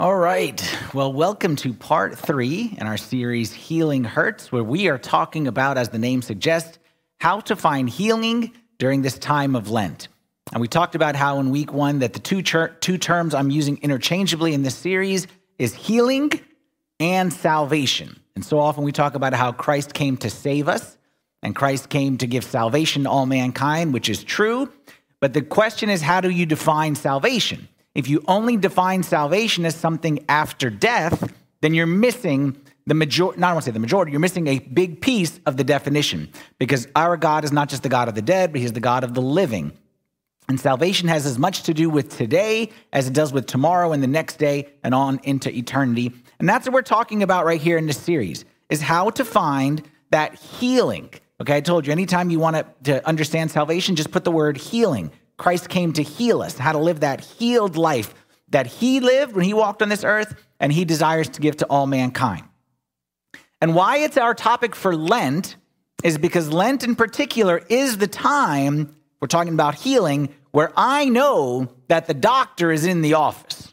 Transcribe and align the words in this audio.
All 0.00 0.16
right. 0.16 0.66
Well, 0.94 1.12
welcome 1.12 1.56
to 1.56 1.74
part 1.74 2.16
three 2.18 2.74
in 2.78 2.86
our 2.86 2.96
series, 2.96 3.52
Healing 3.52 4.02
Hurts, 4.02 4.50
where 4.50 4.64
we 4.64 4.88
are 4.88 4.96
talking 4.96 5.46
about, 5.46 5.76
as 5.76 5.90
the 5.90 5.98
name 5.98 6.22
suggests, 6.22 6.78
how 7.18 7.40
to 7.40 7.54
find 7.54 7.86
healing 7.86 8.52
during 8.78 9.02
this 9.02 9.18
time 9.18 9.54
of 9.54 9.68
Lent. 9.68 10.08
And 10.54 10.62
we 10.62 10.68
talked 10.68 10.94
about 10.94 11.16
how 11.16 11.38
in 11.38 11.50
week 11.50 11.74
one 11.74 11.98
that 11.98 12.14
the 12.14 12.18
two, 12.18 12.40
two 12.40 12.96
terms 12.96 13.34
I'm 13.34 13.50
using 13.50 13.76
interchangeably 13.82 14.54
in 14.54 14.62
this 14.62 14.74
series 14.74 15.26
is 15.58 15.74
healing 15.74 16.30
and 16.98 17.30
salvation. 17.30 18.18
And 18.34 18.42
so 18.42 18.58
often 18.58 18.84
we 18.84 18.92
talk 18.92 19.14
about 19.14 19.34
how 19.34 19.52
Christ 19.52 19.92
came 19.92 20.16
to 20.16 20.30
save 20.30 20.66
us 20.66 20.96
and 21.42 21.54
Christ 21.54 21.90
came 21.90 22.16
to 22.16 22.26
give 22.26 22.44
salvation 22.44 23.04
to 23.04 23.10
all 23.10 23.26
mankind, 23.26 23.92
which 23.92 24.08
is 24.08 24.24
true. 24.24 24.72
But 25.20 25.34
the 25.34 25.42
question 25.42 25.90
is, 25.90 26.00
how 26.00 26.22
do 26.22 26.30
you 26.30 26.46
define 26.46 26.94
salvation? 26.94 27.68
If 27.94 28.08
you 28.08 28.22
only 28.28 28.56
define 28.56 29.02
salvation 29.02 29.64
as 29.66 29.74
something 29.74 30.24
after 30.28 30.70
death, 30.70 31.32
then 31.60 31.74
you're 31.74 31.86
missing 31.86 32.56
the 32.86 32.94
majority, 32.94 33.40
not 33.40 33.50
I 33.50 33.52
want 33.52 33.64
to 33.64 33.70
say 33.70 33.72
the 33.72 33.80
majority, 33.80 34.10
you're 34.12 34.20
missing 34.20 34.46
a 34.46 34.58
big 34.58 35.00
piece 35.00 35.38
of 35.46 35.56
the 35.56 35.64
definition 35.64 36.30
because 36.58 36.88
our 36.96 37.16
God 37.16 37.44
is 37.44 37.52
not 37.52 37.68
just 37.68 37.82
the 37.82 37.88
God 37.88 38.08
of 38.08 38.14
the 38.14 38.22
dead, 38.22 38.52
but 38.52 38.60
he's 38.60 38.72
the 38.72 38.80
God 38.80 39.04
of 39.04 39.14
the 39.14 39.20
living. 39.20 39.72
And 40.48 40.58
salvation 40.58 41.08
has 41.08 41.26
as 41.26 41.38
much 41.38 41.62
to 41.64 41.74
do 41.74 41.88
with 41.88 42.16
today 42.16 42.70
as 42.92 43.06
it 43.06 43.12
does 43.12 43.32
with 43.32 43.46
tomorrow 43.46 43.92
and 43.92 44.02
the 44.02 44.08
next 44.08 44.38
day 44.38 44.68
and 44.82 44.94
on 44.94 45.20
into 45.22 45.54
eternity. 45.54 46.12
And 46.40 46.48
that's 46.48 46.66
what 46.66 46.74
we're 46.74 46.82
talking 46.82 47.22
about 47.22 47.44
right 47.44 47.60
here 47.60 47.78
in 47.78 47.86
this 47.86 47.98
series 47.98 48.44
is 48.68 48.80
how 48.80 49.10
to 49.10 49.24
find 49.24 49.82
that 50.10 50.34
healing. 50.34 51.10
Okay, 51.40 51.56
I 51.56 51.60
told 51.60 51.86
you 51.86 51.92
anytime 51.92 52.30
you 52.30 52.40
want 52.40 52.56
to, 52.56 52.66
to 52.84 53.06
understand 53.06 53.52
salvation, 53.52 53.94
just 53.94 54.10
put 54.10 54.24
the 54.24 54.32
word 54.32 54.56
healing. 54.56 55.12
Christ 55.40 55.70
came 55.70 55.94
to 55.94 56.02
heal 56.02 56.42
us, 56.42 56.58
how 56.58 56.72
to 56.72 56.78
live 56.78 57.00
that 57.00 57.22
healed 57.22 57.74
life 57.74 58.12
that 58.50 58.66
he 58.66 59.00
lived 59.00 59.34
when 59.34 59.46
he 59.46 59.54
walked 59.54 59.80
on 59.80 59.88
this 59.88 60.04
earth 60.04 60.34
and 60.60 60.70
he 60.70 60.84
desires 60.84 61.30
to 61.30 61.40
give 61.40 61.56
to 61.56 61.66
all 61.66 61.86
mankind. 61.86 62.44
And 63.62 63.74
why 63.74 63.96
it's 63.98 64.18
our 64.18 64.34
topic 64.34 64.76
for 64.76 64.94
Lent 64.94 65.56
is 66.04 66.18
because 66.18 66.52
Lent 66.52 66.84
in 66.84 66.94
particular 66.94 67.62
is 67.70 67.96
the 67.96 68.06
time 68.06 68.94
we're 69.18 69.28
talking 69.28 69.54
about 69.54 69.76
healing 69.76 70.28
where 70.50 70.72
I 70.76 71.06
know 71.06 71.68
that 71.88 72.06
the 72.06 72.12
doctor 72.12 72.70
is 72.70 72.84
in 72.84 73.00
the 73.00 73.14
office 73.14 73.72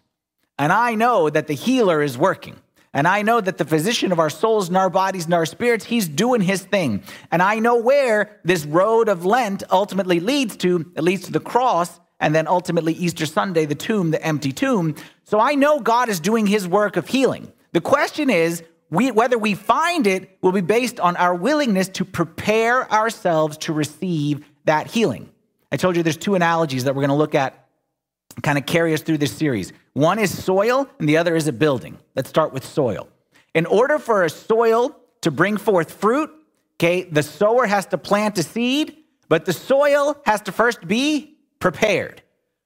and 0.58 0.72
I 0.72 0.96
know 0.96 1.30
that 1.30 1.48
the 1.48 1.54
healer 1.54 2.02
is 2.02 2.18
working. 2.18 2.56
And 2.94 3.08
I 3.08 3.22
know 3.22 3.40
that 3.42 3.58
the 3.58 3.66
physician 3.66 4.12
of 4.12 4.20
our 4.20 4.30
souls 4.30 4.70
and 4.70 4.78
our 4.78 4.90
bodies 4.90 5.26
and 5.26 5.34
our 5.34 5.46
spirits, 5.46 5.86
he's 5.86 6.08
doing 6.08 6.42
his 6.42 6.64
thing. 6.64 7.04
And 7.32 7.42
I 7.42 7.60
know 7.60 7.76
where 7.76 8.40
this 8.44 8.66
road 8.66 9.10
of 9.10 9.26
Lent 9.26 9.64
ultimately 9.70 10.20
leads 10.20 10.58
to. 10.58 10.92
It 10.96 11.04
leads 11.04 11.26
to 11.26 11.32
the 11.32 11.40
cross 11.40 12.00
and 12.20 12.34
then 12.34 12.48
ultimately 12.48 12.94
Easter 12.94 13.26
Sunday, 13.26 13.66
the 13.66 13.76
tomb, 13.76 14.12
the 14.12 14.24
empty 14.24 14.52
tomb. 14.52 14.96
So 15.24 15.40
I 15.40 15.56
know 15.56 15.80
God 15.80 16.10
is 16.10 16.20
doing 16.20 16.48
his 16.48 16.68
work 16.68 16.98
of 16.98 17.08
healing. 17.08 17.52
The 17.74 17.82
question 17.82 18.30
is, 18.30 18.64
we, 18.90 19.12
whether 19.12 19.38
we 19.38 19.54
find 19.54 20.08
it 20.08 20.38
will 20.42 20.54
be 20.54 20.62
based 20.62 21.00
on 21.00 21.18
our 21.18 21.36
willingness 21.36 21.90
to 21.90 22.06
prepare 22.06 22.92
ourselves 22.92 23.58
to 23.60 23.74
receive 23.74 24.46
that 24.66 24.88
healing. 24.88 25.30
I 25.72 25.78
told 25.78 25.98
you 25.98 26.04
there's 26.04 26.18
two 26.18 26.36
analogies 26.36 26.86
that 26.86 26.96
we're 26.96 27.02
going 27.02 27.10
to 27.10 27.16
look 27.16 27.36
at 27.36 27.67
kind 28.44 28.58
of 28.58 28.66
carry 28.66 28.94
us 28.94 29.02
through 29.02 29.18
this 29.18 29.32
series. 29.32 29.74
One 29.94 30.20
is 30.20 30.44
soil, 30.44 30.88
and 31.00 31.10
the 31.10 31.18
other 31.18 31.36
is 31.36 31.48
a 31.48 31.54
building. 31.54 31.98
Let's 32.16 32.30
start 32.30 32.54
with 32.54 32.66
soil. 32.66 33.10
In 33.54 33.66
order 33.66 34.00
for 34.00 34.24
a 34.24 34.30
soil 34.30 34.96
to 35.22 35.32
bring 35.32 35.58
forth 35.58 35.92
fruit, 35.92 36.30
okay, 36.76 37.04
the 37.04 37.24
sower 37.24 37.66
has 37.66 37.88
to 37.88 37.98
plant 37.98 38.38
a 38.38 38.44
seed, 38.44 38.98
but 39.30 39.46
the 39.46 39.54
soil 39.54 40.16
has 40.26 40.42
to 40.42 40.52
first 40.52 40.88
be 40.88 41.38
prepared. 41.60 42.22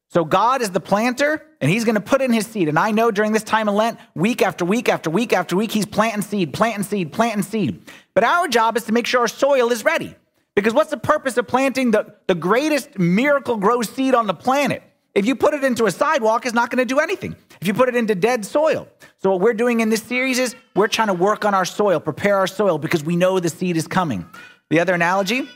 So 0.09 0.25
God 0.25 0.61
is 0.61 0.71
the 0.71 0.81
planter, 0.81 1.45
and 1.61 1.71
He's 1.71 1.85
going 1.85 1.95
to 1.95 2.01
put 2.01 2.21
in 2.21 2.33
His 2.33 2.45
seed. 2.45 2.67
And 2.67 2.77
I 2.77 2.91
know 2.91 3.11
during 3.11 3.31
this 3.31 3.43
time 3.43 3.69
of 3.69 3.75
Lent, 3.75 3.97
week 4.13 4.41
after 4.41 4.65
week 4.65 4.89
after 4.89 5.09
week 5.09 5.31
after 5.31 5.55
week, 5.55 5.71
He's 5.71 5.85
planting 5.85 6.21
seed, 6.21 6.53
planting 6.53 6.83
seed, 6.83 7.13
planting 7.13 7.43
seed. 7.43 7.85
But 8.13 8.25
our 8.25 8.49
job 8.49 8.75
is 8.75 8.83
to 8.85 8.91
make 8.91 9.07
sure 9.07 9.21
our 9.21 9.29
soil 9.29 9.71
is 9.71 9.85
ready. 9.85 10.13
Because 10.53 10.73
what's 10.73 10.89
the 10.89 10.97
purpose 10.97 11.37
of 11.37 11.47
planting 11.47 11.91
the, 11.91 12.13
the 12.27 12.35
greatest 12.35 12.99
Miracle-Gro 12.99 13.83
seed 13.83 14.13
on 14.13 14.27
the 14.27 14.33
planet? 14.33 14.83
If 15.13 15.25
you 15.25 15.35
put 15.35 15.53
it 15.53 15.63
into 15.63 15.85
a 15.85 15.91
sidewalk, 15.91 16.45
it's 16.45 16.55
not 16.55 16.69
going 16.69 16.79
to 16.79 16.85
do 16.85 16.99
anything. 16.99 17.35
If 17.59 17.67
you 17.67 17.73
put 17.73 17.89
it 17.89 17.95
into 17.95 18.15
dead 18.15 18.45
soil. 18.45 18.87
So, 19.17 19.31
what 19.31 19.41
we're 19.41 19.53
doing 19.53 19.81
in 19.81 19.89
this 19.89 20.01
series 20.01 20.39
is 20.39 20.55
we're 20.75 20.87
trying 20.87 21.09
to 21.09 21.13
work 21.13 21.43
on 21.43 21.53
our 21.53 21.65
soil, 21.65 21.99
prepare 21.99 22.37
our 22.37 22.47
soil 22.47 22.77
because 22.77 23.03
we 23.03 23.15
know 23.15 23.39
the 23.39 23.49
seed 23.49 23.77
is 23.77 23.87
coming. 23.87 24.25
The 24.69 24.79
other 24.79 24.93
analogy 24.93 25.49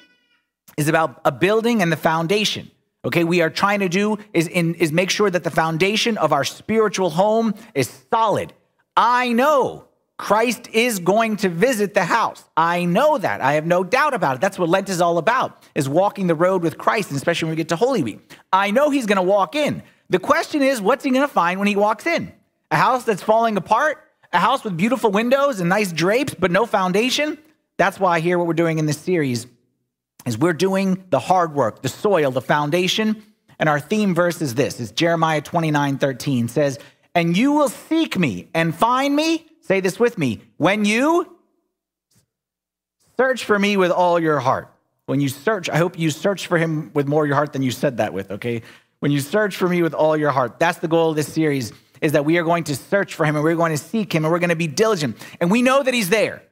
is 0.77 0.89
about 0.89 1.21
a 1.23 1.31
building 1.31 1.81
and 1.81 1.91
the 1.91 1.97
foundation. 1.97 2.69
Okay, 3.05 3.23
we 3.23 3.41
are 3.41 3.49
trying 3.49 3.79
to 3.79 3.89
do 3.89 4.17
is, 4.33 4.47
in, 4.47 4.75
is 4.75 4.91
make 4.91 5.09
sure 5.09 5.29
that 5.29 5.43
the 5.43 5.51
foundation 5.51 6.17
of 6.17 6.33
our 6.33 6.43
spiritual 6.43 7.11
home 7.11 7.53
is 7.75 7.89
solid. 8.11 8.51
I 8.97 9.31
know 9.31 9.84
Christ 10.17 10.69
is 10.71 10.99
going 10.99 11.37
to 11.37 11.49
visit 11.49 11.93
the 11.93 12.05
house. 12.05 12.43
I 12.55 12.85
know 12.85 13.17
that. 13.17 13.41
I 13.41 13.53
have 13.53 13.65
no 13.65 13.83
doubt 13.83 14.13
about 14.13 14.35
it. 14.35 14.41
That's 14.41 14.57
what 14.57 14.69
Lent 14.69 14.87
is 14.87 15.01
all 15.01 15.17
about, 15.17 15.61
is 15.75 15.89
walking 15.89 16.27
the 16.27 16.35
road 16.35 16.63
with 16.63 16.77
Christ, 16.77 17.09
and 17.09 17.17
especially 17.17 17.47
when 17.47 17.51
we 17.51 17.57
get 17.57 17.69
to 17.69 17.75
Holy 17.75 18.01
Week. 18.01 18.31
I 18.53 18.71
know 18.71 18.89
he's 18.89 19.05
going 19.05 19.17
to 19.17 19.21
walk 19.21 19.55
in. 19.55 19.83
The 20.09 20.19
question 20.19 20.61
is, 20.61 20.81
what's 20.81 21.03
he 21.03 21.09
going 21.09 21.27
to 21.27 21.33
find 21.33 21.59
when 21.59 21.67
he 21.67 21.75
walks 21.75 22.05
in? 22.05 22.31
A 22.71 22.77
house 22.77 23.03
that's 23.03 23.23
falling 23.23 23.57
apart? 23.57 24.01
A 24.31 24.39
house 24.39 24.63
with 24.63 24.77
beautiful 24.77 25.11
windows 25.11 25.59
and 25.59 25.69
nice 25.69 25.91
drapes, 25.91 26.33
but 26.33 26.51
no 26.51 26.65
foundation? 26.65 27.37
That's 27.77 27.99
why 27.99 28.21
here 28.21 28.37
what 28.37 28.47
we're 28.47 28.53
doing 28.53 28.79
in 28.79 28.85
this 28.85 28.97
series 28.97 29.47
is 30.25 30.37
we're 30.37 30.53
doing 30.53 31.03
the 31.09 31.19
hard 31.19 31.53
work, 31.53 31.81
the 31.81 31.89
soil, 31.89 32.31
the 32.31 32.41
foundation. 32.41 33.21
And 33.59 33.67
our 33.67 33.79
theme 33.79 34.15
verse 34.15 34.41
is 34.41 34.55
this, 34.55 34.79
is 34.79 34.91
Jeremiah 34.91 35.41
29, 35.41 35.97
13 35.97 36.47
says, 36.47 36.79
and 37.13 37.35
you 37.37 37.53
will 37.53 37.69
seek 37.69 38.17
me 38.17 38.49
and 38.53 38.75
find 38.75 39.15
me 39.15 39.45
Say 39.65 39.79
this 39.79 39.99
with 39.99 40.19
me. 40.19 40.41
When 40.57 40.85
you 40.85 41.35
search 43.17 43.45
for 43.45 43.57
me 43.57 43.77
with 43.77 43.89
all 43.89 44.19
your 44.19 44.39
heart, 44.39 44.71
when 45.07 45.21
you 45.21 45.27
search, 45.27 45.71
I 45.71 45.77
hope 45.77 45.97
you 45.97 46.11
search 46.11 46.45
for 46.45 46.59
him 46.59 46.91
with 46.93 47.07
more 47.07 47.23
of 47.23 47.27
your 47.27 47.35
heart 47.35 47.51
than 47.51 47.63
you 47.63 47.71
said 47.71 47.97
that 47.97 48.13
with, 48.13 48.29
okay? 48.29 48.61
When 48.99 49.11
you 49.11 49.19
search 49.19 49.55
for 49.55 49.67
me 49.67 49.81
with 49.81 49.95
all 49.95 50.15
your 50.15 50.29
heart, 50.29 50.59
that's 50.59 50.77
the 50.77 50.87
goal 50.87 51.09
of 51.09 51.15
this 51.15 51.33
series 51.33 51.73
is 51.99 52.11
that 52.11 52.25
we 52.25 52.37
are 52.37 52.43
going 52.43 52.65
to 52.65 52.75
search 52.75 53.15
for 53.15 53.25
him 53.25 53.35
and 53.35 53.43
we're 53.43 53.55
going 53.55 53.71
to 53.71 53.77
seek 53.77 54.13
him 54.13 54.23
and 54.23 54.31
we're 54.31 54.39
going 54.39 54.49
to 54.51 54.55
be 54.55 54.67
diligent. 54.67 55.17
And 55.41 55.49
we 55.49 55.63
know 55.63 55.81
that 55.81 55.95
he's 55.95 56.09
there. 56.09 56.43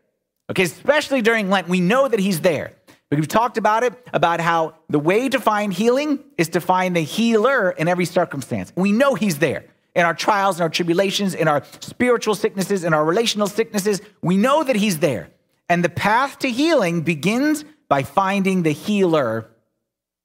Okay, 0.50 0.64
especially 0.64 1.22
during 1.22 1.52
Lent, 1.52 1.70
we 1.70 1.82
know 1.82 2.08
that 2.08 2.20
he's 2.20 2.42
there. 2.42 2.74
We've 3.12 3.28
talked 3.28 3.60
about 3.60 3.84
it, 3.84 3.94
about 4.12 4.40
how 4.40 4.74
the 4.90 4.98
way 4.98 5.30
to 5.30 5.40
find 5.40 5.72
healing 5.72 6.18
is 6.40 6.50
to 6.50 6.62
find 6.62 6.96
the 6.96 7.02
healer 7.02 7.70
in 7.70 7.88
every 7.88 8.06
circumstance. 8.06 8.74
We 8.76 8.92
know 8.92 9.14
he's 9.14 9.38
there 9.38 9.66
in 9.96 10.06
our 10.06 10.14
trials, 10.14 10.58
in 10.58 10.64
our 10.64 10.70
tribulations, 10.70 11.36
in 11.36 11.48
our 11.48 11.64
spiritual 11.80 12.36
sicknesses, 12.36 12.84
in 12.84 12.94
our 12.94 13.06
relational 13.06 13.48
sicknesses. 13.48 14.02
We 14.22 14.38
know 14.38 14.64
that 14.64 14.76
He's 14.76 15.00
there. 15.00 15.30
And 15.70 15.84
the 15.84 15.90
path 15.90 16.40
to 16.40 16.50
healing 16.50 17.02
begins 17.02 17.64
by 17.88 18.04
finding 18.04 18.64
the 18.64 18.72
healer 18.72 19.50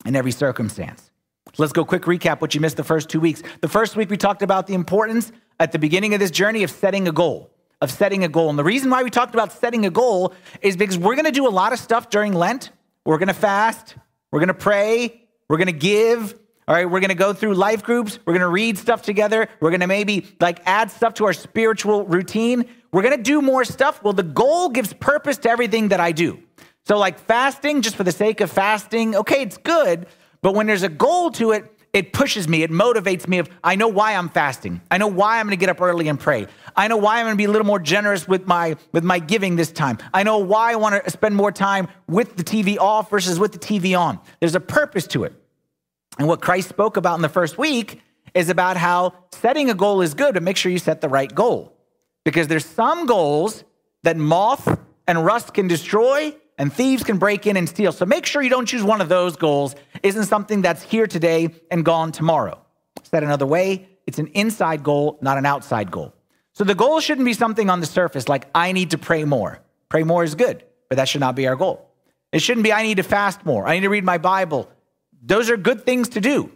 in 0.05 0.17
every 0.17 0.33
circumstance. 0.33 1.11
Let's 1.57 1.73
go 1.73 1.85
quick 1.85 2.03
recap 2.03 2.41
what 2.41 2.55
you 2.55 2.61
missed 2.61 2.77
the 2.77 2.85
first 2.85 3.09
two 3.09 3.21
weeks. 3.21 3.43
The 3.61 3.69
first 3.69 3.97
week, 3.97 4.11
we 4.11 4.17
talked 4.17 4.43
about 4.43 4.67
the 4.67 4.75
importance 4.75 5.33
at 5.59 5.73
the 5.73 5.79
beginning 5.79 6.15
of 6.15 6.21
this 6.21 6.31
journey 6.31 6.63
of 6.63 6.71
setting 6.71 7.09
a 7.09 7.13
goal, 7.13 7.51
of 7.81 7.91
setting 7.91 8.25
a 8.25 8.29
goal. 8.29 8.51
And 8.51 8.59
the 8.59 8.65
reason 8.65 8.91
why 8.91 9.03
we 9.03 9.11
talked 9.11 9.35
about 9.35 9.53
setting 9.53 9.87
a 9.87 9.91
goal 9.91 10.35
is 10.63 10.77
because 10.77 10.99
we're 10.99 11.15
going 11.15 11.25
to 11.25 11.33
do 11.33 11.49
a 11.49 11.51
lot 11.51 11.73
of 11.73 11.79
stuff 11.79 12.11
during 12.11 12.33
Lent. 12.33 12.71
We're 13.05 13.19
going 13.19 13.29
to 13.29 13.35
fast, 13.35 13.97
we're 14.31 14.41
going 14.41 14.49
to 14.49 14.55
pray, 14.55 15.23
we're 15.49 15.57
going 15.57 15.67
to 15.67 15.73
give, 15.73 16.39
all 16.69 16.75
right, 16.75 16.85
we're 16.85 17.01
going 17.01 17.09
to 17.09 17.15
go 17.15 17.33
through 17.33 17.55
life 17.55 17.83
groups. 17.83 18.19
We're 18.27 18.35
going 18.35 18.43
to 18.43 18.49
read 18.49 18.77
stuff 18.77 19.01
together. 19.01 19.49
We're 19.59 19.71
going 19.71 19.81
to 19.81 19.87
maybe 19.87 20.27
like 20.39 20.61
add 20.67 20.91
stuff 20.91 21.15
to 21.15 21.25
our 21.25 21.33
spiritual 21.33 22.05
routine. 22.05 22.67
We're 22.93 23.01
going 23.01 23.17
to 23.17 23.23
do 23.23 23.41
more 23.41 23.65
stuff. 23.65 24.03
Well, 24.03 24.13
the 24.13 24.23
goal 24.23 24.69
gives 24.69 24.93
purpose 24.93 25.39
to 25.39 25.51
everything 25.51 25.89
that 25.89 25.99
I 25.99 26.13
do. 26.13 26.43
So, 26.85 26.99
like 26.99 27.19
fasting, 27.21 27.81
just 27.81 27.97
for 27.97 28.05
the 28.05 28.13
sake 28.13 28.43
of 28.43 28.51
fasting, 28.51 29.17
okay, 29.17 29.41
it's 29.41 29.57
good. 29.57 30.09
But 30.43 30.55
when 30.55 30.67
there's 30.67 30.83
a 30.83 30.91
goal 30.91 31.31
to 31.33 31.53
it, 31.53 31.75
it 31.95 32.13
pushes 32.13 32.47
me, 32.47 32.63
it 32.63 32.71
motivates 32.71 33.27
me. 33.27 33.39
Of 33.39 33.49
I 33.65 33.75
know 33.75 33.89
why 33.89 34.15
I'm 34.15 34.29
fasting. 34.29 34.83
I 34.91 34.99
know 34.99 35.09
why 35.09 35.41
I'm 35.41 35.47
going 35.47 35.57
to 35.57 35.61
get 35.61 35.71
up 35.71 35.81
early 35.81 36.07
and 36.09 36.21
pray. 36.21 36.49
I 36.77 36.89
know 36.89 36.99
why 36.99 37.19
I'm 37.19 37.25
going 37.25 37.33
to 37.33 37.39
be 37.39 37.45
a 37.45 37.51
little 37.51 37.67
more 37.67 37.81
generous 37.81 38.29
with 38.29 38.47
my 38.47 38.77
with 38.93 39.05
my 39.05 39.21
giving 39.21 39.57
this 39.57 39.73
time. 39.73 39.97
I 40.13 40.23
know 40.23 40.37
why 40.37 40.73
I 40.73 40.77
want 40.77 41.03
to 41.03 41.11
spend 41.11 41.35
more 41.35 41.51
time 41.51 41.89
with 42.07 42.37
the 42.37 42.45
TV 42.45 42.77
off 42.77 43.09
versus 43.09 43.39
with 43.39 43.53
the 43.53 43.59
TV 43.59 43.99
on. 43.99 44.21
There's 44.41 44.55
a 44.55 44.61
purpose 44.61 45.07
to 45.09 45.25
it. 45.25 45.33
And 46.19 46.27
what 46.27 46.43
Christ 46.43 46.69
spoke 46.69 46.97
about 46.97 47.15
in 47.15 47.23
the 47.23 47.29
first 47.29 47.57
week 47.57 48.03
is 48.35 48.49
about 48.49 48.77
how 48.77 49.15
setting 49.33 49.71
a 49.71 49.75
goal 49.75 50.03
is 50.03 50.15
good, 50.15 50.35
but 50.35 50.43
make 50.43 50.57
sure 50.57 50.71
you 50.71 50.79
set 50.79 51.01
the 51.01 51.09
right 51.09 51.33
goal. 51.33 51.73
Because 52.25 52.49
there's 52.49 52.67
some 52.67 53.07
goals 53.07 53.65
that 54.03 54.17
moth 54.17 54.79
and 55.07 55.25
rust 55.25 55.55
can 55.55 55.69
destroy 55.69 56.35
and 56.59 56.73
thieves 56.73 57.05
can 57.05 57.19
break 57.19 57.47
in 57.47 57.57
and 57.57 57.69
steal. 57.69 57.93
So 57.93 58.05
make 58.05 58.27
sure 58.27 58.43
you 58.43 58.51
don't 58.51 58.67
choose 58.67 58.83
one 58.83 59.01
of 59.01 59.09
those 59.09 59.37
goals. 59.37 59.77
Isn't 60.03 60.25
something 60.25 60.61
that's 60.61 60.83
here 60.83 61.07
today 61.07 61.51
and 61.71 61.85
gone 61.85 62.13
tomorrow. 62.13 62.61
Said 63.05 63.23
another 63.23 63.47
way, 63.47 63.89
it's 64.07 64.19
an 64.19 64.27
inside 64.29 64.83
goal, 64.83 65.19
not 65.23 65.39
an 65.39 65.47
outside 65.47 65.91
goal. 65.91 66.13
So 66.53 66.65
the 66.65 66.75
goal 66.75 66.99
shouldn't 66.99 67.25
be 67.25 67.35
something 67.35 67.71
on 67.71 67.81
the 67.81 67.87
surface 67.87 68.29
like 68.29 68.49
I 68.55 68.73
need 68.73 68.91
to 68.91 68.99
pray 68.99 69.25
more. 69.25 69.61
Pray 69.89 70.03
more 70.03 70.25
is 70.25 70.35
good, 70.35 70.65
but 70.89 70.97
that 70.97 71.09
should 71.09 71.21
not 71.21 71.37
be 71.37 71.47
our 71.47 71.55
goal. 71.55 71.89
It 72.33 72.43
shouldn't 72.43 72.65
be 72.65 72.73
I 72.73 72.83
need 72.83 72.97
to 72.97 73.05
fast 73.05 73.47
more. 73.47 73.67
I 73.67 73.75
need 73.75 73.83
to 73.83 73.89
read 73.89 74.05
my 74.05 74.19
Bible 74.19 74.69
those 75.23 75.51
are 75.51 75.57
good 75.57 75.85
things 75.85 76.11
to 76.11 76.21
do. 76.21 76.53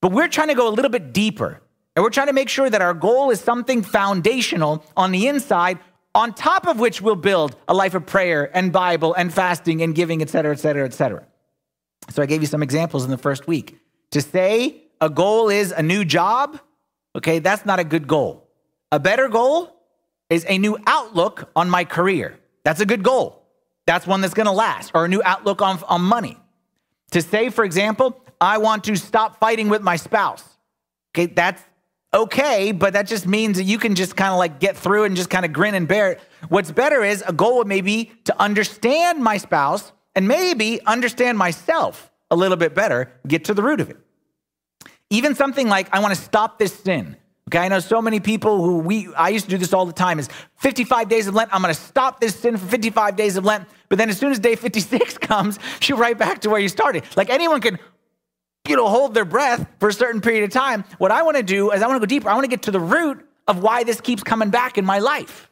But 0.00 0.12
we're 0.12 0.28
trying 0.28 0.48
to 0.48 0.54
go 0.54 0.68
a 0.68 0.70
little 0.70 0.90
bit 0.90 1.12
deeper. 1.12 1.60
And 1.96 2.02
we're 2.02 2.10
trying 2.10 2.28
to 2.28 2.32
make 2.32 2.48
sure 2.48 2.70
that 2.70 2.80
our 2.80 2.94
goal 2.94 3.30
is 3.30 3.40
something 3.40 3.82
foundational 3.82 4.84
on 4.96 5.10
the 5.10 5.26
inside, 5.26 5.78
on 6.14 6.32
top 6.32 6.66
of 6.66 6.78
which 6.78 7.02
we'll 7.02 7.16
build 7.16 7.56
a 7.68 7.74
life 7.74 7.94
of 7.94 8.06
prayer 8.06 8.50
and 8.56 8.72
Bible 8.72 9.12
and 9.14 9.32
fasting 9.32 9.82
and 9.82 9.94
giving, 9.94 10.22
et 10.22 10.30
cetera, 10.30 10.52
et 10.52 10.60
cetera, 10.60 10.84
et 10.84 10.94
cetera. 10.94 11.26
So 12.10 12.22
I 12.22 12.26
gave 12.26 12.40
you 12.40 12.46
some 12.46 12.62
examples 12.62 13.04
in 13.04 13.10
the 13.10 13.18
first 13.18 13.46
week. 13.46 13.78
To 14.12 14.20
say 14.20 14.84
a 15.00 15.10
goal 15.10 15.48
is 15.48 15.72
a 15.72 15.82
new 15.82 16.04
job, 16.04 16.58
okay, 17.14 17.38
that's 17.38 17.66
not 17.66 17.78
a 17.78 17.84
good 17.84 18.06
goal. 18.06 18.48
A 18.92 18.98
better 18.98 19.28
goal 19.28 19.76
is 20.30 20.46
a 20.48 20.58
new 20.58 20.78
outlook 20.86 21.50
on 21.54 21.68
my 21.68 21.84
career. 21.84 22.38
That's 22.64 22.80
a 22.80 22.86
good 22.86 23.02
goal. 23.02 23.44
That's 23.86 24.06
one 24.06 24.20
that's 24.20 24.34
gonna 24.34 24.52
last, 24.52 24.92
or 24.94 25.04
a 25.04 25.08
new 25.08 25.22
outlook 25.24 25.60
on, 25.60 25.82
on 25.88 26.02
money. 26.02 26.38
To 27.12 27.22
say, 27.22 27.50
for 27.50 27.64
example, 27.64 28.20
I 28.40 28.58
want 28.58 28.84
to 28.84 28.96
stop 28.96 29.38
fighting 29.40 29.68
with 29.68 29.82
my 29.82 29.96
spouse. 29.96 30.44
Okay, 31.12 31.26
that's 31.26 31.62
okay, 32.14 32.72
but 32.72 32.92
that 32.92 33.06
just 33.06 33.26
means 33.26 33.56
that 33.56 33.64
you 33.64 33.78
can 33.78 33.94
just 33.94 34.16
kind 34.16 34.32
of 34.32 34.38
like 34.38 34.60
get 34.60 34.76
through 34.76 35.04
and 35.04 35.16
just 35.16 35.30
kind 35.30 35.44
of 35.44 35.52
grin 35.52 35.74
and 35.74 35.86
bear 35.86 36.12
it. 36.12 36.20
What's 36.48 36.70
better 36.70 37.02
is 37.02 37.22
a 37.26 37.32
goal 37.32 37.58
would 37.58 37.66
maybe 37.66 38.12
to 38.24 38.40
understand 38.40 39.22
my 39.22 39.36
spouse 39.36 39.92
and 40.14 40.26
maybe 40.26 40.80
understand 40.86 41.38
myself 41.38 42.10
a 42.30 42.36
little 42.36 42.56
bit 42.56 42.74
better, 42.74 43.12
get 43.26 43.44
to 43.46 43.54
the 43.54 43.62
root 43.62 43.80
of 43.80 43.90
it. 43.90 43.98
Even 45.10 45.34
something 45.34 45.68
like, 45.68 45.92
I 45.92 45.98
want 46.00 46.14
to 46.14 46.20
stop 46.20 46.58
this 46.58 46.72
sin. 46.72 47.16
Okay, 47.48 47.58
I 47.58 47.68
know 47.68 47.80
so 47.80 48.00
many 48.00 48.20
people 48.20 48.62
who 48.62 48.78
we, 48.78 49.12
I 49.14 49.30
used 49.30 49.46
to 49.46 49.50
do 49.50 49.58
this 49.58 49.72
all 49.72 49.84
the 49.84 49.92
time 49.92 50.20
is 50.20 50.28
55 50.58 51.08
days 51.08 51.26
of 51.26 51.34
Lent, 51.34 51.52
I'm 51.52 51.62
gonna 51.62 51.74
stop 51.74 52.20
this 52.20 52.36
sin 52.36 52.56
for 52.56 52.66
55 52.66 53.16
days 53.16 53.36
of 53.36 53.44
Lent. 53.44 53.66
But 53.90 53.98
then 53.98 54.08
as 54.08 54.18
soon 54.18 54.32
as 54.32 54.38
day 54.38 54.56
56 54.56 55.18
comes, 55.18 55.58
you're 55.82 55.98
right 55.98 56.16
back 56.16 56.40
to 56.42 56.50
where 56.50 56.60
you 56.60 56.68
started. 56.68 57.04
Like 57.16 57.28
anyone 57.28 57.60
can, 57.60 57.78
you 58.66 58.76
know, 58.76 58.88
hold 58.88 59.12
their 59.12 59.26
breath 59.26 59.66
for 59.78 59.90
a 59.90 59.92
certain 59.92 60.22
period 60.22 60.44
of 60.44 60.50
time. 60.50 60.84
What 60.96 61.10
I 61.10 61.22
wanna 61.22 61.42
do 61.42 61.72
is 61.72 61.82
I 61.82 61.86
wanna 61.86 62.00
go 62.00 62.06
deeper. 62.06 62.30
I 62.30 62.34
wanna 62.34 62.48
get 62.48 62.62
to 62.62 62.70
the 62.70 62.80
root 62.80 63.26
of 63.46 63.62
why 63.62 63.84
this 63.84 64.00
keeps 64.00 64.22
coming 64.22 64.48
back 64.48 64.78
in 64.78 64.86
my 64.86 65.00
life. 65.00 65.50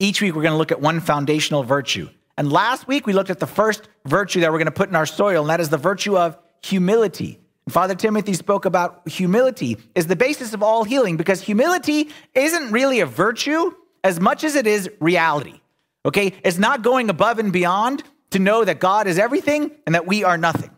Each 0.00 0.20
week, 0.20 0.34
we're 0.34 0.42
gonna 0.42 0.58
look 0.58 0.72
at 0.72 0.80
one 0.80 1.00
foundational 1.00 1.62
virtue. 1.62 2.08
And 2.36 2.52
last 2.52 2.86
week, 2.86 3.06
we 3.06 3.12
looked 3.12 3.30
at 3.30 3.40
the 3.40 3.46
first 3.46 3.88
virtue 4.04 4.40
that 4.40 4.52
we're 4.52 4.58
gonna 4.58 4.70
put 4.70 4.88
in 4.88 4.96
our 4.96 5.06
soil, 5.06 5.42
and 5.42 5.50
that 5.50 5.60
is 5.60 5.70
the 5.70 5.78
virtue 5.78 6.16
of 6.18 6.36
humility. 6.62 7.40
Father 7.68 7.94
Timothy 7.94 8.32
spoke 8.34 8.64
about 8.64 9.06
humility 9.08 9.76
is 9.94 10.06
the 10.06 10.16
basis 10.16 10.54
of 10.54 10.62
all 10.62 10.84
healing 10.84 11.16
because 11.16 11.40
humility 11.40 12.10
isn't 12.34 12.72
really 12.72 13.00
a 13.00 13.06
virtue 13.06 13.72
as 14.02 14.20
much 14.20 14.42
as 14.44 14.54
it 14.54 14.66
is 14.66 14.88
reality. 15.00 15.60
Okay? 16.04 16.34
It's 16.44 16.58
not 16.58 16.82
going 16.82 17.10
above 17.10 17.38
and 17.38 17.52
beyond 17.52 18.02
to 18.30 18.38
know 18.38 18.64
that 18.64 18.80
God 18.80 19.06
is 19.06 19.18
everything 19.18 19.72
and 19.86 19.94
that 19.94 20.06
we 20.06 20.24
are 20.24 20.36
nothing. 20.36 20.70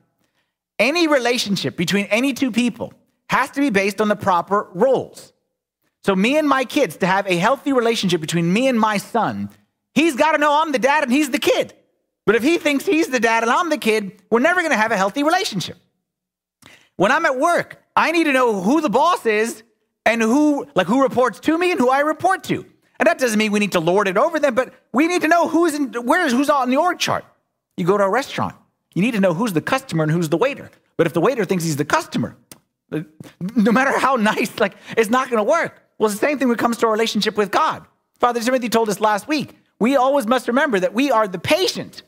Any 0.79 1.09
relationship 1.09 1.77
between 1.77 2.07
any 2.07 2.33
two 2.33 2.51
people 2.51 2.93
has 3.29 3.51
to 3.53 3.61
be 3.61 3.71
based 3.71 4.01
on 4.01 4.09
the 4.09 4.17
proper 4.17 4.69
roles. 4.73 5.33
So, 6.03 6.17
me 6.17 6.39
and 6.39 6.49
my 6.49 6.65
kids, 6.65 6.97
to 6.99 7.07
have 7.07 7.27
a 7.27 7.37
healthy 7.37 7.73
relationship 7.73 8.21
between 8.21 8.51
me 8.51 8.69
and 8.69 8.81
my 8.81 8.97
son, 8.97 9.51
he's 9.95 10.17
got 10.17 10.33
to 10.33 10.39
know 10.39 10.63
I'm 10.63 10.73
the 10.73 10.79
dad 10.79 11.05
and 11.05 11.13
he's 11.13 11.31
the 11.31 11.39
kid. 11.39 11.75
But 12.25 12.37
if 12.37 12.43
he 12.43 12.59
thinks 12.59 12.87
he's 12.87 13.09
the 13.09 13.21
dad 13.21 13.43
and 13.43 13.53
I'm 13.53 13.69
the 13.69 13.79
kid, 13.79 14.23
we're 14.31 14.41
never 14.41 14.61
going 14.61 14.73
to 14.73 14.79
have 14.79 14.93
a 14.93 14.97
healthy 14.97 15.23
relationship. 15.23 15.77
When 16.97 17.13
I'm 17.13 17.27
at 17.27 17.39
work, 17.39 17.83
I 17.95 18.13
need 18.13 18.25
to 18.25 18.33
know 18.33 18.61
who 18.63 18.81
the 18.81 18.89
boss 18.89 19.27
is 19.27 19.63
and 20.07 20.23
who, 20.23 20.67
like, 20.75 20.87
who 20.87 21.03
reports 21.03 21.41
to 21.41 21.59
me 21.59 21.73
and 21.73 21.81
who 21.81 21.91
I 21.91 22.01
report 22.01 22.45
to. 22.45 22.65
And 23.01 23.07
that 23.07 23.19
doesn't 23.19 23.39
mean 23.39 23.51
we 23.51 23.61
need 23.61 23.73
to 23.73 23.81
lord 23.81 24.09
it 24.09 24.19
over 24.19 24.39
them, 24.39 24.55
but 24.55 24.75
we 24.93 25.09
need 25.09 25.23
to 25.23 25.29
know 25.29 25.49
who's 25.49 25.75
in, 25.75 25.93
where 26.05 26.27
is 26.27 26.33
who's 26.33 26.51
on 26.51 26.69
the 26.69 26.77
org 26.77 26.99
chart. 26.99 27.25
You 27.79 27.87
go 27.87 27.97
to 27.97 28.05
a 28.05 28.11
restaurant, 28.11 28.55
you 28.95 29.01
need 29.01 29.13
to 29.13 29.21
know 29.21 29.33
who's 29.33 29.55
the 29.55 29.63
customer 29.63 30.03
and 30.03 30.13
who's 30.13 30.29
the 30.29 30.37
waiter. 30.37 30.71
But 30.99 31.07
if 31.07 31.15
the 31.15 31.21
waiter 31.21 31.47
thinks 31.47 31.65
he's 31.65 31.77
the 31.77 31.85
customer, 31.87 32.37
uh, 32.93 33.01
no 33.57 33.73
matter 33.73 33.99
how 33.99 34.17
nice, 34.35 34.61
like, 34.61 34.77
it's 34.99 35.09
not 35.09 35.31
going 35.31 35.39
to 35.39 35.51
work. 35.51 35.83
Well, 35.99 36.11
it's 36.11 36.21
the 36.21 36.27
same 36.27 36.39
thing 36.39 36.49
when 36.49 36.57
it 36.57 36.61
comes 36.61 36.77
to 36.79 36.87
our 36.87 36.93
relationship 36.93 37.39
with 37.39 37.51
God. 37.51 37.87
Father 38.19 38.39
Timothy 38.39 38.69
told 38.69 38.91
us 38.91 39.01
last 39.01 39.27
week, 39.27 39.55
we 39.79 39.97
always 39.97 40.27
must 40.27 40.47
remember 40.47 40.79
that 40.79 40.93
we 40.93 41.11
are 41.11 41.27
the 41.27 41.39
patient. 41.39 42.03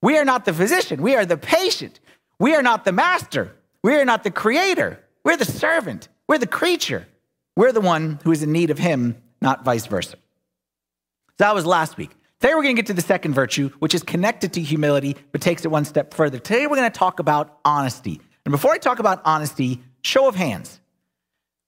We 0.00 0.16
are 0.16 0.24
not 0.24 0.44
the 0.44 0.52
physician. 0.52 1.02
We 1.02 1.16
are 1.16 1.26
the 1.26 1.36
patient. 1.36 1.98
We 2.38 2.54
are 2.54 2.62
not 2.62 2.84
the 2.84 2.92
master. 2.92 3.56
We 3.82 3.96
are 3.96 4.04
not 4.04 4.22
the 4.22 4.30
creator. 4.30 5.04
We're 5.24 5.36
the 5.36 5.44
servant. 5.44 6.06
We're 6.28 6.38
the 6.38 6.46
creature. 6.46 7.08
We're 7.56 7.72
the 7.72 7.80
one 7.80 8.20
who 8.22 8.30
is 8.30 8.44
in 8.44 8.52
need 8.52 8.70
of 8.70 8.78
him, 8.78 9.16
not 9.44 9.64
vice 9.64 9.86
versa. 9.86 10.16
So 10.16 11.34
that 11.38 11.54
was 11.54 11.66
last 11.66 11.96
week. 11.96 12.10
Today 12.40 12.54
we're 12.54 12.62
going 12.62 12.74
to 12.74 12.82
get 12.82 12.86
to 12.86 12.94
the 12.94 13.02
second 13.02 13.34
virtue, 13.34 13.70
which 13.78 13.94
is 13.94 14.02
connected 14.02 14.54
to 14.54 14.60
humility, 14.60 15.16
but 15.30 15.40
takes 15.40 15.64
it 15.64 15.68
one 15.68 15.84
step 15.84 16.12
further. 16.14 16.38
Today 16.38 16.66
we're 16.66 16.76
going 16.76 16.90
to 16.90 16.98
talk 16.98 17.20
about 17.20 17.60
honesty. 17.64 18.20
And 18.44 18.52
before 18.52 18.72
I 18.72 18.78
talk 18.78 18.98
about 18.98 19.22
honesty, 19.24 19.82
show 20.02 20.26
of 20.26 20.34
hands. 20.34 20.80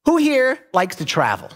Who 0.06 0.17
here 0.17 0.58
likes 0.73 0.96
to 0.96 1.05
travel? 1.05 1.50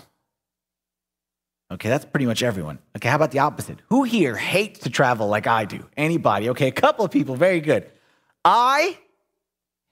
Okay, 1.72 1.88
that's 1.88 2.04
pretty 2.04 2.26
much 2.26 2.42
everyone. 2.42 2.80
Okay, 2.96 3.08
how 3.08 3.16
about 3.16 3.30
the 3.30 3.38
opposite? 3.38 3.78
Who 3.88 4.02
here 4.02 4.36
hates 4.36 4.80
to 4.80 4.90
travel 4.90 5.28
like 5.28 5.46
I 5.46 5.64
do? 5.64 5.86
Anybody? 5.96 6.50
Okay, 6.50 6.68
a 6.68 6.72
couple 6.72 7.04
of 7.04 7.10
people, 7.10 7.36
very 7.36 7.60
good. 7.60 7.88
I 8.44 8.98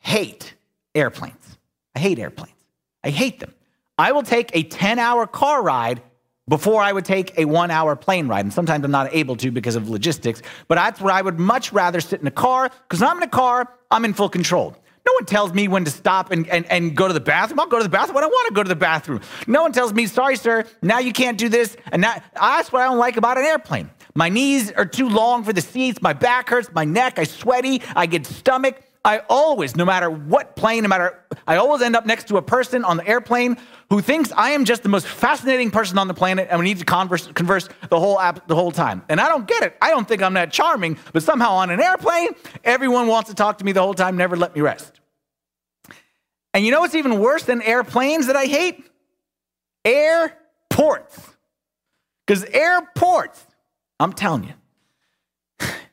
hate 0.01 0.55
airplanes. 0.95 1.59
I 1.95 2.01
hate 2.01 2.19
airplanes. 2.19 2.53
I 3.05 3.11
hate 3.11 3.41
them. 3.41 3.55
I 3.97 4.13
will 4.13 4.23
take 4.23 4.51
a 4.55 4.63
10 4.63 4.99
hour 4.99 5.27
car 5.27 5.63
ride 5.63 6.03
before 6.49 6.83
I 6.83 6.93
would 6.93 7.05
take 7.05 7.39
a 7.39 7.45
one 7.45 7.71
hour 7.71 7.95
plane 7.95 8.29
ride. 8.29 8.45
And 8.45 8.53
sometimes 8.53 8.85
I'm 8.85 8.91
not 8.91 9.15
able 9.15 9.37
to 9.37 9.51
because 9.51 9.77
of 9.77 9.89
logistics, 9.89 10.43
but 10.67 10.77
that's 10.77 11.01
where 11.01 11.13
I 11.13 11.23
would 11.23 11.39
much 11.39 11.73
rather 11.73 12.01
sit 12.01 12.21
in 12.21 12.27
a 12.27 12.33
car 12.33 12.71
because 12.89 13.03
I'm 13.03 13.19
in 13.19 13.23
a 13.23 13.29
car, 13.29 13.73
I'm 13.91 14.05
in 14.05 14.15
full 14.15 14.29
control. 14.29 14.77
No 15.07 15.15
one 15.15 15.25
tells 15.25 15.55
me 15.55 15.69
when 15.69 15.87
to 15.87 15.91
stop 15.91 16.31
and, 16.33 16.47
and, 16.49 16.67
and 16.71 16.95
go 16.95 17.09
to 17.09 17.15
the 17.15 17.21
bathroom. 17.21 17.61
I'll 17.61 17.67
go 17.67 17.79
to 17.79 17.83
the 17.83 17.89
bathroom 17.89 18.17
when 18.17 18.25
I 18.25 18.27
want 18.27 18.49
to 18.49 18.55
go 18.55 18.63
to 18.63 18.69
the 18.69 18.77
bathroom. 18.77 19.23
No 19.47 19.63
one 19.63 19.73
tells 19.73 19.95
me, 19.95 20.05
sorry, 20.05 20.37
sir, 20.37 20.65
now 20.83 20.99
you 20.99 21.15
can't 21.15 21.39
do 21.39 21.49
this. 21.49 21.79
And 21.93 22.05
that, 22.05 22.25
that's 22.35 22.71
what 22.71 22.83
I 22.83 22.85
don't 22.85 22.99
like 22.99 23.17
about 23.17 23.39
an 23.39 23.45
airplane. 23.45 23.89
My 24.15 24.29
knees 24.29 24.71
are 24.73 24.85
too 24.85 25.09
long 25.09 25.45
for 25.45 25.55
the 25.55 25.63
seats. 25.63 26.03
My 26.03 26.13
back 26.13 26.51
hurts. 26.51 26.71
My 26.73 26.85
neck, 26.85 27.19
I 27.19 27.25
sweaty. 27.25 27.81
I 27.97 28.05
get 28.05 28.27
stomach. 28.27 28.83
I 29.05 29.23
always, 29.29 29.77
no 29.77 29.85
matter 29.85 30.11
what 30.11 30.57
plane, 30.57 30.83
no 30.83 30.89
matter, 30.89 31.23
I 31.47 31.57
always 31.57 31.83
end 31.83 31.97
up 31.97 32.05
next 32.05 32.29
to 32.29 32.37
a 32.37 32.43
person 32.43 32.85
on 32.85 32.97
the 32.97 33.07
airplane 33.07 33.57
who 33.91 34.01
thinks 34.01 34.33
I 34.33 34.51
am 34.51 34.65
just 34.65 34.83
the 34.83 34.89
most 34.89 35.07
fascinating 35.07 35.71
person 35.71 35.99
on 35.99 36.09
the 36.09 36.15
planet 36.15 36.49
and 36.51 36.59
we 36.59 36.65
need 36.65 36.79
to 36.79 36.85
converse, 36.85 37.27
converse 37.29 37.69
the 37.89 37.99
whole 37.99 38.21
app, 38.21 38.49
the 38.49 38.55
whole 38.55 38.73
time. 38.73 39.03
And 39.09 39.21
I 39.21 39.29
don't 39.29 39.47
get 39.47 39.63
it. 39.63 39.77
I 39.81 39.91
don't 39.91 40.07
think 40.07 40.23
I'm 40.23 40.35
that 40.35 40.53
charming, 40.53 40.99
but 41.13 41.23
somehow 41.23 41.53
on 41.53 41.71
an 41.71 41.81
airplane, 41.81 42.31
everyone 42.65 43.07
wants 43.07 43.31
to 43.31 43.35
talk 43.35 43.59
to 43.59 43.65
me 43.65 43.73
the 43.73 43.83
whole 43.83 43.95
time, 43.95 44.17
never 44.17 44.37
let 44.37 44.55
me 44.55 44.61
rest. 44.61 45.01
And 46.53 46.65
you 46.65 46.73
know 46.73 46.81
what's 46.81 46.95
even 46.95 47.21
worse 47.21 47.45
than 47.45 47.63
airplanes 47.63 48.27
that 48.27 48.37
I 48.37 48.47
hate? 48.47 48.85
Airports. 49.85 51.19
Because 52.27 52.45
airports, 52.45 53.47
I'm 54.01 54.13
telling 54.13 54.45
you, 54.45 54.55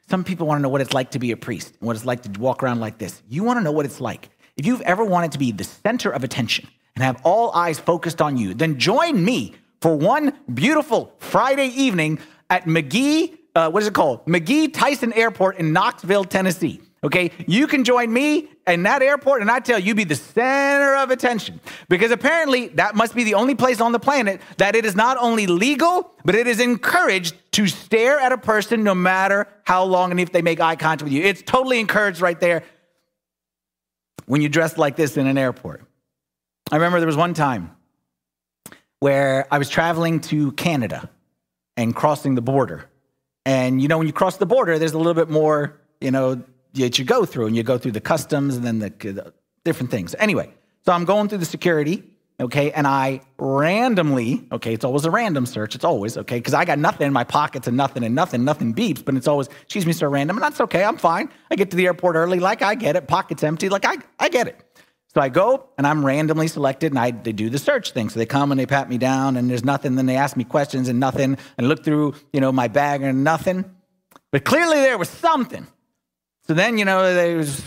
some 0.10 0.24
people 0.24 0.48
want 0.48 0.60
to 0.60 0.62
know 0.62 0.70
what 0.70 0.82
it's 0.82 0.94
like 0.94 1.12
to 1.12 1.20
be 1.20 1.32
a 1.32 1.38
priest, 1.38 1.74
what 1.80 1.96
it's 1.96 2.06
like 2.06 2.22
to 2.24 2.40
walk 2.40 2.64
around 2.64 2.80
like 2.80 2.98
this. 2.98 3.22
You 3.28 3.44
want 3.44 3.58
to 3.58 3.64
know 3.64 3.72
what 3.72 3.86
it's 3.86 4.00
like. 4.00 4.30
If 4.56 4.66
you've 4.66 4.82
ever 4.82 5.04
wanted 5.04 5.32
to 5.34 5.40
be 5.40 5.52
the 5.52 5.64
center 5.64 6.12
of 6.12 6.24
attention 6.24 6.68
and 6.96 7.04
have 7.04 7.20
all 7.24 7.52
eyes 7.52 7.80
focused 7.80 8.22
on 8.22 8.38
you, 8.38 8.54
then 8.54 8.78
join 8.78 9.24
me 9.24 9.56
for 9.82 9.96
one 9.96 10.34
beautiful 10.54 11.14
Friday 11.20 11.68
evening 11.68 12.20
at 12.50 12.66
McGee, 12.66 13.38
uh, 13.56 13.70
what 13.70 13.82
is 13.84 13.88
it 13.88 13.94
called? 13.94 14.26
McGee 14.26 14.74
Tyson 14.74 15.12
Airport 15.14 15.58
in 15.58 15.74
Knoxville, 15.74 16.24
Tennessee. 16.24 16.82
Okay, 17.04 17.32
you 17.46 17.68
can 17.68 17.84
join 17.84 18.12
me 18.12 18.50
in 18.68 18.84
that 18.84 19.02
airport, 19.02 19.42
and 19.42 19.52
I 19.52 19.60
tell 19.60 19.78
you, 19.78 19.94
be 19.94 20.04
the 20.04 20.16
center 20.16 20.96
of 20.96 21.12
attention. 21.12 21.60
Because 21.88 22.12
apparently, 22.12 22.70
that 22.70 22.96
must 22.96 23.14
be 23.14 23.24
the 23.24 23.36
only 23.36 23.56
place 23.56 23.80
on 23.80 23.92
the 23.92 24.00
planet 24.00 24.42
that 24.58 24.76
it 24.76 24.86
is 24.86 24.96
not 24.96 25.18
only 25.20 25.46
legal, 25.46 26.12
but 26.24 26.34
it 26.34 26.48
is 26.48 26.60
encouraged 26.60 27.36
to 27.54 27.68
stare 27.68 28.20
at 28.20 28.32
a 28.32 28.38
person 28.38 28.84
no 28.84 28.96
matter 28.96 29.48
how 29.64 29.84
long 29.84 30.12
and 30.12 30.20
if 30.20 30.32
they 30.32 30.42
make 30.42 30.60
eye 30.60 30.76
contact 30.76 31.04
with 31.04 31.14
you. 31.14 31.24
It's 31.24 31.42
totally 31.44 31.80
encouraged 31.80 32.22
right 32.22 32.40
there 32.40 32.64
when 34.26 34.42
you 34.42 34.50
dress 34.50 34.78
like 34.78 34.96
this 34.96 35.18
in 35.18 35.28
an 35.28 35.38
airport. 35.38 35.84
I 36.72 36.78
remember 36.78 37.00
there 37.00 37.08
was 37.08 37.16
one 37.16 37.36
time 37.36 37.76
where 39.00 39.48
I 39.52 39.60
was 39.60 39.70
traveling 39.70 40.22
to 40.22 40.52
Canada 40.54 41.10
and 41.78 41.96
crossing 41.96 42.34
the 42.34 42.42
border. 42.42 42.90
And 43.46 43.80
you 43.80 43.88
know, 43.88 44.00
when 44.00 44.08
you 44.08 44.14
cross 44.14 44.38
the 44.38 44.48
border, 44.48 44.80
there's 44.80 44.94
a 44.94 44.98
little 44.98 45.14
bit 45.14 45.30
more, 45.30 45.80
you 46.02 46.10
know, 46.10 46.44
that 46.76 47.00
you 47.00 47.06
go 47.06 47.26
through, 47.26 47.48
and 47.48 47.56
you 47.56 47.64
go 47.64 47.78
through 47.78 47.94
the 47.94 48.02
customs 48.02 48.56
and 48.56 48.66
then 48.66 48.80
the, 48.80 48.90
the 48.90 49.34
different 49.64 49.92
things. 49.92 50.16
Anyway, 50.20 50.54
so 50.86 50.92
I'm 50.92 51.06
going 51.06 51.30
through 51.30 51.40
the 51.40 51.46
security, 51.46 52.04
okay, 52.40 52.72
and 52.72 52.86
I 52.86 53.22
randomly, 53.38 54.48
okay, 54.52 54.74
it's 54.74 54.86
always 54.86 55.06
a 55.06 55.12
random 55.12 55.46
search, 55.46 55.76
it's 55.76 55.86
always, 55.86 56.18
okay, 56.18 56.38
because 56.38 56.54
I 56.54 56.66
got 56.66 56.80
nothing 56.80 57.08
in 57.08 57.14
my 57.14 57.24
pockets 57.24 57.68
and 57.68 57.76
nothing 57.76 58.04
and 58.04 58.14
nothing, 58.14 58.44
nothing 58.44 58.74
beeps, 58.74 59.04
but 59.04 59.16
it's 59.16 59.28
always, 59.28 59.48
excuse 59.64 59.86
me, 59.86 59.94
sir, 59.94 60.10
random, 60.10 60.38
and 60.38 60.44
that's 60.44 60.62
okay, 60.62 60.84
I'm 60.84 60.98
fine. 60.98 61.30
I 61.50 61.56
get 61.56 61.72
to 61.72 61.78
the 61.78 61.86
airport 61.86 62.16
early, 62.16 62.40
like 62.40 62.62
I 62.62 62.76
get 62.76 62.96
it, 62.96 63.08
pockets 63.08 63.44
empty, 63.44 63.70
like 63.70 63.86
I, 63.86 63.98
I 64.20 64.30
get 64.30 64.48
it. 64.48 64.62
So 65.16 65.22
I 65.22 65.30
go 65.30 65.70
and 65.78 65.88
I'm 65.88 66.06
randomly 66.06 66.50
selected 66.50 66.92
and 66.92 67.00
I, 67.00 67.12
they 67.12 67.32
do 67.32 67.50
the 67.50 67.58
search 67.58 67.92
thing. 67.92 68.10
So 68.10 68.20
they 68.20 68.26
come 68.26 68.52
and 68.52 68.60
they 68.60 68.66
pat 68.66 68.90
me 68.90 68.98
down 68.98 69.38
and 69.38 69.50
there's 69.50 69.64
nothing. 69.64 69.96
Then 69.96 70.08
they 70.08 70.18
ask 70.18 70.36
me 70.36 70.44
questions 70.44 70.90
and 70.90 71.00
nothing 71.00 71.38
and 71.58 71.70
look 71.70 71.86
through, 71.86 72.16
you 72.34 72.42
know, 72.42 72.52
my 72.52 72.68
bag 72.68 73.02
and 73.02 73.24
nothing. 73.24 73.64
But 74.34 74.44
clearly 74.44 74.76
there 74.76 74.98
was 74.98 75.08
something. 75.08 75.68
So 76.48 76.54
then, 76.54 76.78
you 76.78 76.86
know, 76.86 77.14
they 77.14 77.36
was, 77.36 77.64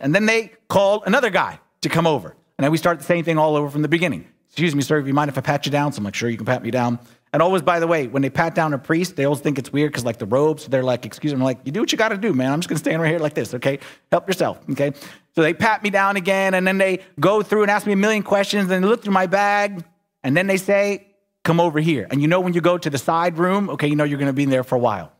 and 0.00 0.14
then 0.14 0.26
they 0.26 0.52
called 0.68 1.04
another 1.06 1.30
guy 1.30 1.58
to 1.80 1.88
come 1.88 2.06
over. 2.06 2.36
And 2.58 2.64
then 2.64 2.70
we 2.70 2.78
start 2.78 2.98
the 2.98 3.04
same 3.04 3.24
thing 3.24 3.38
all 3.38 3.56
over 3.56 3.70
from 3.70 3.82
the 3.82 3.88
beginning. 3.88 4.26
Excuse 4.48 4.74
me, 4.74 4.82
sir, 4.82 4.98
if 4.98 5.06
you 5.06 5.14
mind 5.14 5.28
if 5.28 5.38
I 5.38 5.42
pat 5.42 5.66
you 5.66 5.72
down? 5.72 5.92
So 5.92 5.98
I'm 5.98 6.04
like, 6.04 6.14
sure, 6.14 6.28
you 6.28 6.36
can 6.36 6.46
pat 6.46 6.62
me 6.62 6.70
down. 6.70 6.98
And 7.32 7.42
always, 7.42 7.60
by 7.60 7.80
the 7.80 7.86
way, 7.86 8.06
when 8.06 8.22
they 8.22 8.30
pat 8.30 8.54
down 8.54 8.72
a 8.72 8.78
priest, 8.78 9.16
they 9.16 9.24
always 9.24 9.40
think 9.40 9.58
it's 9.58 9.70
weird 9.72 9.92
because, 9.92 10.04
like, 10.04 10.18
the 10.18 10.26
robes, 10.26 10.66
they're 10.66 10.82
like, 10.82 11.04
excuse 11.04 11.34
me, 11.34 11.38
I'm 11.38 11.44
like, 11.44 11.60
you 11.64 11.72
do 11.72 11.80
what 11.80 11.92
you 11.92 11.98
got 11.98 12.08
to 12.08 12.16
do, 12.16 12.32
man. 12.32 12.52
I'm 12.52 12.60
just 12.60 12.68
going 12.68 12.76
to 12.76 12.80
stand 12.80 13.02
right 13.02 13.10
here 13.10 13.18
like 13.18 13.34
this, 13.34 13.52
okay? 13.54 13.78
Help 14.10 14.26
yourself, 14.26 14.58
okay? 14.70 14.92
So 15.34 15.42
they 15.42 15.52
pat 15.52 15.82
me 15.82 15.90
down 15.90 16.16
again, 16.16 16.54
and 16.54 16.66
then 16.66 16.78
they 16.78 17.00
go 17.20 17.42
through 17.42 17.62
and 17.62 17.70
ask 17.70 17.86
me 17.86 17.92
a 17.92 17.96
million 17.96 18.22
questions, 18.22 18.70
and 18.70 18.82
they 18.82 18.88
look 18.88 19.02
through 19.02 19.12
my 19.12 19.26
bag, 19.26 19.84
and 20.22 20.34
then 20.34 20.46
they 20.46 20.56
say, 20.56 21.08
come 21.44 21.60
over 21.60 21.78
here. 21.78 22.06
And 22.10 22.22
you 22.22 22.28
know, 22.28 22.40
when 22.40 22.54
you 22.54 22.62
go 22.62 22.78
to 22.78 22.88
the 22.88 22.98
side 22.98 23.36
room, 23.36 23.68
okay, 23.70 23.88
you 23.88 23.96
know 23.96 24.04
you're 24.04 24.18
going 24.18 24.28
to 24.28 24.32
be 24.32 24.44
in 24.44 24.50
there 24.50 24.64
for 24.64 24.76
a 24.76 24.78
while. 24.78 25.12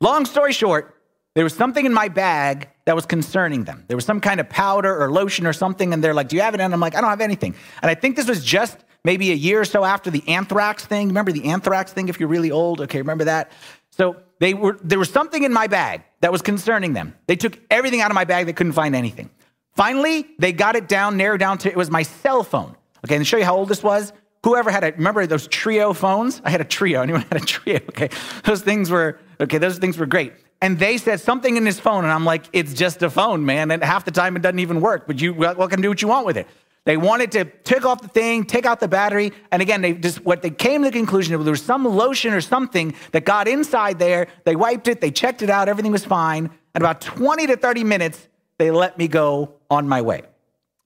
Long 0.00 0.26
story 0.26 0.52
short, 0.52 0.94
there 1.34 1.44
was 1.44 1.54
something 1.54 1.86
in 1.86 1.92
my 1.92 2.08
bag 2.08 2.68
that 2.86 2.96
was 2.96 3.06
concerning 3.06 3.64
them. 3.64 3.84
There 3.86 3.96
was 3.96 4.04
some 4.04 4.20
kind 4.20 4.40
of 4.40 4.48
powder 4.48 5.00
or 5.00 5.12
lotion 5.12 5.46
or 5.46 5.52
something, 5.52 5.92
and 5.92 6.02
they're 6.02 6.14
like, 6.14 6.28
Do 6.28 6.36
you 6.36 6.42
have 6.42 6.54
it? 6.54 6.60
And 6.60 6.72
I'm 6.72 6.80
like, 6.80 6.94
I 6.94 7.00
don't 7.00 7.10
have 7.10 7.20
anything. 7.20 7.54
And 7.82 7.90
I 7.90 7.94
think 7.94 8.16
this 8.16 8.28
was 8.28 8.44
just 8.44 8.78
maybe 9.04 9.30
a 9.30 9.34
year 9.34 9.60
or 9.60 9.64
so 9.64 9.84
after 9.84 10.10
the 10.10 10.26
anthrax 10.28 10.84
thing. 10.84 11.08
Remember 11.08 11.32
the 11.32 11.44
anthrax 11.44 11.92
thing 11.92 12.08
if 12.08 12.18
you're 12.18 12.28
really 12.28 12.50
old? 12.50 12.80
Okay, 12.82 12.98
remember 12.98 13.24
that? 13.24 13.52
So 13.90 14.16
they 14.38 14.54
were 14.54 14.78
there 14.82 14.98
was 14.98 15.10
something 15.10 15.42
in 15.44 15.52
my 15.52 15.66
bag 15.66 16.02
that 16.20 16.32
was 16.32 16.42
concerning 16.42 16.94
them. 16.94 17.14
They 17.26 17.36
took 17.36 17.58
everything 17.70 18.00
out 18.00 18.10
of 18.10 18.14
my 18.14 18.24
bag, 18.24 18.46
they 18.46 18.52
couldn't 18.52 18.72
find 18.72 18.96
anything. 18.96 19.30
Finally, 19.76 20.26
they 20.38 20.52
got 20.52 20.74
it 20.74 20.88
down, 20.88 21.16
narrowed 21.16 21.40
down 21.40 21.58
to 21.58 21.70
it 21.70 21.76
was 21.76 21.90
my 21.90 22.02
cell 22.02 22.42
phone. 22.42 22.76
Okay, 23.04 23.16
and 23.16 23.24
to 23.24 23.28
show 23.28 23.36
you 23.36 23.44
how 23.44 23.56
old 23.56 23.68
this 23.68 23.82
was, 23.82 24.12
whoever 24.42 24.70
had 24.70 24.84
a 24.84 24.92
remember 24.92 25.26
those 25.26 25.48
Treo 25.48 25.94
phones? 25.94 26.42
I 26.44 26.50
had 26.50 26.60
a 26.60 26.64
Treo. 26.64 27.02
Anyone 27.02 27.22
had 27.22 27.36
a 27.36 27.44
Treo? 27.44 27.80
Okay, 27.88 28.10
those 28.44 28.62
things 28.62 28.90
were 28.90 29.18
okay. 29.40 29.58
Those 29.58 29.78
things 29.78 29.96
were 29.96 30.06
great. 30.06 30.32
And 30.62 30.78
they 30.78 30.98
said 30.98 31.20
something 31.20 31.56
in 31.56 31.64
his 31.64 31.80
phone, 31.80 32.04
and 32.04 32.12
I'm 32.12 32.24
like, 32.24 32.44
it's 32.52 32.74
just 32.74 33.02
a 33.02 33.08
phone, 33.08 33.46
man. 33.46 33.70
And 33.70 33.82
half 33.82 34.04
the 34.04 34.10
time 34.10 34.36
it 34.36 34.42
doesn't 34.42 34.58
even 34.58 34.80
work. 34.80 35.06
But 35.06 35.20
you, 35.20 35.34
can 35.34 35.80
do 35.80 35.88
what 35.88 36.02
you 36.02 36.08
want 36.08 36.26
with 36.26 36.36
it. 36.36 36.46
They 36.84 36.96
wanted 36.96 37.32
to 37.32 37.44
take 37.44 37.84
off 37.84 38.00
the 38.00 38.08
thing, 38.08 38.44
take 38.44 38.64
out 38.64 38.80
the 38.80 38.88
battery, 38.88 39.32
and 39.52 39.60
again, 39.60 39.82
they 39.82 39.92
just 39.92 40.24
what 40.24 40.40
they 40.40 40.50
came 40.50 40.82
to 40.82 40.90
the 40.90 40.96
conclusion 40.96 41.34
of 41.34 41.44
there 41.44 41.50
was 41.50 41.62
some 41.62 41.84
lotion 41.84 42.32
or 42.32 42.40
something 42.40 42.94
that 43.12 43.24
got 43.24 43.48
inside 43.48 43.98
there. 43.98 44.28
They 44.44 44.56
wiped 44.56 44.88
it, 44.88 45.00
they 45.00 45.10
checked 45.10 45.42
it 45.42 45.50
out, 45.50 45.68
everything 45.68 45.92
was 45.92 46.04
fine. 46.04 46.50
And 46.74 46.82
about 46.82 47.00
20 47.02 47.48
to 47.48 47.56
30 47.56 47.84
minutes, 47.84 48.28
they 48.58 48.70
let 48.70 48.96
me 48.96 49.08
go 49.08 49.54
on 49.70 49.88
my 49.88 50.00
way. 50.00 50.22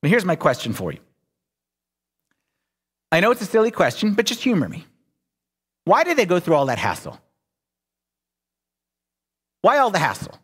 But 0.00 0.10
here's 0.10 0.24
my 0.24 0.36
question 0.36 0.72
for 0.72 0.92
you. 0.92 0.98
I 3.12 3.20
know 3.20 3.30
it's 3.30 3.42
a 3.42 3.46
silly 3.46 3.70
question, 3.70 4.14
but 4.14 4.26
just 4.26 4.42
humor 4.42 4.68
me. 4.68 4.86
Why 5.84 6.02
did 6.02 6.16
they 6.16 6.26
go 6.26 6.40
through 6.40 6.56
all 6.56 6.66
that 6.66 6.78
hassle? 6.78 7.20
Why 9.64 9.78
all 9.78 9.88
the 9.88 9.98
hassle? 9.98 10.38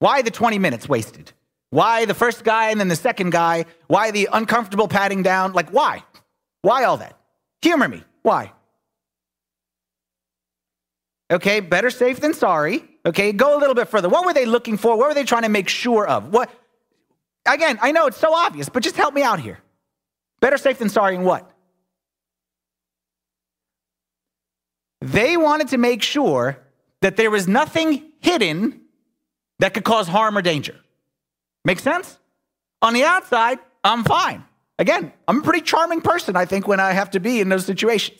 Why 0.00 0.20
the 0.20 0.30
20 0.30 0.58
minutes 0.58 0.86
wasted? 0.86 1.32
Why 1.70 2.04
the 2.04 2.12
first 2.12 2.44
guy 2.44 2.68
and 2.68 2.78
then 2.78 2.88
the 2.88 2.94
second 2.94 3.32
guy? 3.32 3.64
Why 3.86 4.10
the 4.10 4.28
uncomfortable 4.30 4.86
patting 4.86 5.22
down? 5.22 5.54
Like, 5.54 5.70
why? 5.70 6.04
Why 6.60 6.84
all 6.84 6.98
that? 6.98 7.18
Humor 7.62 7.88
me. 7.88 8.04
Why? 8.20 8.52
Okay, 11.30 11.60
better 11.60 11.88
safe 11.88 12.20
than 12.20 12.34
sorry. 12.34 12.84
Okay, 13.06 13.32
go 13.32 13.56
a 13.56 13.58
little 13.58 13.74
bit 13.74 13.88
further. 13.88 14.10
What 14.10 14.26
were 14.26 14.34
they 14.34 14.44
looking 14.44 14.76
for? 14.76 14.98
What 14.98 15.08
were 15.08 15.14
they 15.14 15.24
trying 15.24 15.44
to 15.44 15.48
make 15.48 15.70
sure 15.70 16.06
of? 16.06 16.34
What? 16.34 16.50
Again, 17.46 17.78
I 17.80 17.92
know 17.92 18.08
it's 18.08 18.18
so 18.18 18.34
obvious, 18.34 18.68
but 18.68 18.82
just 18.82 18.96
help 18.96 19.14
me 19.14 19.22
out 19.22 19.40
here. 19.40 19.58
Better 20.40 20.58
safe 20.58 20.78
than 20.78 20.90
sorry 20.90 21.14
in 21.14 21.24
what? 21.24 21.50
They 25.00 25.38
wanted 25.38 25.68
to 25.68 25.78
make 25.78 26.02
sure 26.02 26.58
that 27.06 27.14
there 27.14 27.30
was 27.30 27.46
nothing 27.46 28.02
hidden 28.18 28.80
that 29.60 29.74
could 29.74 29.84
cause 29.84 30.08
harm 30.08 30.36
or 30.36 30.42
danger. 30.42 30.74
Make 31.64 31.78
sense? 31.78 32.18
On 32.82 32.94
the 32.94 33.04
outside, 33.04 33.60
I'm 33.84 34.02
fine. 34.02 34.44
Again, 34.80 35.12
I'm 35.28 35.38
a 35.38 35.42
pretty 35.42 35.60
charming 35.60 36.00
person, 36.00 36.34
I 36.34 36.46
think, 36.46 36.66
when 36.66 36.80
I 36.80 36.90
have 36.90 37.12
to 37.12 37.20
be 37.20 37.40
in 37.40 37.48
those 37.48 37.64
situations. 37.64 38.18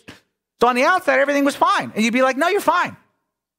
So 0.60 0.68
on 0.68 0.76
the 0.76 0.84
outside, 0.84 1.18
everything 1.18 1.44
was 1.44 1.56
fine. 1.56 1.90
And 1.96 2.04
you'd 2.04 2.12
be 2.12 2.22
like, 2.22 2.36
no, 2.36 2.46
you're 2.46 2.60
fine. 2.60 2.96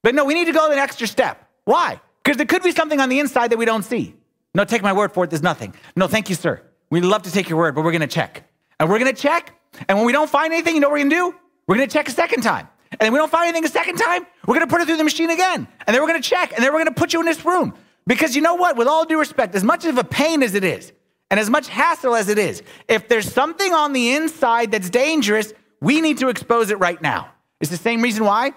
But 0.02 0.14
no, 0.14 0.24
we 0.24 0.32
need 0.32 0.46
to 0.46 0.52
go 0.52 0.72
an 0.72 0.78
extra 0.78 1.06
step. 1.06 1.46
Why? 1.66 2.00
Because 2.24 2.38
there 2.38 2.46
could 2.46 2.62
be 2.62 2.72
something 2.72 2.98
on 2.98 3.10
the 3.10 3.20
inside 3.20 3.50
that 3.50 3.58
we 3.58 3.66
don't 3.66 3.82
see. 3.82 4.14
No, 4.54 4.64
take 4.64 4.80
my 4.80 4.94
word 4.94 5.12
for 5.12 5.24
it, 5.24 5.30
there's 5.30 5.42
nothing. 5.42 5.74
No, 5.94 6.08
thank 6.08 6.30
you, 6.30 6.36
sir. 6.36 6.62
We'd 6.88 7.04
love 7.04 7.24
to 7.24 7.30
take 7.30 7.50
your 7.50 7.58
word, 7.58 7.74
but 7.74 7.84
we're 7.84 7.92
going 7.92 8.00
to 8.00 8.06
check. 8.06 8.50
And 8.80 8.88
we're 8.88 8.98
going 8.98 9.14
to 9.14 9.20
check. 9.20 9.52
And 9.90 9.98
when 9.98 10.06
we 10.06 10.12
don't 10.12 10.30
find 10.30 10.54
anything, 10.54 10.74
you 10.74 10.80
know 10.80 10.88
what 10.88 10.94
we're 10.94 11.10
going 11.10 11.10
to 11.10 11.16
do? 11.16 11.34
We're 11.66 11.76
going 11.76 11.86
to 11.86 11.92
check 11.92 12.08
a 12.08 12.12
second 12.12 12.40
time. 12.40 12.66
And 13.00 13.06
then 13.06 13.12
we 13.12 13.18
don't 13.18 13.30
find 13.30 13.48
anything 13.48 13.64
a 13.64 13.68
second 13.68 13.96
time, 13.96 14.26
we're 14.46 14.54
going 14.54 14.66
to 14.66 14.70
put 14.70 14.80
it 14.80 14.86
through 14.86 14.96
the 14.96 15.04
machine 15.04 15.30
again. 15.30 15.68
And 15.86 15.94
then 15.94 16.02
we're 16.02 16.08
going 16.08 16.20
to 16.20 16.28
check. 16.28 16.52
And 16.52 16.64
then 16.64 16.72
we're 16.72 16.80
going 16.84 16.94
to 16.94 16.98
put 16.98 17.12
you 17.12 17.20
in 17.20 17.26
this 17.26 17.44
room. 17.44 17.74
Because 18.06 18.34
you 18.34 18.42
know 18.42 18.54
what? 18.54 18.76
With 18.76 18.88
all 18.88 19.04
due 19.04 19.18
respect, 19.18 19.54
as 19.54 19.62
much 19.62 19.84
of 19.84 19.98
a 19.98 20.04
pain 20.04 20.42
as 20.42 20.54
it 20.54 20.64
is, 20.64 20.92
and 21.30 21.38
as 21.38 21.50
much 21.50 21.68
hassle 21.68 22.14
as 22.14 22.28
it 22.28 22.38
is, 22.38 22.62
if 22.88 23.08
there's 23.08 23.30
something 23.30 23.72
on 23.72 23.92
the 23.92 24.14
inside 24.14 24.72
that's 24.72 24.88
dangerous, 24.88 25.52
we 25.80 26.00
need 26.00 26.18
to 26.18 26.28
expose 26.28 26.70
it 26.70 26.78
right 26.78 27.00
now. 27.02 27.30
It's 27.60 27.70
the 27.70 27.76
same 27.76 28.02
reason 28.02 28.24
why 28.24 28.52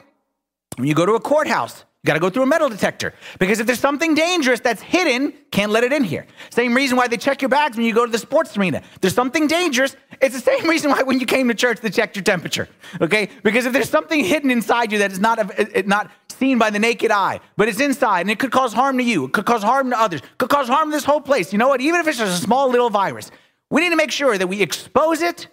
when 0.77 0.87
you 0.87 0.95
go 0.95 1.05
to 1.05 1.13
a 1.13 1.19
courthouse, 1.19 1.83
got 2.05 2.15
to 2.15 2.19
go 2.19 2.29
through 2.29 2.43
a 2.43 2.47
metal 2.47 2.67
detector 2.67 3.13
because 3.37 3.59
if 3.59 3.67
there's 3.67 3.79
something 3.79 4.15
dangerous 4.15 4.59
that's 4.59 4.81
hidden, 4.81 5.33
can't 5.51 5.71
let 5.71 5.83
it 5.83 5.93
in 5.93 6.03
here. 6.03 6.25
Same 6.49 6.73
reason 6.73 6.97
why 6.97 7.07
they 7.07 7.17
check 7.17 7.41
your 7.41 7.49
bags 7.49 7.77
when 7.77 7.85
you 7.85 7.93
go 7.93 8.05
to 8.05 8.11
the 8.11 8.17
sports 8.17 8.57
arena. 8.57 8.81
There's 9.01 9.13
something 9.13 9.47
dangerous. 9.47 9.95
It's 10.19 10.33
the 10.33 10.41
same 10.41 10.67
reason 10.69 10.91
why 10.91 11.03
when 11.03 11.19
you 11.19 11.25
came 11.25 11.47
to 11.47 11.53
church 11.53 11.79
they 11.79 11.89
checked 11.89 12.15
your 12.15 12.23
temperature. 12.23 12.67
Okay? 12.99 13.29
Because 13.43 13.65
if 13.65 13.73
there's 13.73 13.89
something 13.89 14.23
hidden 14.23 14.49
inside 14.49 14.91
you 14.91 14.97
that 14.99 15.11
is 15.11 15.19
not 15.19 15.39
uh, 15.39 15.65
uh, 15.75 15.81
not 15.85 16.11
seen 16.27 16.57
by 16.57 16.71
the 16.71 16.79
naked 16.79 17.11
eye, 17.11 17.39
but 17.55 17.69
it's 17.69 17.79
inside 17.79 18.21
and 18.21 18.31
it 18.31 18.39
could 18.39 18.51
cause 18.51 18.73
harm 18.73 18.97
to 18.97 19.03
you, 19.03 19.25
it 19.25 19.33
could 19.33 19.45
cause 19.45 19.61
harm 19.61 19.91
to 19.91 19.99
others, 19.99 20.21
could 20.39 20.49
cause 20.49 20.67
harm 20.67 20.89
to 20.89 20.95
this 20.95 21.05
whole 21.05 21.21
place. 21.21 21.53
You 21.53 21.59
know 21.59 21.67
what? 21.67 21.81
Even 21.81 21.99
if 21.99 22.07
it's 22.07 22.17
just 22.17 22.41
a 22.41 22.43
small 22.43 22.69
little 22.69 22.89
virus, 22.89 23.29
we 23.69 23.81
need 23.81 23.91
to 23.91 23.95
make 23.95 24.11
sure 24.11 24.37
that 24.37 24.47
we 24.47 24.61
expose 24.61 25.21
it 25.21 25.47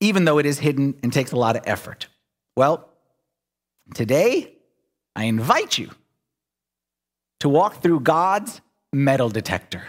even 0.00 0.24
though 0.24 0.38
it 0.38 0.46
is 0.46 0.58
hidden 0.58 0.94
and 1.02 1.12
takes 1.12 1.32
a 1.32 1.36
lot 1.36 1.56
of 1.56 1.62
effort. 1.66 2.06
Well, 2.56 2.88
Today, 3.94 4.52
I 5.14 5.24
invite 5.24 5.78
you 5.78 5.90
to 7.40 7.48
walk 7.48 7.82
through 7.82 8.00
God's 8.00 8.60
metal 8.92 9.28
detector, 9.28 9.82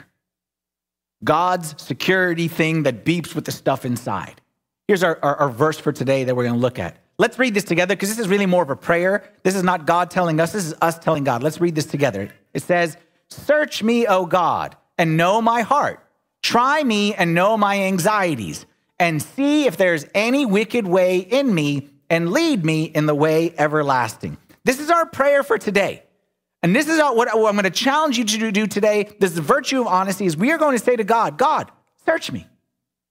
God's 1.24 1.82
security 1.82 2.48
thing 2.48 2.84
that 2.84 3.04
beeps 3.04 3.34
with 3.34 3.46
the 3.46 3.52
stuff 3.52 3.86
inside. 3.86 4.42
Here's 4.88 5.04
our, 5.04 5.20
our, 5.24 5.36
our 5.36 5.50
verse 5.50 5.80
for 5.80 5.92
today 5.92 6.24
that 6.26 6.36
we're 6.36 6.44
going 6.44 6.56
to 6.56 6.62
look 6.62 6.80
at. 6.80 6.98
Let's 7.18 7.40
read 7.40 7.56
this 7.56 7.64
together 7.64 7.96
because 7.96 8.10
this 8.10 8.20
is 8.20 8.28
really 8.28 8.46
more 8.46 8.62
of 8.62 8.70
a 8.70 8.76
prayer. 8.76 9.34
This 9.44 9.56
is 9.56 9.64
not 9.64 9.88
God 9.88 10.12
telling 10.12 10.40
us, 10.40 10.54
this 10.54 10.66
is 10.66 10.76
us 10.82 11.00
telling 11.00 11.24
God. 11.24 11.42
Let's 11.42 11.60
read 11.60 11.74
this 11.74 11.88
together. 11.88 12.30
It 12.54 12.62
says, 12.62 12.96
Search 13.30 13.82
me, 13.84 14.06
O 14.06 14.26
God, 14.26 14.78
and 14.98 15.18
know 15.18 15.42
my 15.42 15.62
heart. 15.62 16.04
Try 16.44 16.84
me 16.84 17.14
and 17.16 17.34
know 17.34 17.58
my 17.58 17.82
anxieties, 17.84 18.66
and 19.00 19.22
see 19.22 19.66
if 19.66 19.76
there's 19.76 20.06
any 20.14 20.46
wicked 20.46 20.88
way 20.88 21.18
in 21.18 21.54
me 21.54 21.90
and 22.10 22.32
lead 22.32 22.64
me 22.64 22.84
in 22.84 23.06
the 23.06 23.16
way 23.16 23.54
everlasting. 23.58 24.38
This 24.64 24.80
is 24.80 24.90
our 24.90 25.06
prayer 25.06 25.44
for 25.44 25.58
today. 25.58 26.04
And 26.64 26.76
this 26.76 26.88
is 26.88 27.00
what 27.00 27.30
I'm 27.30 27.42
going 27.42 27.64
to 27.64 27.70
challenge 27.70 28.18
you 28.18 28.26
to 28.26 28.52
do 28.52 28.68
today. 28.68 29.10
This 29.20 29.32
is 29.32 29.40
virtue 29.40 29.82
of 29.82 29.88
honesty 29.88 30.26
is 30.26 30.36
we 30.36 30.52
are 30.52 30.58
going 30.58 30.78
to 30.78 30.84
say 30.84 30.96
to 30.96 31.04
God, 31.04 31.38
God, 31.38 31.72
search 32.06 32.32
me 32.32 32.48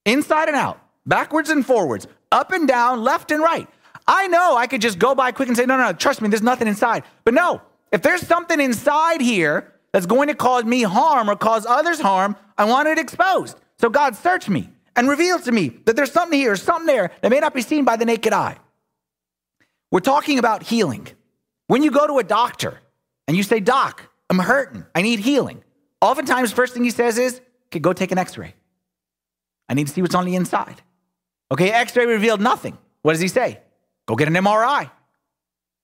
inside 0.05 0.49
and 0.49 0.57
out, 0.57 0.81
backwards 1.07 1.49
and 1.49 1.65
forwards, 1.65 2.07
up 2.33 2.53
and 2.53 2.67
down, 2.67 3.03
left 3.03 3.31
and 3.31 3.43
right. 3.43 3.69
I 4.09 4.29
know 4.29 4.57
I 4.57 4.67
could 4.67 4.81
just 4.81 4.99
go 4.99 5.15
by 5.15 5.33
quick 5.33 5.49
and 5.49 5.57
say, 5.57 5.67
no, 5.67 5.77
no, 5.77 5.87
no, 5.87 5.93
trust 5.93 6.21
me, 6.21 6.29
there's 6.29 6.43
nothing 6.43 6.69
inside. 6.69 7.05
But 7.25 7.35
no, 7.35 7.63
if 7.93 8.03
there's 8.03 8.27
something 8.27 8.61
inside 8.61 9.21
here 9.21 9.73
that's 9.93 10.07
going 10.07 10.29
to 10.29 10.35
cause 10.35 10.65
me 10.65 10.83
harm 10.83 11.31
or 11.31 11.37
cause 11.37 11.67
others 11.67 12.01
harm, 12.01 12.37
I 12.59 12.65
want 12.65 12.89
it 12.89 12.99
exposed. 12.99 13.59
So 13.79 13.89
God, 13.89 14.17
search 14.17 14.49
me 14.49 14.69
and 14.97 15.09
reveal 15.09 15.39
to 15.41 15.53
me 15.53 15.69
that 15.85 15.97
there's 15.97 16.13
something 16.13 16.39
here, 16.39 16.57
something 16.57 16.87
there 16.87 17.13
that 17.21 17.31
may 17.31 17.41
not 17.41 17.55
be 17.55 17.63
seen 17.63 17.85
by 17.85 17.97
the 17.97 18.05
naked 18.05 18.33
eye. 18.33 18.59
We're 19.91 20.01
talking 20.01 20.39
about 20.39 20.63
healing. 20.63 21.09
When 21.69 21.83
you 21.83 21.91
go 21.91 22.07
to 22.07 22.19
a 22.19 22.25
doctor 22.25 22.81
and 23.27 23.37
you 23.37 23.43
say, 23.43 23.61
Doc, 23.61 24.09
I'm 24.31 24.39
hurting, 24.39 24.85
I 24.95 25.03
need 25.03 25.21
healing, 25.21 25.63
oftentimes, 26.01 26.51
the 26.51 26.57
first 26.57 26.75
thing 26.75 26.85
he 26.85 26.91
says 26.91 27.19
is, 27.19 27.41
okay, 27.69 27.79
go 27.79 27.93
take 27.93 28.13
an 28.13 28.19
x 28.19 28.37
ray. 28.37 28.55
I 29.69 29.75
need 29.75 29.87
to 29.87 29.93
see 29.93 30.03
what's 30.03 30.15
on 30.15 30.27
the 30.27 30.37
inside. 30.37 30.81
Okay, 31.51 31.71
x 31.71 31.97
ray 31.97 32.07
revealed 32.07 32.41
nothing. 32.41 32.79
What 33.03 33.13
does 33.13 33.21
he 33.21 33.29
say? 33.29 33.61
Go 34.07 34.17
get 34.17 34.29
an 34.29 34.35
MRI 34.35 34.91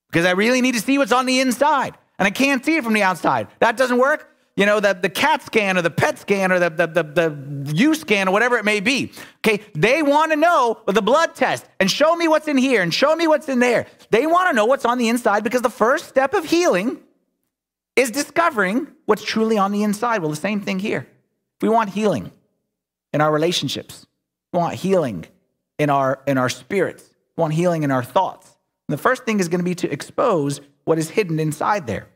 because 0.09 0.27
I 0.27 0.33
really 0.33 0.61
need 0.61 0.75
to 0.75 0.81
see 0.81 0.99
what's 0.99 1.13
on 1.13 1.27
the 1.27 1.41
inside 1.41 1.97
and 2.19 2.27
I 2.27 2.31
can't 2.31 2.65
see 2.65 2.77
it 2.77 2.85
from 2.85 2.93
the 2.93 3.03
outside. 3.03 3.49
That 3.59 3.77
doesn't 3.77 3.99
work 3.99 4.29
you 4.57 4.67
know, 4.67 4.81
the, 4.81 4.93
the 4.93 5.09
CAT 5.09 5.43
scan 5.43 5.79
or 5.79 5.83
the 5.83 5.91
PET 5.91 6.19
scan 6.19 6.53
or 6.53 6.59
the, 6.59 6.69
the, 6.69 6.87
the, 6.87 7.03
the 7.03 7.75
U 7.75 7.95
scan 7.95 8.29
or 8.29 8.33
whatever 8.33 8.59
it 8.59 8.65
may 8.65 8.81
be. 8.81 9.13
Okay, 9.39 9.65
they 9.75 10.03
want 10.03 10.31
to 10.33 10.37
know 10.37 10.81
the 10.87 11.01
blood 11.01 11.35
test 11.35 11.67
and 11.81 11.91
show 11.91 12.15
me 12.15 12.29
what's 12.29 12.49
in 12.49 12.59
here 12.59 12.83
and 12.83 12.93
show 12.93 13.17
me 13.17 13.27
what's 13.27 13.49
in 13.49 13.61
there. 13.61 13.87
They 14.11 14.27
want 14.27 14.51
to 14.51 14.55
know 14.55 14.67
what's 14.67 14.85
on 14.85 14.99
the 14.99 15.09
inside 15.09 15.43
because 15.43 15.63
the 15.63 15.71
first 15.71 16.07
step 16.07 16.35
of 16.35 16.45
healing 16.45 17.01
is 17.97 18.11
discovering 18.11 18.89
what's 19.07 19.25
truly 19.25 19.57
on 19.57 19.73
the 19.73 19.83
inside. 19.83 20.21
Well, 20.21 20.31
the 20.31 20.37
same 20.37 20.61
thing 20.61 20.79
here. 20.79 21.07
We 21.63 21.69
want 21.69 21.91
healing 21.91 22.31
in 23.13 23.21
our 23.21 23.33
relationships, 23.33 24.07
we 24.53 24.59
want 24.59 24.75
healing 24.75 25.27
in 25.79 25.91
our, 25.91 26.23
in 26.27 26.39
our 26.39 26.49
spirits, 26.49 27.09
we 27.37 27.43
want 27.43 27.55
healing 27.55 27.83
in 27.83 27.91
our 27.91 28.03
thoughts. 28.03 28.57
And 28.89 28.99
the 28.99 29.03
first 29.03 29.25
thing 29.25 29.41
is 29.41 29.49
going 29.49 29.61
to 29.61 29.65
be 29.65 29.75
to 29.77 29.91
expose 29.91 30.61
what 30.85 30.99
is 30.99 31.11
hidden 31.11 31.39
inside 31.39 31.87
there. 31.87 32.09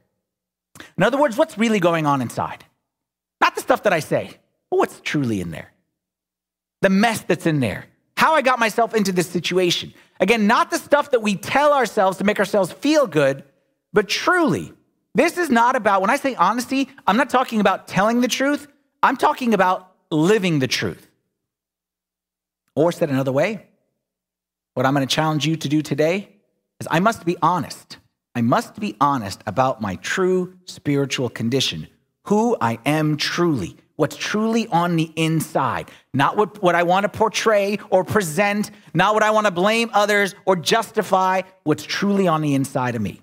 In 0.97 1.03
other 1.03 1.19
words, 1.19 1.37
what's 1.37 1.59
really 1.59 1.81
going 1.81 2.07
on 2.07 2.23
inside? 2.23 2.65
Not 3.41 3.55
the 3.55 3.61
stuff 3.61 3.83
that 3.85 3.93
I 3.93 4.01
say, 4.01 4.39
But 4.71 4.79
what's 4.79 5.01
truly 5.01 5.41
in 5.41 5.51
there? 5.51 5.73
The 6.83 6.91
mess 6.91 7.21
that's 7.23 7.47
in 7.47 7.61
there. 7.61 7.87
How 8.17 8.35
I 8.35 8.43
got 8.43 8.59
myself 8.59 8.95
into 8.95 9.13
this 9.13 9.29
situation. 9.29 9.93
Again, 10.21 10.47
not 10.47 10.71
the 10.71 10.79
stuff 10.79 11.11
that 11.11 11.21
we 11.21 11.37
tell 11.37 11.73
ourselves 11.73 12.19
to 12.19 12.25
make 12.25 12.39
ourselves 12.39 12.73
feel 12.73 13.07
good, 13.07 13.45
but 13.93 14.09
truly, 14.09 14.73
this 15.15 15.39
is 15.39 15.51
not 15.51 15.77
about, 15.77 16.01
when 16.01 16.11
I 16.11 16.17
say 16.17 16.35
honesty, 16.35 16.89
I'm 17.07 17.17
not 17.17 17.31
talking 17.31 17.61
about 17.61 17.89
telling 17.89 18.21
the 18.21 18.29
truth, 18.29 18.69
I'm 19.03 19.17
talking 19.17 19.55
about 19.55 19.93
living 20.11 20.59
the 20.59 20.67
truth. 20.67 21.09
Or 22.75 22.93
said 22.93 23.11
another 23.11 23.33
way, 23.33 23.67
what 24.75 24.85
I'm 24.85 24.95
going 24.95 25.07
to 25.07 25.15
challenge 25.15 25.47
you 25.47 25.57
to 25.57 25.69
do 25.69 25.81
today 25.81 26.29
is 26.81 26.89
I 26.91 27.01
must 27.01 27.25
be 27.25 27.37
honest. 27.41 27.97
I 28.37 28.43
must 28.43 28.79
be 28.79 28.95
honest 29.01 29.43
about 29.47 29.81
my 29.81 29.97
true 29.97 30.59
spiritual 30.67 31.31
condition, 31.31 31.87
who 32.25 32.55
I 32.61 32.79
am 32.85 33.17
truly, 33.17 33.79
what's 33.97 34.15
truly 34.15 34.69
on 34.69 34.97
the 34.97 35.11
inside, 35.17 35.91
not 36.13 36.37
what, 36.37 36.63
what 36.63 36.75
I 36.75 36.83
want 36.83 37.05
to 37.05 37.09
portray 37.09 37.79
or 37.89 38.05
present, 38.05 38.71
not 38.93 39.15
what 39.15 39.23
I 39.23 39.31
want 39.31 39.47
to 39.47 39.51
blame 39.51 39.89
others 39.95 40.35
or 40.45 40.55
justify, 40.55 41.41
what's 41.65 41.83
truly 41.83 42.29
on 42.29 42.43
the 42.43 42.55
inside 42.55 42.95
of 42.95 43.01
me. 43.01 43.23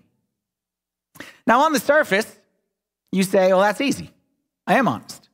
Now, 1.45 1.61
on 1.61 1.73
the 1.73 1.79
surface, 1.79 2.35
you 3.11 3.21
say, 3.21 3.49
well, 3.49 3.61
that's 3.61 3.81
easy. 3.81 4.09
I 4.65 4.79
am 4.79 4.87
honest. 4.87 5.29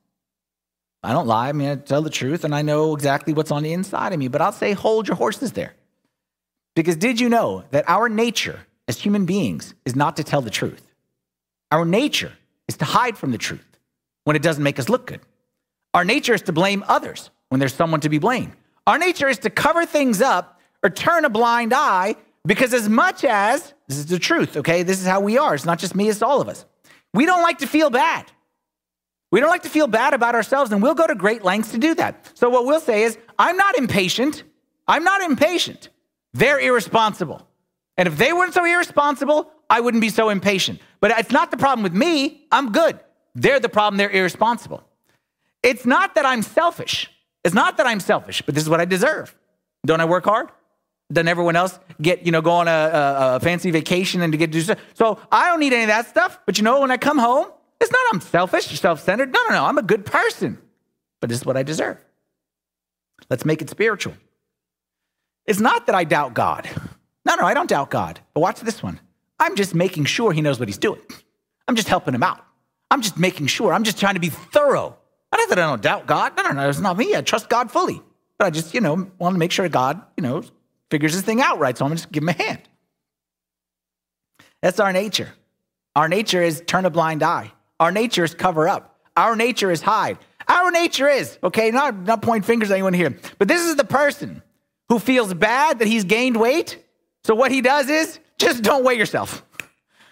I 1.02 1.14
don't 1.14 1.26
lie. 1.28 1.48
I 1.48 1.54
mean, 1.54 1.70
I 1.70 1.76
tell 1.76 2.02
the 2.02 2.10
truth 2.10 2.44
and 2.44 2.54
I 2.54 2.64
know 2.64 2.94
exactly 2.94 3.32
what's 3.32 3.52
on 3.52 3.64
the 3.64 3.72
inside 3.72 4.12
of 4.12 4.20
me. 4.20 4.28
But 4.28 4.42
I'll 4.42 4.52
say, 4.52 4.74
hold 4.74 5.08
your 5.08 5.16
horses 5.16 5.54
there. 5.54 5.74
Because 6.76 6.98
did 6.98 7.22
you 7.22 7.30
know 7.30 7.64
that 7.72 7.86
our 7.88 8.10
nature 8.10 8.66
as 8.90 9.00
human 9.00 9.26
beings 9.26 9.76
is 9.86 9.96
not 9.96 10.18
to 10.18 10.24
tell 10.24 10.42
the 10.42 10.50
truth? 10.50 10.84
Our 11.72 11.86
nature 11.86 12.34
is 12.68 12.76
to 12.78 12.86
hide 12.86 13.18
from 13.18 13.32
the 13.32 13.38
truth 13.38 13.80
when 14.26 14.36
it 14.36 14.42
doesn't 14.42 14.64
make 14.64 14.80
us 14.80 14.90
look 14.90 15.08
good. 15.08 15.22
Our 15.94 16.04
nature 16.04 16.34
is 16.34 16.42
to 16.44 16.52
blame 16.52 16.84
others 16.88 17.30
when 17.50 17.60
there's 17.60 17.74
someone 17.74 18.02
to 18.02 18.10
be 18.10 18.18
blamed. 18.18 18.54
Our 18.88 18.98
nature 18.98 19.30
is 19.30 19.38
to 19.40 19.50
cover 19.50 19.86
things 19.86 20.22
up 20.22 20.60
or 20.84 20.90
turn 20.90 21.24
a 21.24 21.30
blind 21.30 21.74
eye 21.74 22.16
because, 22.46 22.74
as 22.74 22.90
much 22.90 23.24
as 23.24 23.74
this 23.88 23.98
is 23.98 24.08
the 24.08 24.18
truth, 24.18 24.58
okay, 24.58 24.82
this 24.82 25.00
is 25.00 25.06
how 25.06 25.20
we 25.20 25.38
are. 25.38 25.54
It's 25.54 25.66
not 25.66 25.78
just 25.78 25.96
me, 25.96 26.10
it's 26.10 26.22
all 26.22 26.42
of 26.42 26.48
us. 26.48 26.66
We 27.14 27.26
don't 27.26 27.42
like 27.42 27.60
to 27.60 27.68
feel 27.68 27.90
bad. 27.90 28.32
We 29.32 29.40
don't 29.40 29.50
like 29.50 29.64
to 29.64 29.70
feel 29.70 29.88
bad 29.88 30.14
about 30.14 30.34
ourselves, 30.34 30.72
and 30.72 30.82
we'll 30.82 30.96
go 30.96 31.06
to 31.06 31.14
great 31.14 31.44
lengths 31.44 31.72
to 31.72 31.78
do 31.78 31.94
that. 31.96 32.32
So, 32.34 32.50
what 32.50 32.66
we'll 32.66 32.80
say 32.80 33.04
is, 33.04 33.18
I'm 33.38 33.58
not 33.58 33.78
impatient. 33.78 34.44
I'm 34.88 35.04
not 35.04 35.22
impatient. 35.22 35.90
They're 36.34 36.60
irresponsible. 36.60 37.48
And 38.00 38.08
if 38.08 38.18
they 38.18 38.32
weren't 38.32 38.54
so 38.54 38.64
irresponsible, 38.64 39.52
I 39.70 39.82
wouldn't 39.82 40.00
be 40.00 40.08
so 40.08 40.30
impatient. 40.30 40.80
But 41.02 41.12
it's 41.20 41.32
not 41.32 41.52
the 41.52 41.58
problem 41.58 41.84
with 41.84 41.94
me. 41.94 42.46
I'm 42.50 42.72
good. 42.72 42.98
They're 43.36 43.60
the 43.60 43.68
problem. 43.68 43.98
They're 43.98 44.10
irresponsible. 44.10 44.82
It's 45.62 45.86
not 45.86 46.16
that 46.16 46.26
I'm 46.26 46.42
selfish. 46.42 47.12
It's 47.44 47.54
not 47.54 47.76
that 47.76 47.86
I'm 47.86 48.00
selfish, 48.00 48.42
but 48.42 48.56
this 48.56 48.64
is 48.64 48.70
what 48.70 48.80
I 48.80 48.86
deserve. 48.86 49.36
Don't 49.86 50.00
I 50.00 50.06
work 50.06 50.24
hard? 50.24 50.48
Doesn't 51.12 51.28
everyone 51.28 51.58
else 51.58 51.78
get, 52.02 52.26
you 52.26 52.32
know, 52.32 52.42
go 52.42 52.52
on 52.52 52.70
a, 52.70 52.72
a, 52.72 53.36
a 53.36 53.40
fancy 53.42 53.70
vacation 53.70 54.22
and 54.22 54.32
to 54.32 54.38
get 54.38 54.48
to 54.48 54.54
do 54.54 54.62
stuff? 54.62 54.80
So 54.94 55.20
I 55.30 55.50
don't 55.50 55.60
need 55.60 55.74
any 55.74 55.84
of 55.84 55.90
that 55.90 56.08
stuff. 56.08 56.40
But 56.46 56.58
you 56.58 56.64
know, 56.64 56.80
when 56.80 56.92
I 56.92 56.98
come 56.98 57.18
home, 57.18 57.48
it's 57.82 57.92
not 57.92 58.02
I'm 58.14 58.22
selfish, 58.22 58.80
self 58.80 59.02
centered. 59.02 59.34
No, 59.34 59.44
no, 59.50 59.56
no. 59.56 59.66
I'm 59.66 59.78
a 59.78 59.84
good 59.84 60.06
person. 60.06 60.58
But 61.20 61.30
this 61.30 61.40
is 61.40 61.46
what 61.46 61.58
I 61.58 61.64
deserve. 61.64 61.98
Let's 63.30 63.44
make 63.44 63.62
it 63.62 63.70
spiritual. 63.70 64.14
It's 65.46 65.60
not 65.60 65.88
that 65.88 65.96
I 65.96 66.06
doubt 66.06 66.34
God. 66.34 66.70
No, 67.30 67.36
no, 67.36 67.44
I 67.44 67.54
don't 67.54 67.70
doubt 67.70 67.92
God. 67.92 68.20
But 68.34 68.42
watch 68.42 68.60
this 68.60 68.82
one. 68.82 69.00
I'm 69.40 69.56
just 69.56 69.76
making 69.76 70.06
sure 70.06 70.34
he 70.34 70.42
knows 70.42 70.60
what 70.60 70.68
he's 70.68 70.80
doing. 70.80 71.00
I'm 71.68 71.76
just 71.76 71.88
helping 71.88 72.16
him 72.16 72.24
out. 72.24 72.44
I'm 72.90 73.02
just 73.02 73.20
making 73.20 73.48
sure. 73.48 73.72
I'm 73.72 73.84
just 73.84 74.00
trying 74.00 74.16
to 74.16 74.20
be 74.20 74.30
thorough. 74.30 74.98
I 75.32 75.38
not 75.38 75.50
that 75.50 75.60
I 75.60 75.70
don't 75.70 75.82
doubt 75.82 76.08
God. 76.08 76.36
No, 76.36 76.44
no, 76.44 76.52
no, 76.54 76.68
it's 76.68 76.80
not 76.80 76.98
me. 76.98 77.16
I 77.16 77.22
trust 77.22 77.48
God 77.48 77.70
fully. 77.70 78.02
But 78.40 78.48
I 78.48 78.50
just, 78.50 78.74
you 78.74 78.82
know, 78.82 79.12
want 79.20 79.36
to 79.36 79.38
make 79.40 79.52
sure 79.52 79.70
God, 79.70 80.02
you 80.18 80.24
know, 80.24 80.42
figures 80.90 81.14
this 81.14 81.22
thing 81.22 81.40
out 81.40 81.60
right. 81.60 81.78
So 81.78 81.86
I'm 81.86 81.90
going 81.90 81.98
to 81.98 82.04
just 82.04 82.12
give 82.12 82.24
him 82.24 82.30
a 82.30 82.34
hand. 82.34 82.62
That's 84.64 84.80
our 84.80 84.92
nature. 84.92 85.30
Our 85.96 86.10
nature 86.10 86.42
is 86.42 86.64
turn 86.66 86.86
a 86.86 86.90
blind 86.90 87.22
eye. 87.22 87.52
Our 87.80 87.92
nature 87.92 88.24
is 88.24 88.34
cover 88.34 88.68
up. 88.68 89.00
Our 89.16 89.36
nature 89.36 89.70
is 89.70 89.82
hide. 89.82 90.18
Our 90.48 90.72
nature 90.72 91.08
is, 91.08 91.38
okay, 91.44 91.70
not, 91.70 91.96
not 91.96 92.24
point 92.24 92.44
fingers 92.44 92.72
at 92.72 92.74
anyone 92.74 92.96
here, 92.96 93.16
but 93.38 93.48
this 93.48 93.62
is 93.62 93.76
the 93.76 93.84
person 93.84 94.42
who 94.88 94.98
feels 94.98 95.32
bad 95.36 95.80
that 95.80 95.88
he's 95.88 96.06
gained 96.06 96.38
weight. 96.38 96.84
So 97.30 97.36
what 97.36 97.52
he 97.52 97.62
does 97.62 97.90
is 97.90 98.18
just 98.40 98.64
don't 98.64 98.84
weigh 98.84 98.96
yourself. 98.96 99.46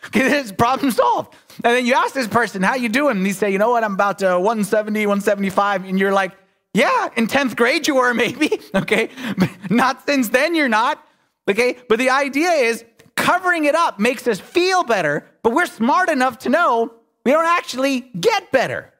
Okay, 0.05 0.21
this 0.21 0.53
problem 0.53 0.91
solved. 0.91 1.35
And 1.65 1.75
then 1.75 1.85
you 1.85 1.93
ask 1.93 2.13
this 2.13 2.29
person, 2.29 2.63
how 2.63 2.75
you 2.75 2.87
doing? 2.87 3.17
And 3.17 3.25
they 3.25 3.33
say, 3.33 3.51
you 3.51 3.57
know 3.57 3.71
what, 3.71 3.83
I'm 3.83 3.95
about 3.95 4.23
uh, 4.23 4.37
170, 4.37 5.05
175. 5.05 5.83
And 5.83 5.99
you're 5.99 6.13
like, 6.13 6.31
yeah, 6.73 7.09
in 7.17 7.27
10th 7.27 7.57
grade 7.57 7.89
you 7.89 7.95
were 7.95 8.13
maybe, 8.23 8.57
okay? 8.73 9.09
But 9.37 9.49
not 9.69 10.05
since 10.05 10.29
then 10.29 10.55
you're 10.55 10.69
not, 10.69 11.05
okay? 11.49 11.77
But 11.89 11.99
the 11.99 12.09
idea 12.11 12.51
is 12.51 12.85
covering 13.15 13.65
it 13.65 13.75
up 13.75 13.99
makes 13.99 14.25
us 14.27 14.39
feel 14.39 14.85
better, 14.85 15.25
but 15.43 15.51
we're 15.51 15.65
smart 15.65 16.09
enough 16.09 16.39
to 16.39 16.49
know 16.49 16.93
we 17.25 17.33
don't 17.33 17.45
actually 17.45 18.09
get 18.17 18.49
better. 18.53 18.93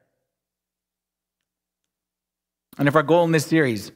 And 2.76 2.86
if 2.86 2.94
our 2.96 3.02
goal 3.02 3.24
in 3.24 3.32
this 3.32 3.46
series 3.46 3.92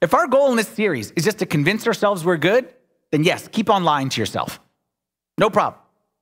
if 0.00 0.14
our 0.14 0.26
goal 0.26 0.50
in 0.50 0.56
this 0.56 0.68
series 0.68 1.10
is 1.12 1.24
just 1.24 1.38
to 1.38 1.46
convince 1.46 1.86
ourselves 1.86 2.24
we're 2.24 2.36
good, 2.36 2.72
then 3.16 3.24
yes, 3.24 3.48
keep 3.48 3.70
on 3.70 3.82
lying 3.82 4.10
to 4.10 4.20
yourself. 4.20 4.60
No 5.38 5.48
problem. 5.48 5.80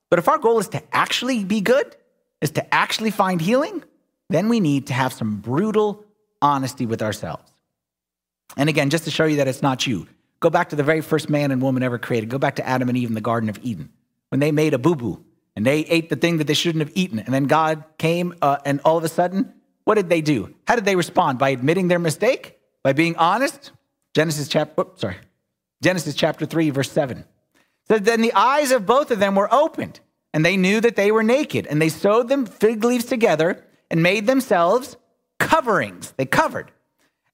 But 0.09 0.19
if 0.19 0.29
our 0.29 0.37
goal 0.37 0.59
is 0.59 0.69
to 0.69 0.81
actually 0.95 1.43
be 1.43 1.59
good, 1.59 1.93
is 2.39 2.51
to 2.51 2.73
actually 2.73 3.11
find 3.11 3.41
healing, 3.41 3.83
then 4.29 4.47
we 4.47 4.61
need 4.61 4.87
to 4.87 4.93
have 4.93 5.11
some 5.11 5.35
brutal 5.41 6.05
honesty 6.41 6.85
with 6.85 7.01
ourselves. 7.01 7.51
And 8.55 8.69
again, 8.69 8.89
just 8.89 9.03
to 9.03 9.11
show 9.11 9.25
you 9.25 9.35
that 9.37 9.47
it's 9.49 9.61
not 9.61 9.85
you, 9.85 10.07
go 10.39 10.49
back 10.49 10.69
to 10.69 10.77
the 10.77 10.83
very 10.83 11.01
first 11.01 11.29
man 11.29 11.51
and 11.51 11.61
woman 11.61 11.83
ever 11.83 11.97
created. 11.97 12.29
Go 12.29 12.37
back 12.37 12.55
to 12.55 12.65
Adam 12.65 12.87
and 12.87 12.97
Eve 12.97 13.09
in 13.09 13.13
the 13.13 13.19
Garden 13.19 13.49
of 13.49 13.59
Eden 13.61 13.89
when 14.29 14.39
they 14.39 14.53
made 14.53 14.73
a 14.73 14.77
boo 14.77 14.95
boo 14.95 15.21
and 15.53 15.65
they 15.65 15.79
ate 15.79 16.09
the 16.09 16.15
thing 16.15 16.37
that 16.37 16.47
they 16.47 16.53
shouldn't 16.53 16.81
have 16.81 16.95
eaten. 16.95 17.19
And 17.19 17.33
then 17.33 17.43
God 17.43 17.83
came, 17.97 18.35
uh, 18.41 18.59
and 18.63 18.79
all 18.85 18.97
of 18.97 19.03
a 19.03 19.09
sudden, 19.09 19.53
what 19.83 19.95
did 19.95 20.07
they 20.07 20.21
do? 20.21 20.55
How 20.65 20.75
did 20.75 20.85
they 20.85 20.95
respond? 20.95 21.39
By 21.39 21.49
admitting 21.49 21.89
their 21.89 21.99
mistake? 21.99 22.57
By 22.83 22.93
being 22.93 23.17
honest, 23.17 23.71
Genesis 24.13 24.47
chapter, 24.47 24.85
sorry, 24.95 25.17
Genesis 25.85 26.15
chapter 26.15 26.47
3, 26.47 26.71
verse 26.71 26.91
7. 26.91 27.25
Says, 27.87 28.01
then 28.01 28.21
the 28.21 28.33
eyes 28.33 28.71
of 28.71 28.87
both 28.87 29.11
of 29.11 29.19
them 29.19 29.35
were 29.35 29.53
opened, 29.53 29.99
and 30.33 30.43
they 30.43 30.57
knew 30.57 30.81
that 30.81 30.95
they 30.95 31.11
were 31.11 31.21
naked, 31.21 31.67
and 31.67 31.79
they 31.79 31.89
sewed 31.89 32.27
them 32.27 32.47
fig 32.47 32.83
leaves 32.83 33.05
together 33.05 33.63
and 33.91 34.01
made 34.01 34.25
themselves 34.25 34.97
coverings. 35.37 36.11
They 36.17 36.25
covered. 36.25 36.71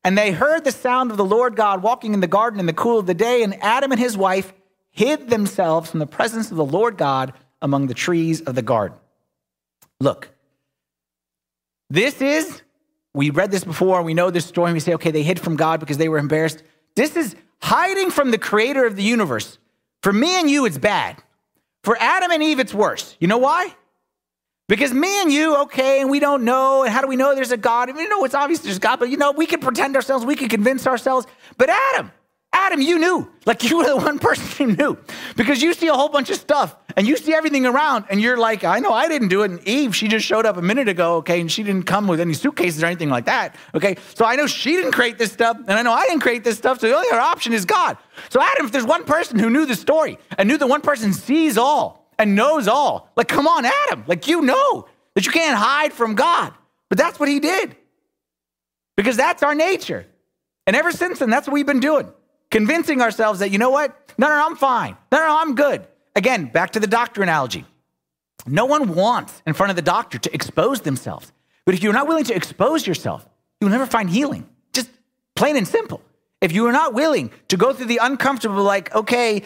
And 0.04 0.18
they 0.18 0.34
heard 0.34 0.66
the 0.66 0.74
sound 0.74 1.12
of 1.12 1.16
the 1.16 1.24
Lord 1.24 1.56
God 1.56 1.82
walking 1.82 2.14
in 2.14 2.20
the 2.20 2.28
garden 2.28 2.60
in 2.60 2.66
the 2.66 2.74
cool 2.74 3.00
of 3.00 3.06
the 3.06 3.14
day, 3.14 3.42
and 3.42 3.56
Adam 3.64 3.94
and 3.94 4.02
his 4.02 4.18
wife 4.18 4.52
hid 4.90 5.30
themselves 5.30 5.90
from 5.90 6.02
the 6.02 6.06
presence 6.06 6.52
of 6.52 6.58
the 6.58 6.66
Lord 6.66 6.98
God 6.98 7.32
among 7.62 7.88
the 7.88 7.94
trees 7.94 8.42
of 8.42 8.56
the 8.56 8.62
garden. 8.62 8.98
Look, 10.02 10.30
this 11.90 12.22
is 12.22 12.62
we 13.14 13.30
read 13.30 13.52
this 13.52 13.64
before, 13.64 14.02
we 14.02 14.14
know 14.14 14.30
this 14.30 14.46
story, 14.46 14.72
and 14.72 14.74
we 14.74 14.82
say, 14.82 14.96
okay, 14.96 15.12
they 15.12 15.24
hid 15.24 15.40
from 15.40 15.56
God 15.56 15.80
because 15.80 15.98
they 15.98 16.10
were 16.10 16.18
embarrassed. 16.18 16.64
This 16.96 17.16
is 17.16 17.34
hiding 17.62 18.12
from 18.12 18.32
the 18.32 18.38
creator 18.38 18.86
of 18.86 18.96
the 18.96 19.04
universe. 19.04 19.58
For 20.02 20.12
me 20.12 20.40
and 20.40 20.50
you, 20.50 20.66
it's 20.66 20.78
bad. 20.78 21.18
For 21.84 21.98
Adam 22.00 22.32
and 22.32 22.44
Eve, 22.44 22.60
it's 22.60 22.74
worse. 22.74 23.16
You 23.20 23.28
know 23.28 23.38
why? 23.38 23.76
Because 24.68 24.94
me 24.94 25.22
and 25.22 25.32
you, 25.32 25.58
okay, 25.64 26.00
and 26.00 26.10
we 26.10 26.20
don't 26.20 26.44
know, 26.44 26.84
and 26.84 26.94
how 26.94 27.02
do 27.02 27.08
we 27.08 27.18
know 27.18 27.36
there's 27.36 27.52
a 27.52 27.58
God? 27.58 27.90
i 27.90 27.92
We 27.92 28.08
know 28.08 28.24
it's 28.24 28.36
obvious 28.36 28.62
there's 28.62 28.80
God, 28.80 29.00
but 29.00 29.10
you 29.10 29.18
know, 29.18 29.32
we 29.32 29.46
can 29.46 29.60
pretend 29.60 29.96
ourselves, 29.96 30.26
we 30.26 30.36
can 30.36 30.48
convince 30.48 30.88
ourselves. 30.88 31.28
But 31.58 31.70
Adam, 31.70 32.12
Adam, 32.54 32.82
you 32.82 33.00
knew. 33.00 33.30
Like 33.46 33.64
you 33.70 33.78
were 33.78 33.86
the 33.86 33.98
one 33.98 34.20
person 34.20 34.70
who 34.70 34.76
knew. 34.76 34.98
Because 35.36 35.62
you 35.62 35.74
see 35.74 35.88
a 35.88 35.94
whole 35.94 36.10
bunch 36.10 36.30
of 36.30 36.36
stuff 36.36 36.76
and 36.98 37.08
you 37.08 37.18
see 37.18 37.34
everything 37.34 37.66
around 37.66 38.06
and 38.10 38.22
you're 38.22 38.38
like, 38.38 38.64
I 38.64 38.80
know 38.80 38.92
I 38.92 39.08
didn't 39.08 39.30
do 39.30 39.44
it. 39.44 39.52
And 39.52 39.68
Eve, 39.68 39.96
she 39.96 40.08
just 40.08 40.26
showed 40.26 40.46
up 40.46 40.58
a 40.58 40.62
minute 40.62 40.88
ago, 40.88 41.18
okay, 41.18 41.40
and 41.40 41.52
she 41.52 41.64
didn't 41.64 41.84
come 41.84 42.08
with 42.08 42.20
any 42.20 42.34
suitcases 42.34 42.84
or 42.84 42.88
anything 42.88 43.10
like 43.10 43.26
that. 43.26 43.56
Okay. 43.74 43.96
So 44.16 44.26
I 44.26 44.36
know 44.36 44.48
she 44.48 44.72
didn't 44.72 44.92
create 44.92 45.18
this 45.18 45.32
stuff, 45.32 45.58
and 45.58 45.72
I 45.72 45.82
know 45.82 45.94
I 45.94 46.06
didn't 46.06 46.22
create 46.22 46.44
this 46.44 46.58
stuff. 46.58 46.80
So 46.80 46.88
the 46.88 46.96
only 46.96 47.08
other 47.12 47.22
option 47.22 47.54
is 47.54 47.66
God. 47.66 47.98
So 48.30 48.42
Adam, 48.42 48.66
if 48.66 48.72
there's 48.72 48.86
one 48.86 49.06
person 49.06 49.40
who 49.40 49.50
knew 49.50 49.66
the 49.66 49.76
story 49.76 50.18
and 50.38 50.48
knew 50.48 50.58
that 50.58 50.68
one 50.68 50.82
person 50.82 51.14
sees 51.14 51.58
all 51.58 52.10
and 52.20 52.36
knows 52.36 52.68
all, 52.68 53.10
like 53.16 53.28
come 53.28 53.48
on, 53.48 53.66
Adam, 53.66 54.04
like 54.08 54.28
you 54.28 54.42
know 54.42 54.88
that 55.16 55.26
you 55.26 55.32
can't 55.32 55.58
hide 55.58 55.94
from 55.94 56.16
God. 56.16 56.54
But 56.90 56.98
that's 56.98 57.20
what 57.20 57.30
he 57.30 57.40
did. 57.40 57.76
Because 58.98 59.16
that's 59.16 59.42
our 59.44 59.56
nature. 59.56 60.06
And 60.68 60.76
ever 60.76 60.92
since 60.92 61.20
then, 61.20 61.30
that's 61.30 61.48
what 61.48 61.54
we've 61.54 61.66
been 61.66 61.80
doing 61.80 62.12
convincing 62.52 63.02
ourselves 63.02 63.40
that, 63.40 63.50
you 63.50 63.58
know 63.58 63.72
what? 63.72 63.98
No, 64.18 64.28
no, 64.28 64.38
no, 64.38 64.46
I'm 64.46 64.56
fine. 64.56 64.96
No, 65.12 65.18
no, 65.18 65.40
I'm 65.40 65.56
good. 65.56 65.88
Again, 66.16 66.46
back 66.46 66.72
to 66.72 66.80
the 66.80 66.88
doctor 66.88 67.24
analogy. 67.24 67.66
No 68.46 68.66
one 68.66 68.94
wants 68.94 69.42
in 69.46 69.54
front 69.54 69.70
of 69.70 69.76
the 69.76 69.82
doctor 69.82 70.18
to 70.20 70.34
expose 70.34 70.82
themselves. 70.82 71.32
But 71.66 71.76
if 71.76 71.84
you're 71.84 71.94
not 71.94 72.08
willing 72.08 72.26
to 72.26 72.36
expose 72.36 72.86
yourself, 72.86 73.28
you'll 73.60 73.70
never 73.70 73.86
find 73.86 74.10
healing. 74.10 74.48
Just 74.74 74.90
plain 75.36 75.56
and 75.58 75.68
simple. 75.68 76.02
If 76.42 76.52
you 76.52 76.66
are 76.66 76.72
not 76.72 76.94
willing 76.94 77.32
to 77.50 77.58
go 77.58 77.72
through 77.72 77.86
the 77.86 78.00
uncomfortable, 78.02 78.64
like, 78.64 78.94
okay, 78.96 79.44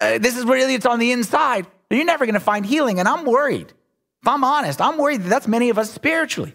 uh, 0.00 0.18
this 0.18 0.36
is 0.36 0.44
really 0.44 0.74
it's 0.74 0.86
on 0.86 0.98
the 0.98 1.12
inside, 1.12 1.66
you're 1.90 2.04
never 2.04 2.26
going 2.26 2.34
to 2.34 2.40
find 2.40 2.66
healing. 2.66 2.98
And 2.98 3.08
I'm 3.08 3.24
worried. 3.24 3.72
If 4.22 4.28
I'm 4.28 4.42
honest, 4.42 4.80
I'm 4.80 4.98
worried 4.98 5.22
that 5.22 5.28
that's 5.28 5.46
many 5.46 5.70
of 5.70 5.78
us 5.78 5.90
spiritually. 5.92 6.54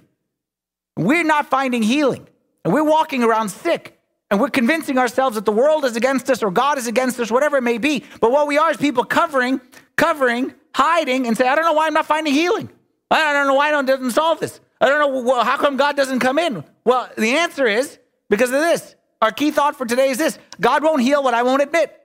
we're 0.97 1.23
not 1.23 1.49
finding 1.49 1.81
healing, 1.81 2.27
and 2.65 2.73
we're 2.73 2.83
walking 2.83 3.23
around 3.23 3.49
sick, 3.49 3.98
and 4.31 4.39
we're 4.39 4.49
convincing 4.49 4.97
ourselves 4.97 5.35
that 5.35 5.45
the 5.45 5.51
world 5.51 5.85
is 5.85 5.95
against 5.95 6.29
us 6.29 6.43
or 6.43 6.51
God 6.51 6.77
is 6.77 6.87
against 6.87 7.19
us, 7.19 7.31
whatever 7.31 7.57
it 7.57 7.63
may 7.63 7.77
be. 7.77 8.03
But 8.21 8.31
what 8.31 8.47
we 8.47 8.57
are 8.57 8.71
is 8.71 8.77
people 8.77 9.03
covering, 9.03 9.59
covering, 9.95 10.53
hiding, 10.73 11.27
and 11.27 11.35
say, 11.35 11.47
I 11.47 11.55
don't 11.55 11.65
know 11.65 11.73
why 11.73 11.87
I'm 11.87 11.93
not 11.93 12.05
finding 12.05 12.33
healing. 12.33 12.69
I 13.09 13.33
don't 13.33 13.47
know 13.47 13.55
why 13.55 13.77
it 13.77 13.85
doesn't 13.85 14.11
solve 14.11 14.39
this. 14.39 14.59
I 14.79 14.87
don't 14.87 14.99
know 14.99 15.23
well, 15.23 15.43
how 15.43 15.57
come 15.57 15.77
God 15.77 15.97
doesn't 15.97 16.19
come 16.19 16.37
in. 16.37 16.63
Well, 16.85 17.09
the 17.17 17.37
answer 17.37 17.65
is 17.65 17.97
because 18.29 18.51
of 18.51 18.61
this. 18.61 18.95
Our 19.21 19.31
key 19.31 19.51
thought 19.51 19.75
for 19.75 19.85
today 19.85 20.09
is 20.09 20.17
this 20.17 20.37
God 20.61 20.83
won't 20.83 21.01
heal 21.01 21.23
what 21.23 21.33
I 21.33 21.43
won't 21.43 21.61
admit. 21.61 21.95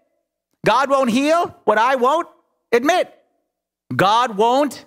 God 0.64 0.90
won't 0.90 1.10
heal 1.10 1.54
what 1.64 1.78
I 1.78 1.96
won't 1.96 2.26
admit. 2.72 3.14
God 3.94 4.36
won't 4.36 4.86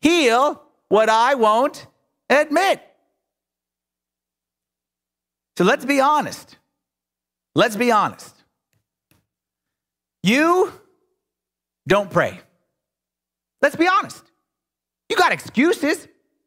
heal 0.00 0.62
what 0.88 1.08
I 1.08 1.34
won't 1.34 1.86
admit. 2.28 2.82
So 5.56 5.64
let's 5.64 5.84
be 5.84 6.00
honest. 6.00 6.56
Let's 7.54 7.76
be 7.76 7.90
honest. 7.90 8.34
You 10.22 10.72
don't 11.86 12.10
pray. 12.10 12.40
Let's 13.62 13.76
be 13.76 13.88
honest. 13.88 14.22
You 15.08 15.16
got 15.16 15.32
excuses. 15.32 16.06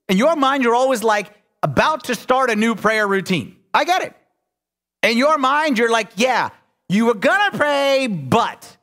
In 0.09 0.17
your 0.17 0.35
mind, 0.35 0.63
you're 0.63 0.75
always 0.75 1.03
like 1.03 1.31
about 1.61 2.05
to 2.05 2.15
start 2.15 2.49
a 2.49 2.55
new 2.55 2.75
prayer 2.75 3.07
routine. 3.07 3.57
I 3.73 3.85
get 3.85 4.03
it. 4.03 4.15
In 5.01 5.17
your 5.17 5.37
mind, 5.37 5.77
you're 5.77 5.91
like, 5.91 6.11
yeah, 6.15 6.49
you 6.89 7.05
were 7.05 7.13
gonna 7.13 7.57
pray, 7.57 8.07
but. 8.07 8.77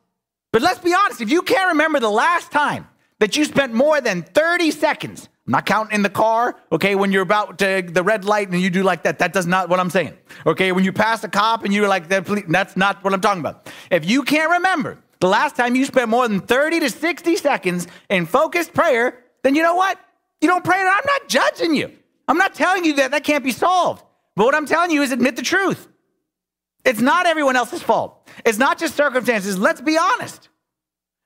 But 0.51 0.61
let's 0.61 0.79
be 0.79 0.93
honest, 0.93 1.21
if 1.21 1.31
you 1.31 1.41
can't 1.41 1.69
remember 1.69 1.99
the 1.99 2.09
last 2.09 2.51
time 2.51 2.87
that 3.19 3.37
you 3.37 3.45
spent 3.45 3.73
more 3.73 4.01
than 4.01 4.21
30 4.21 4.71
seconds, 4.71 5.29
not 5.51 5.65
counting 5.65 5.95
in 5.95 6.01
the 6.01 6.09
car, 6.09 6.55
okay, 6.71 6.95
when 6.95 7.11
you're 7.11 7.21
about 7.21 7.59
to 7.59 7.81
the 7.81 8.03
red 8.03 8.25
light 8.25 8.49
and 8.49 8.61
you 8.61 8.69
do 8.69 8.83
like 8.83 9.03
that, 9.03 9.19
that 9.19 9.33
does 9.33 9.45
not 9.45 9.69
what 9.69 9.79
I'm 9.79 9.89
saying. 9.89 10.17
Okay, 10.45 10.71
when 10.71 10.83
you 10.83 10.93
pass 10.93 11.23
a 11.23 11.27
cop 11.27 11.65
and 11.65 11.73
you're 11.73 11.87
like, 11.87 12.07
that, 12.07 12.25
that's 12.47 12.77
not 12.77 13.03
what 13.03 13.13
I'm 13.13 13.21
talking 13.21 13.41
about. 13.41 13.69
If 13.89 14.09
you 14.09 14.23
can't 14.23 14.49
remember 14.49 14.97
the 15.19 15.27
last 15.27 15.55
time 15.55 15.75
you 15.75 15.85
spent 15.85 16.09
more 16.09 16.27
than 16.27 16.39
30 16.39 16.79
to 16.79 16.89
60 16.89 17.35
seconds 17.35 17.87
in 18.09 18.25
focused 18.25 18.73
prayer, 18.73 19.23
then 19.43 19.53
you 19.55 19.61
know 19.61 19.75
what? 19.75 19.99
You 20.39 20.47
don't 20.47 20.63
pray, 20.63 20.79
and 20.79 20.89
I'm 20.89 21.05
not 21.05 21.27
judging 21.27 21.75
you. 21.75 21.91
I'm 22.27 22.37
not 22.37 22.55
telling 22.55 22.85
you 22.85 22.95
that 22.95 23.11
that 23.11 23.23
can't 23.23 23.43
be 23.43 23.51
solved. 23.51 24.03
But 24.35 24.45
what 24.45 24.55
I'm 24.55 24.65
telling 24.65 24.91
you 24.91 25.01
is 25.01 25.11
admit 25.11 25.35
the 25.35 25.41
truth. 25.41 25.87
It's 26.85 27.01
not 27.01 27.27
everyone 27.27 27.55
else's 27.55 27.83
fault. 27.83 28.27
It's 28.45 28.57
not 28.57 28.79
just 28.79 28.95
circumstances. 28.95 29.59
Let's 29.59 29.81
be 29.81 29.97
honest. 29.97 30.49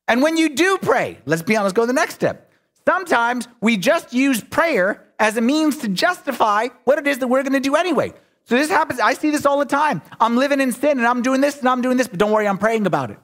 And 0.08 0.22
when 0.22 0.36
you 0.36 0.56
do 0.56 0.78
pray, 0.80 1.20
let's 1.26 1.42
be 1.42 1.56
honest, 1.56 1.76
go 1.76 1.84
to 1.84 1.88
the 1.88 1.94
next 1.94 2.16
step. 2.16 2.45
Sometimes 2.88 3.48
we 3.62 3.78
just 3.78 4.14
use 4.14 4.44
prayer 4.44 5.04
as 5.20 5.38
a 5.38 5.42
means 5.42 5.78
to 5.80 5.88
justify 5.88 6.68
what 6.84 7.00
it 7.00 7.08
is 7.08 7.20
that 7.20 7.28
we're 7.28 7.42
going 7.42 7.54
to 7.54 7.60
do 7.60 7.76
anyway. 7.76 8.14
So 8.44 8.56
this 8.56 8.70
happens. 8.70 9.00
I 9.00 9.14
see 9.14 9.32
this 9.32 9.46
all 9.46 9.58
the 9.58 9.66
time. 9.66 10.02
I'm 10.20 10.38
living 10.38 10.62
in 10.62 10.72
sin 10.72 11.00
and 11.00 11.08
I'm 11.08 11.24
doing 11.24 11.42
this 11.42 11.60
and 11.60 11.68
I'm 11.68 11.82
doing 11.82 11.98
this, 11.98 12.08
but 12.08 12.20
don't 12.20 12.32
worry, 12.32 12.48
I'm 12.48 12.60
praying 12.60 12.86
about 12.86 13.10
it. 13.10 13.18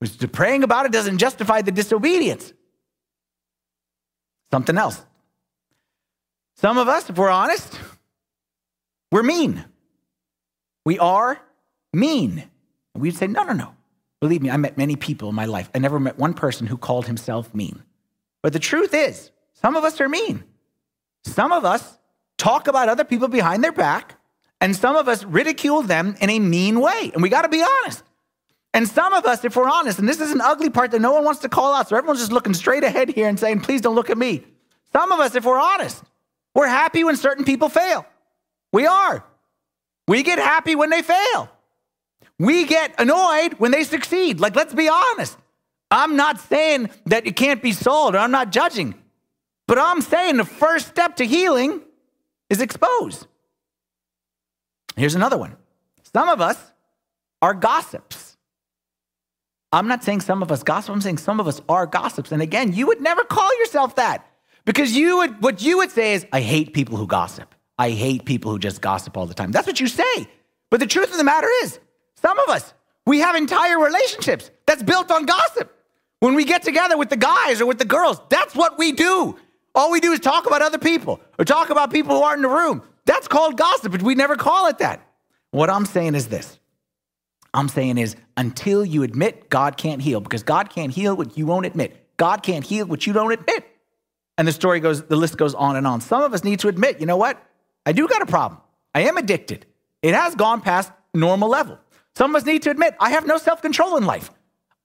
But 0.00 0.32
praying 0.32 0.64
about 0.64 0.84
it 0.84 0.92
doesn't 0.92 1.18
justify 1.18 1.62
the 1.62 1.72
disobedience. 1.72 2.52
Something 4.50 4.76
else. 4.76 5.02
Some 6.56 6.76
of 6.76 6.88
us, 6.88 7.08
if 7.08 7.16
we're 7.16 7.30
honest, 7.30 7.80
we're 9.10 9.22
mean. 9.22 9.64
We 10.84 10.98
are 10.98 11.40
mean. 11.92 12.44
And 12.94 13.02
we'd 13.02 13.16
say, 13.16 13.28
no, 13.28 13.44
no, 13.44 13.54
no. 13.54 13.74
Believe 14.20 14.42
me, 14.42 14.50
I 14.50 14.56
met 14.58 14.76
many 14.76 14.96
people 14.96 15.30
in 15.30 15.34
my 15.34 15.46
life. 15.46 15.70
I 15.74 15.78
never 15.78 15.98
met 15.98 16.18
one 16.18 16.34
person 16.34 16.66
who 16.66 16.76
called 16.76 17.06
himself 17.06 17.54
mean. 17.54 17.82
But 18.42 18.52
the 18.52 18.58
truth 18.58 18.92
is, 18.92 19.30
some 19.54 19.76
of 19.76 19.84
us 19.84 20.00
are 20.00 20.08
mean. 20.08 20.44
Some 21.24 21.52
of 21.52 21.64
us 21.64 21.98
talk 22.36 22.66
about 22.66 22.88
other 22.88 23.04
people 23.04 23.28
behind 23.28 23.62
their 23.62 23.72
back, 23.72 24.16
and 24.60 24.74
some 24.74 24.96
of 24.96 25.08
us 25.08 25.24
ridicule 25.24 25.82
them 25.82 26.16
in 26.20 26.28
a 26.28 26.38
mean 26.38 26.80
way. 26.80 27.10
And 27.14 27.22
we 27.22 27.28
got 27.28 27.42
to 27.42 27.48
be 27.48 27.62
honest. 27.62 28.02
And 28.74 28.88
some 28.88 29.12
of 29.12 29.26
us, 29.26 29.44
if 29.44 29.54
we're 29.54 29.68
honest, 29.68 29.98
and 29.98 30.08
this 30.08 30.20
is 30.20 30.32
an 30.32 30.40
ugly 30.40 30.70
part 30.70 30.90
that 30.92 31.00
no 31.00 31.12
one 31.12 31.24
wants 31.24 31.40
to 31.40 31.48
call 31.48 31.74
out, 31.74 31.88
so 31.88 31.96
everyone's 31.96 32.20
just 32.20 32.32
looking 32.32 32.54
straight 32.54 32.84
ahead 32.84 33.10
here 33.10 33.28
and 33.28 33.38
saying, 33.38 33.60
please 33.60 33.80
don't 33.80 33.94
look 33.94 34.10
at 34.10 34.18
me. 34.18 34.44
Some 34.92 35.12
of 35.12 35.20
us, 35.20 35.34
if 35.34 35.44
we're 35.44 35.60
honest, 35.60 36.02
we're 36.54 36.68
happy 36.68 37.04
when 37.04 37.16
certain 37.16 37.44
people 37.44 37.68
fail. 37.68 38.06
We 38.72 38.86
are. 38.86 39.24
We 40.08 40.22
get 40.22 40.38
happy 40.38 40.74
when 40.74 40.90
they 40.90 41.02
fail. 41.02 41.50
We 42.38 42.64
get 42.64 42.94
annoyed 42.98 43.54
when 43.58 43.70
they 43.70 43.84
succeed. 43.84 44.40
Like, 44.40 44.56
let's 44.56 44.74
be 44.74 44.88
honest. 44.88 45.36
I'm 45.92 46.16
not 46.16 46.40
saying 46.40 46.90
that 47.06 47.26
it 47.26 47.36
can't 47.36 47.62
be 47.62 47.72
solved, 47.72 48.16
or 48.16 48.18
I'm 48.18 48.30
not 48.30 48.50
judging. 48.50 48.94
But 49.68 49.78
I'm 49.78 50.00
saying 50.00 50.38
the 50.38 50.44
first 50.44 50.88
step 50.88 51.16
to 51.16 51.26
healing 51.26 51.82
is 52.48 52.60
expose. 52.62 53.26
Here's 54.96 55.14
another 55.14 55.36
one. 55.36 55.56
Some 56.14 56.28
of 56.28 56.40
us 56.40 56.58
are 57.42 57.54
gossips. 57.54 58.36
I'm 59.70 59.86
not 59.86 60.02
saying 60.02 60.22
some 60.22 60.42
of 60.42 60.50
us 60.50 60.62
gossip, 60.62 60.94
I'm 60.94 61.00
saying 61.00 61.18
some 61.18 61.40
of 61.40 61.46
us 61.46 61.60
are 61.68 61.86
gossips. 61.86 62.32
And 62.32 62.42
again, 62.42 62.72
you 62.72 62.86
would 62.86 63.00
never 63.00 63.24
call 63.24 63.48
yourself 63.60 63.96
that 63.96 64.26
because 64.64 64.96
you 64.96 65.18
would, 65.18 65.42
what 65.42 65.62
you 65.62 65.78
would 65.78 65.90
say 65.90 66.14
is, 66.14 66.26
I 66.32 66.40
hate 66.40 66.72
people 66.72 66.96
who 66.96 67.06
gossip. 67.06 67.54
I 67.78 67.90
hate 67.90 68.24
people 68.24 68.50
who 68.50 68.58
just 68.58 68.80
gossip 68.80 69.16
all 69.16 69.26
the 69.26 69.34
time. 69.34 69.50
That's 69.50 69.66
what 69.66 69.80
you 69.80 69.88
say. 69.88 70.28
But 70.70 70.80
the 70.80 70.86
truth 70.86 71.10
of 71.10 71.16
the 71.18 71.24
matter 71.24 71.48
is, 71.64 71.78
some 72.14 72.38
of 72.38 72.48
us, 72.48 72.72
we 73.06 73.20
have 73.20 73.34
entire 73.34 73.78
relationships 73.78 74.50
that's 74.66 74.82
built 74.82 75.10
on 75.10 75.26
gossip. 75.26 75.74
When 76.22 76.36
we 76.36 76.44
get 76.44 76.62
together 76.62 76.96
with 76.96 77.10
the 77.10 77.16
guys 77.16 77.60
or 77.60 77.66
with 77.66 77.80
the 77.80 77.84
girls, 77.84 78.20
that's 78.28 78.54
what 78.54 78.78
we 78.78 78.92
do. 78.92 79.36
All 79.74 79.90
we 79.90 79.98
do 79.98 80.12
is 80.12 80.20
talk 80.20 80.46
about 80.46 80.62
other 80.62 80.78
people 80.78 81.20
or 81.36 81.44
talk 81.44 81.68
about 81.68 81.90
people 81.90 82.14
who 82.16 82.22
aren't 82.22 82.36
in 82.36 82.42
the 82.42 82.56
room. 82.56 82.80
That's 83.06 83.26
called 83.26 83.56
gossip, 83.56 83.90
but 83.90 84.02
we 84.02 84.14
never 84.14 84.36
call 84.36 84.68
it 84.68 84.78
that. 84.78 85.04
What 85.50 85.68
I'm 85.68 85.84
saying 85.84 86.14
is 86.14 86.28
this 86.28 86.60
I'm 87.52 87.68
saying 87.68 87.98
is 87.98 88.14
until 88.36 88.84
you 88.84 89.02
admit 89.02 89.50
God 89.50 89.76
can't 89.76 90.00
heal, 90.00 90.20
because 90.20 90.44
God 90.44 90.70
can't 90.70 90.92
heal 90.92 91.16
what 91.16 91.36
you 91.36 91.44
won't 91.44 91.66
admit. 91.66 91.96
God 92.18 92.44
can't 92.44 92.64
heal 92.64 92.86
what 92.86 93.04
you 93.04 93.12
don't 93.12 93.32
admit. 93.32 93.66
And 94.38 94.46
the 94.46 94.52
story 94.52 94.78
goes, 94.78 95.02
the 95.02 95.16
list 95.16 95.36
goes 95.36 95.56
on 95.56 95.74
and 95.74 95.88
on. 95.88 96.00
Some 96.00 96.22
of 96.22 96.32
us 96.34 96.44
need 96.44 96.60
to 96.60 96.68
admit, 96.68 97.00
you 97.00 97.06
know 97.06 97.16
what? 97.16 97.44
I 97.84 97.90
do 97.90 98.06
got 98.06 98.22
a 98.22 98.26
problem. 98.26 98.60
I 98.94 99.00
am 99.08 99.16
addicted. 99.16 99.66
It 100.02 100.14
has 100.14 100.36
gone 100.36 100.60
past 100.60 100.92
normal 101.14 101.48
level. 101.48 101.80
Some 102.14 102.30
of 102.30 102.42
us 102.42 102.46
need 102.46 102.62
to 102.62 102.70
admit, 102.70 102.94
I 103.00 103.10
have 103.10 103.26
no 103.26 103.38
self 103.38 103.60
control 103.60 103.96
in 103.96 104.06
life. 104.06 104.30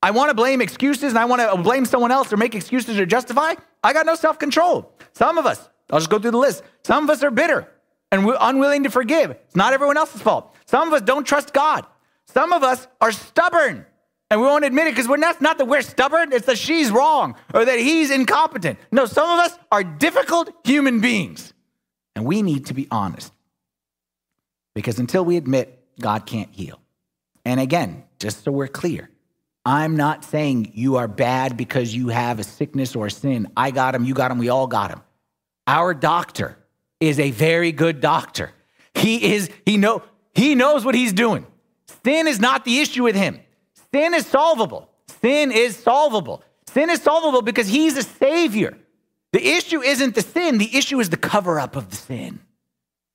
I 0.07 0.11
want 0.11 0.29
to 0.29 0.33
blame 0.33 0.61
excuses 0.61 1.09
and 1.09 1.19
I 1.19 1.25
want 1.25 1.41
to 1.41 1.61
blame 1.61 1.83
someone 1.83 2.13
else 2.13 2.31
or 2.31 2.37
make 2.37 2.55
excuses 2.55 2.97
or 2.97 3.05
justify. 3.05 3.55
I 3.83 3.91
got 3.91 4.05
no 4.05 4.15
self 4.15 4.39
control. 4.39 4.93
Some 5.11 5.37
of 5.37 5.45
us, 5.45 5.67
I'll 5.91 5.99
just 5.99 6.09
go 6.09 6.17
through 6.17 6.31
the 6.31 6.37
list. 6.37 6.63
Some 6.85 7.03
of 7.03 7.09
us 7.09 7.23
are 7.23 7.29
bitter 7.29 7.69
and 8.09 8.25
we're 8.25 8.37
unwilling 8.39 8.83
to 8.83 8.89
forgive. 8.89 9.31
It's 9.31 9.55
not 9.57 9.73
everyone 9.73 9.97
else's 9.97 10.21
fault. 10.21 10.55
Some 10.65 10.87
of 10.87 10.93
us 10.93 11.01
don't 11.01 11.27
trust 11.27 11.51
God. 11.51 11.85
Some 12.23 12.53
of 12.53 12.63
us 12.63 12.87
are 13.01 13.11
stubborn 13.11 13.85
and 14.31 14.39
we 14.39 14.47
won't 14.47 14.63
admit 14.63 14.87
it 14.87 14.91
because 14.91 15.09
we're 15.09 15.17
not, 15.17 15.41
not 15.41 15.57
that 15.57 15.65
we're 15.65 15.81
stubborn, 15.81 16.31
it's 16.31 16.45
that 16.45 16.57
she's 16.57 16.89
wrong 16.89 17.35
or 17.53 17.65
that 17.65 17.77
he's 17.77 18.09
incompetent. 18.09 18.79
No, 18.93 19.07
some 19.07 19.29
of 19.29 19.39
us 19.39 19.59
are 19.73 19.83
difficult 19.83 20.49
human 20.63 21.01
beings. 21.01 21.51
And 22.15 22.23
we 22.23 22.41
need 22.41 22.67
to 22.67 22.73
be 22.73 22.87
honest. 22.91 23.33
Because 24.73 24.99
until 24.99 25.25
we 25.25 25.35
admit, 25.35 25.83
God 25.99 26.25
can't 26.25 26.49
heal. 26.53 26.79
And 27.43 27.59
again, 27.59 28.05
just 28.19 28.45
so 28.45 28.53
we're 28.53 28.67
clear, 28.69 29.09
I'm 29.67 29.97
not 29.97 30.23
saying 30.23 30.71
you 30.75 30.95
are 30.95 31.10
bad 31.10 31.58
because 31.58 31.93
you 31.93 32.08
have 32.08 32.39
a 32.39 32.43
sickness 32.45 32.95
or 32.95 33.08
a 33.08 33.12
sin. 33.12 33.51
I 33.58 33.71
got 33.71 33.95
him, 33.95 34.06
you 34.06 34.13
got 34.13 34.32
him, 34.32 34.38
we 34.38 34.47
all 34.47 34.65
got 34.65 34.91
him. 34.91 35.01
Our 35.67 35.93
doctor 35.93 36.58
is 37.01 37.19
a 37.19 37.32
very 37.32 37.73
good 37.73 37.99
doctor. 37.99 38.53
He 38.93 39.34
is, 39.34 39.49
he 39.65 39.75
know, 39.75 40.03
he 40.34 40.56
knows 40.56 40.86
what 40.86 40.95
he's 40.95 41.12
doing. 41.12 41.45
Sin 42.06 42.27
is 42.27 42.39
not 42.39 42.63
the 42.63 42.80
issue 42.80 43.03
with 43.03 43.17
him. 43.17 43.41
Sin 43.93 44.13
is 44.13 44.25
solvable. 44.25 44.89
Sin 45.21 45.51
is 45.51 45.75
solvable. 45.75 46.43
Sin 46.67 46.89
is 46.89 47.01
solvable 47.01 47.41
because 47.41 47.67
he's 47.67 47.97
a 47.97 48.03
savior. 48.03 48.77
The 49.34 49.45
issue 49.45 49.82
isn't 49.82 50.15
the 50.15 50.21
sin, 50.21 50.60
the 50.60 50.77
issue 50.77 51.01
is 51.01 51.10
the 51.10 51.17
cover 51.17 51.60
up 51.60 51.75
of 51.75 51.89
the 51.89 51.97
sin. 51.97 52.39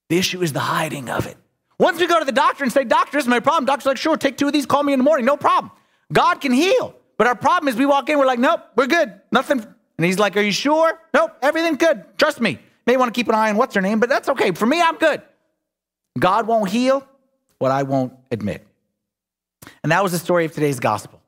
The 0.09 0.19
issue 0.19 0.43
is 0.43 0.53
the 0.53 0.59
hiding 0.59 1.09
of 1.09 1.25
it. 1.25 1.37
Once 1.79 1.99
we 1.99 2.05
go 2.05 2.19
to 2.19 2.25
the 2.25 2.31
doctor 2.31 2.63
and 2.63 2.71
say, 2.71 2.83
Doctor, 2.83 3.17
this 3.17 3.25
is 3.25 3.27
my 3.27 3.39
problem, 3.39 3.65
doctor's 3.65 3.87
like, 3.87 3.97
Sure, 3.97 4.17
take 4.17 4.37
two 4.37 4.45
of 4.45 4.53
these, 4.53 4.67
call 4.67 4.83
me 4.83 4.93
in 4.93 4.99
the 4.99 5.03
morning, 5.03 5.25
no 5.25 5.35
problem. 5.35 5.71
God 6.13 6.39
can 6.39 6.53
heal. 6.53 6.95
But 7.17 7.27
our 7.27 7.35
problem 7.35 7.67
is 7.67 7.75
we 7.75 7.85
walk 7.85 8.09
in, 8.09 8.17
we're 8.19 8.25
like, 8.25 8.39
Nope, 8.39 8.61
we're 8.75 8.87
good, 8.87 9.19
nothing. 9.31 9.59
And 9.97 10.05
he's 10.05 10.19
like, 10.19 10.37
Are 10.37 10.41
you 10.41 10.51
sure? 10.51 10.99
Nope, 11.13 11.31
everything's 11.41 11.77
good, 11.77 12.05
trust 12.17 12.39
me. 12.39 12.59
May 12.85 12.97
want 12.97 13.13
to 13.13 13.17
keep 13.17 13.27
an 13.27 13.35
eye 13.35 13.49
on 13.49 13.57
what's 13.57 13.75
her 13.75 13.81
name, 13.81 13.99
but 13.99 14.09
that's 14.09 14.29
okay. 14.29 14.51
For 14.51 14.65
me, 14.65 14.81
I'm 14.81 14.97
good. 14.97 15.21
God 16.19 16.47
won't 16.47 16.69
heal 16.69 17.07
what 17.59 17.71
I 17.71 17.83
won't 17.83 18.13
admit. 18.29 18.65
And 19.83 19.91
that 19.91 20.03
was 20.03 20.11
the 20.11 20.19
story 20.19 20.45
of 20.45 20.51
today's 20.51 20.79
gospel. 20.79 21.21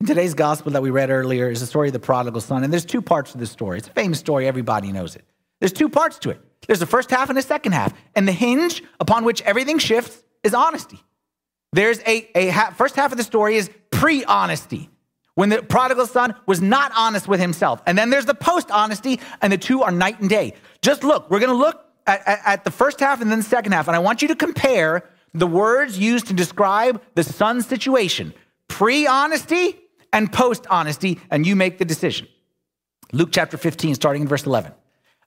In 0.00 0.06
today's 0.06 0.34
gospel 0.34 0.72
that 0.72 0.82
we 0.82 0.90
read 0.90 1.10
earlier 1.10 1.48
is 1.48 1.60
the 1.60 1.66
story 1.66 1.88
of 1.88 1.92
the 1.92 2.00
prodigal 2.00 2.40
son. 2.40 2.64
And 2.64 2.72
there's 2.72 2.84
two 2.84 3.00
parts 3.00 3.32
to 3.32 3.38
this 3.38 3.52
story. 3.52 3.78
It's 3.78 3.86
a 3.86 3.92
famous 3.92 4.18
story, 4.18 4.48
everybody 4.48 4.90
knows 4.90 5.14
it. 5.14 5.24
There's 5.60 5.72
two 5.72 5.88
parts 5.88 6.18
to 6.20 6.30
it. 6.30 6.40
There's 6.66 6.80
the 6.80 6.86
first 6.86 7.10
half 7.10 7.28
and 7.28 7.38
the 7.38 7.42
second 7.42 7.72
half. 7.72 7.94
And 8.16 8.26
the 8.26 8.32
hinge 8.32 8.82
upon 8.98 9.24
which 9.24 9.42
everything 9.42 9.78
shifts 9.78 10.24
is 10.42 10.54
honesty. 10.54 11.00
There's 11.72 12.00
a, 12.00 12.28
a 12.34 12.48
ha- 12.48 12.74
first 12.76 12.96
half 12.96 13.12
of 13.12 13.18
the 13.18 13.24
story 13.24 13.56
is 13.56 13.70
pre 13.90 14.24
honesty, 14.24 14.90
when 15.34 15.48
the 15.48 15.62
prodigal 15.62 16.06
son 16.06 16.34
was 16.46 16.60
not 16.60 16.92
honest 16.96 17.28
with 17.28 17.40
himself. 17.40 17.82
And 17.86 17.96
then 17.96 18.10
there's 18.10 18.26
the 18.26 18.34
post 18.34 18.70
honesty, 18.70 19.20
and 19.40 19.52
the 19.52 19.58
two 19.58 19.82
are 19.82 19.90
night 19.90 20.20
and 20.20 20.28
day. 20.28 20.54
Just 20.82 21.04
look, 21.04 21.30
we're 21.30 21.40
going 21.40 21.50
to 21.50 21.56
look 21.56 21.84
at, 22.06 22.26
at, 22.26 22.40
at 22.44 22.64
the 22.64 22.70
first 22.70 23.00
half 23.00 23.20
and 23.20 23.30
then 23.30 23.38
the 23.38 23.44
second 23.44 23.72
half, 23.72 23.88
and 23.88 23.96
I 23.96 24.00
want 24.00 24.22
you 24.22 24.28
to 24.28 24.36
compare 24.36 25.08
the 25.34 25.46
words 25.46 25.98
used 25.98 26.26
to 26.26 26.34
describe 26.34 27.00
the 27.14 27.24
son's 27.24 27.66
situation 27.66 28.34
pre 28.68 29.06
honesty 29.06 29.78
and 30.12 30.30
post 30.30 30.66
honesty, 30.68 31.18
and 31.30 31.46
you 31.46 31.56
make 31.56 31.78
the 31.78 31.84
decision. 31.84 32.28
Luke 33.12 33.30
chapter 33.32 33.56
15, 33.56 33.94
starting 33.94 34.22
in 34.22 34.28
verse 34.28 34.44
11. 34.44 34.72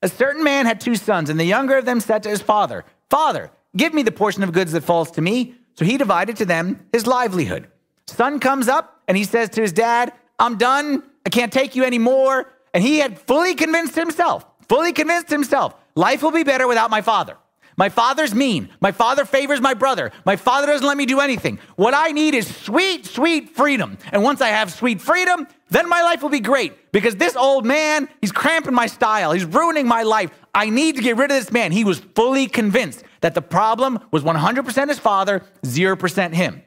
A 0.02 0.10
certain 0.10 0.44
man 0.44 0.66
had 0.66 0.80
two 0.80 0.96
sons, 0.96 1.30
and 1.30 1.40
the 1.40 1.46
younger 1.46 1.78
of 1.78 1.86
them 1.86 2.00
said 2.00 2.24
to 2.24 2.30
his 2.30 2.42
father, 2.42 2.86
Father, 3.10 3.52
give 3.76 3.94
me 3.94 4.04
the 4.04 4.12
portion 4.12 4.44
of 4.44 4.52
goods 4.52 4.72
that 4.74 4.84
falls 4.84 5.12
to 5.12 5.22
me. 5.22 5.56
So 5.76 5.86
he 5.86 5.98
divided 5.98 6.38
to 6.38 6.46
them 6.46 6.88
his 6.92 7.06
livelihood. 7.06 7.68
Son 8.08 8.40
comes 8.40 8.68
up 8.68 9.02
and 9.08 9.18
he 9.18 9.24
says 9.24 9.50
to 9.50 9.62
his 9.62 9.72
dad, 9.72 10.14
I'm 10.40 10.58
done. 10.58 11.04
I 11.26 11.30
can't 11.30 11.52
take 11.52 11.76
you 11.76 11.84
anymore. 11.84 12.52
And 12.74 12.84
he 12.84 13.00
had 13.00 13.20
fully 13.20 13.56
convinced 13.56 13.96
himself, 13.96 14.46
fully 14.68 14.94
convinced 14.94 15.30
himself, 15.30 15.76
life 15.96 16.22
will 16.22 16.32
be 16.32 16.44
better 16.44 16.68
without 16.68 16.90
my 16.90 17.02
father. 17.02 17.38
My 17.78 17.90
father's 17.90 18.34
mean. 18.34 18.70
My 18.80 18.92
father 18.92 19.26
favors 19.26 19.60
my 19.60 19.74
brother. 19.74 20.12
My 20.26 20.38
father 20.38 20.68
doesn't 20.68 20.88
let 20.88 20.96
me 20.96 21.06
do 21.06 21.20
anything. 21.20 21.60
What 21.76 21.94
I 21.94 22.12
need 22.12 22.34
is 22.34 22.54
sweet, 22.56 23.06
sweet 23.06 23.50
freedom. 23.50 23.98
And 24.12 24.24
once 24.24 24.40
I 24.40 24.48
have 24.48 24.72
sweet 24.72 25.02
freedom, 25.02 25.46
then 25.70 25.90
my 25.90 26.02
life 26.02 26.22
will 26.22 26.30
be 26.30 26.40
great 26.40 26.92
because 26.94 27.18
this 27.18 27.36
old 27.36 27.66
man, 27.66 28.08
he's 28.22 28.32
cramping 28.32 28.74
my 28.74 28.88
style. 28.88 29.34
He's 29.34 29.44
ruining 29.44 29.88
my 29.88 30.04
life. 30.04 30.32
I 30.54 30.70
need 30.70 30.96
to 30.96 31.02
get 31.02 31.18
rid 31.18 31.32
of 31.32 31.38
this 31.38 31.52
man. 31.52 31.74
He 31.74 31.84
was 31.84 32.00
fully 32.00 32.48
convinced 32.48 33.04
that 33.26 33.34
the 33.34 33.42
problem 33.42 33.98
was 34.12 34.24
100% 34.24 34.88
his 34.88 35.00
father, 35.00 35.42
0% 35.64 36.34
him. 36.34 36.62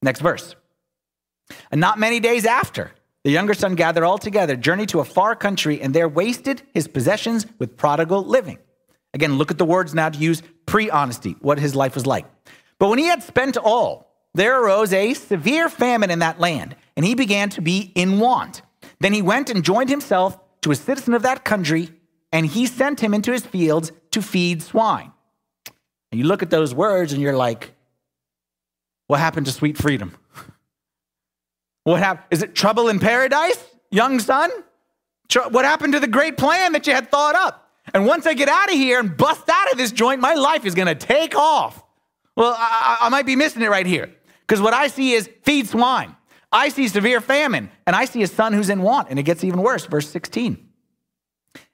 Next 0.00 0.20
verse. 0.22 0.56
And 1.70 1.82
not 1.82 1.98
many 1.98 2.18
days 2.18 2.46
after, 2.46 2.92
the 3.24 3.30
younger 3.30 3.52
son 3.52 3.74
gathered 3.74 4.02
all 4.02 4.16
together, 4.16 4.56
journeyed 4.56 4.88
to 4.88 5.00
a 5.00 5.04
far 5.04 5.36
country, 5.36 5.82
and 5.82 5.92
there 5.92 6.08
wasted 6.08 6.62
his 6.72 6.88
possessions 6.88 7.44
with 7.58 7.76
prodigal 7.76 8.24
living. 8.24 8.56
Again, 9.12 9.36
look 9.36 9.50
at 9.50 9.58
the 9.58 9.66
words 9.66 9.92
now 9.92 10.08
to 10.08 10.18
use 10.18 10.42
pre 10.64 10.88
honesty, 10.88 11.36
what 11.40 11.58
his 11.58 11.74
life 11.74 11.94
was 11.94 12.06
like. 12.06 12.24
But 12.78 12.88
when 12.88 12.98
he 12.98 13.08
had 13.08 13.22
spent 13.22 13.58
all, 13.58 14.16
there 14.32 14.62
arose 14.62 14.94
a 14.94 15.12
severe 15.12 15.68
famine 15.68 16.10
in 16.10 16.20
that 16.20 16.40
land, 16.40 16.74
and 16.96 17.04
he 17.04 17.14
began 17.14 17.50
to 17.50 17.60
be 17.60 17.92
in 17.94 18.18
want. 18.18 18.62
Then 19.00 19.12
he 19.12 19.20
went 19.20 19.50
and 19.50 19.62
joined 19.62 19.90
himself 19.90 20.38
to 20.62 20.70
a 20.70 20.74
citizen 20.74 21.12
of 21.12 21.20
that 21.24 21.44
country, 21.44 21.90
and 22.32 22.46
he 22.46 22.64
sent 22.64 23.00
him 23.00 23.12
into 23.12 23.30
his 23.30 23.44
fields 23.44 23.92
to 24.12 24.22
feed 24.22 24.62
swine. 24.62 25.11
And 26.12 26.20
you 26.20 26.26
look 26.26 26.42
at 26.42 26.50
those 26.50 26.74
words 26.74 27.12
and 27.14 27.20
you're 27.20 27.36
like, 27.36 27.72
what 29.08 29.18
happened 29.18 29.46
to 29.46 29.52
sweet 29.52 29.76
freedom? 29.76 30.16
What 31.84 31.98
happened? 31.98 32.26
Is 32.30 32.44
it 32.44 32.54
trouble 32.54 32.88
in 32.88 33.00
paradise, 33.00 33.58
young 33.90 34.20
son? 34.20 34.52
What 35.50 35.64
happened 35.64 35.94
to 35.94 35.98
the 35.98 36.06
great 36.06 36.36
plan 36.36 36.74
that 36.74 36.86
you 36.86 36.94
had 36.94 37.10
thought 37.10 37.34
up? 37.34 37.72
And 37.92 38.06
once 38.06 38.24
I 38.24 38.34
get 38.34 38.48
out 38.48 38.68
of 38.68 38.76
here 38.76 39.00
and 39.00 39.16
bust 39.16 39.48
out 39.48 39.72
of 39.72 39.78
this 39.78 39.90
joint, 39.90 40.20
my 40.20 40.34
life 40.34 40.64
is 40.64 40.76
going 40.76 40.86
to 40.86 40.94
take 40.94 41.34
off. 41.34 41.82
Well, 42.36 42.54
I, 42.56 42.98
I, 43.00 43.08
might 43.08 43.26
be 43.26 43.34
missing 43.34 43.62
it 43.62 43.68
right 43.68 43.84
here 43.84 44.14
because 44.46 44.60
what 44.60 44.74
I 44.74 44.86
see 44.86 45.12
is 45.12 45.28
feed 45.42 45.68
swine. 45.68 46.14
I 46.52 46.68
see 46.68 46.86
severe 46.86 47.20
famine, 47.20 47.68
and 47.84 47.96
I 47.96 48.04
see 48.04 48.22
a 48.22 48.28
son 48.28 48.52
who's 48.52 48.70
in 48.70 48.82
want, 48.82 49.08
and 49.10 49.18
it 49.18 49.24
gets 49.24 49.42
even 49.42 49.60
worse. 49.60 49.86
Verse 49.86 50.08
16. 50.08 50.68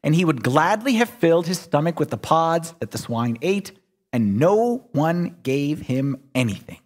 And 0.03 0.15
he 0.15 0.25
would 0.25 0.43
gladly 0.43 0.95
have 0.95 1.11
filled 1.11 1.47
his 1.47 1.59
stomach 1.59 2.01
with 2.01 2.09
the 2.09 2.17
pods 2.17 2.75
that 2.81 2.93
the 2.93 2.99
swine 2.99 3.37
ate, 3.43 3.78
and 4.13 4.39
no 4.39 4.89
one 4.93 5.37
gave 5.43 5.81
him 5.81 6.17
anything. 6.35 6.79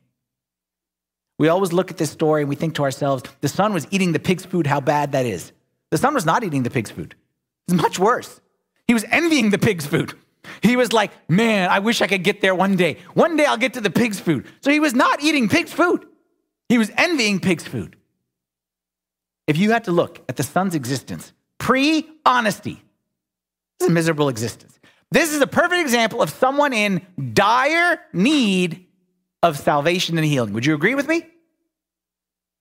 We 1.39 1.49
always 1.49 1.73
look 1.73 1.91
at 1.91 1.97
this 1.97 2.11
story 2.11 2.43
and 2.43 2.49
we 2.49 2.57
think 2.57 2.75
to 2.77 2.83
ourselves, 2.83 3.25
the 3.41 3.49
son 3.49 3.73
was 3.73 3.87
eating 3.91 4.13
the 4.13 4.21
pig's 4.21 4.45
food, 4.45 4.67
how 4.67 4.81
bad 4.81 5.13
that 5.13 5.27
is. 5.27 5.53
The 5.91 5.99
son 5.99 6.15
was 6.15 6.25
not 6.25 6.45
eating 6.45 6.63
the 6.63 6.71
pig's 6.71 6.91
food. 6.91 7.15
It's 7.67 7.81
much 7.81 7.99
worse. 7.99 8.41
He 8.87 8.95
was 8.95 9.05
envying 9.11 9.51
the 9.51 9.59
pig's 9.59 9.87
food. 9.87 10.15
He 10.63 10.77
was 10.77 10.93
like, 10.93 11.11
man, 11.29 11.71
I 11.71 11.79
wish 11.79 12.01
I 12.03 12.07
could 12.07 12.25
get 12.25 12.41
there 12.41 12.55
one 12.55 12.77
day. 12.77 12.99
One 13.15 13.37
day 13.37 13.45
I'll 13.45 13.57
get 13.57 13.75
to 13.75 13.81
the 13.81 13.91
pig's 13.91 14.21
food. 14.21 14.47
So 14.61 14.71
he 14.71 14.81
was 14.81 14.95
not 14.95 15.23
eating 15.23 15.49
pig's 15.49 15.73
food. 15.73 16.07
He 16.69 16.79
was 16.79 16.91
envying 16.97 17.41
pig's 17.41 17.67
food. 17.67 17.97
If 19.47 19.57
you 19.57 19.73
had 19.73 19.85
to 19.85 19.93
look 19.93 20.23
at 20.29 20.37
the 20.37 20.43
son's 20.43 20.75
existence 20.75 21.33
pre 21.59 22.09
honesty, 22.25 22.83
is 23.81 23.89
a 23.89 23.91
miserable 23.91 24.29
existence. 24.29 24.79
This 25.13 25.35
is 25.35 25.43
a 25.43 25.47
perfect 25.47 25.83
example 25.83 26.23
of 26.23 26.31
someone 26.31 26.73
in 26.73 27.07
dire 27.35 28.01
need 28.15 28.87
of 29.43 29.59
salvation 29.59 30.17
and 30.17 30.27
healing. 30.27 30.55
Would 30.55 30.65
you 30.65 30.75
agree 30.75 30.95
with 30.95 31.07
me? 31.07 31.27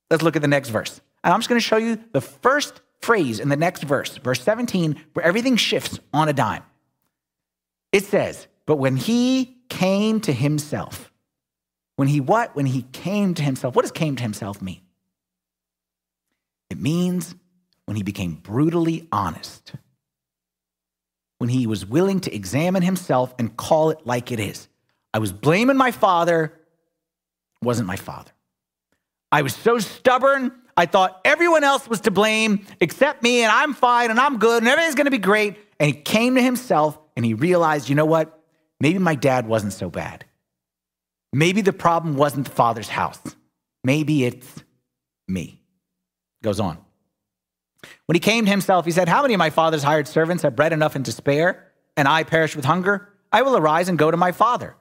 Let's 0.10 0.22
look 0.22 0.36
at 0.36 0.42
the 0.42 0.50
next 0.50 0.68
verse. 0.68 1.00
And 1.24 1.34
I'm 1.34 1.40
just 1.40 1.48
going 1.48 1.62
to 1.62 1.66
show 1.66 1.78
you 1.78 1.98
the 2.12 2.20
first 2.20 2.82
phrase 3.00 3.40
in 3.40 3.48
the 3.48 3.56
next 3.56 3.84
verse, 3.84 4.18
verse 4.18 4.42
17, 4.42 5.00
where 5.14 5.26
everything 5.26 5.56
shifts 5.56 5.98
on 6.14 6.28
a 6.28 6.34
dime. 6.34 6.64
It 7.94 8.04
says, 8.04 8.48
But 8.66 8.76
when 8.76 8.98
he 8.98 9.58
came 9.70 10.20
to 10.20 10.34
himself, 10.34 11.10
when 11.96 12.10
he 12.10 12.20
what? 12.20 12.54
When 12.54 12.66
he 12.66 12.82
came 12.92 13.34
to 13.36 13.44
himself. 13.44 13.76
What 13.78 13.84
does 13.84 13.94
came 13.94 14.18
to 14.18 14.24
himself 14.24 14.62
mean? 14.62 14.82
It 16.70 16.82
means 16.82 17.34
when 17.86 17.96
he 17.96 18.04
became 18.04 18.34
brutally 18.36 19.08
honest, 19.10 19.72
when 21.42 21.50
he 21.50 21.66
was 21.66 21.84
willing 21.84 22.20
to 22.20 22.32
examine 22.32 22.84
himself 22.84 23.34
and 23.40 23.58
call 23.58 23.90
it 23.90 24.06
like 24.06 24.32
it 24.32 24.40
is. 24.40 24.68
I 25.12 25.18
was 25.18 25.34
blaming 25.34 25.76
my 25.76 25.90
father, 25.90 26.54
wasn't 27.64 27.88
my 27.88 27.96
father. 27.96 28.30
I 29.32 29.42
was 29.42 29.56
so 29.56 29.80
stubborn. 29.80 30.52
I 30.78 30.86
thought 30.86 31.20
everyone 31.26 31.64
else 31.64 31.88
was 31.88 32.02
to 32.02 32.12
blame 32.12 32.68
except 32.80 33.24
me, 33.24 33.42
and 33.42 33.52
I'm 33.52 33.74
fine, 33.74 34.12
and 34.12 34.20
I'm 34.20 34.38
good, 34.38 34.62
and 34.62 34.70
everything's 34.70 34.94
gonna 34.94 35.10
be 35.10 35.18
great. 35.18 35.58
And 35.80 35.88
he 35.88 36.00
came 36.00 36.36
to 36.36 36.44
himself 36.44 37.00
and 37.16 37.26
he 37.26 37.34
realized, 37.34 37.90
you 37.90 37.96
know 37.96 38.06
what? 38.06 38.40
Maybe 38.80 39.00
my 39.00 39.16
dad 39.16 39.48
wasn't 39.48 39.74
so 39.74 39.90
bad. 39.90 40.26
Maybe 41.34 41.62
the 41.62 41.74
problem 41.74 42.18
wasn't 42.18 42.46
the 42.46 42.54
father's 42.54 42.90
house. 42.90 43.20
Maybe 43.84 44.26
it's 44.26 44.64
me. 45.28 45.60
Goes 46.44 46.60
on. 46.60 46.78
When 48.06 48.16
he 48.16 48.20
came 48.20 48.46
to 48.46 48.52
himself, 48.52 48.86
he 48.86 48.92
said, 48.92 49.10
How 49.10 49.22
many 49.22 49.34
of 49.34 49.40
my 49.40 49.50
father's 49.50 49.84
hired 49.84 50.08
servants 50.08 50.44
have 50.44 50.56
bread 50.56 50.74
enough 50.74 50.96
and 50.96 51.06
to 51.06 51.12
spare, 51.12 51.72
and 51.98 52.08
I 52.08 52.24
perish 52.24 52.56
with 52.56 52.66
hunger? 52.66 53.10
I 53.32 53.42
will 53.42 53.58
arise 53.58 53.90
and 53.90 53.98
go 53.98 54.12
to 54.12 54.18
my 54.18 54.32
father. 54.32 54.76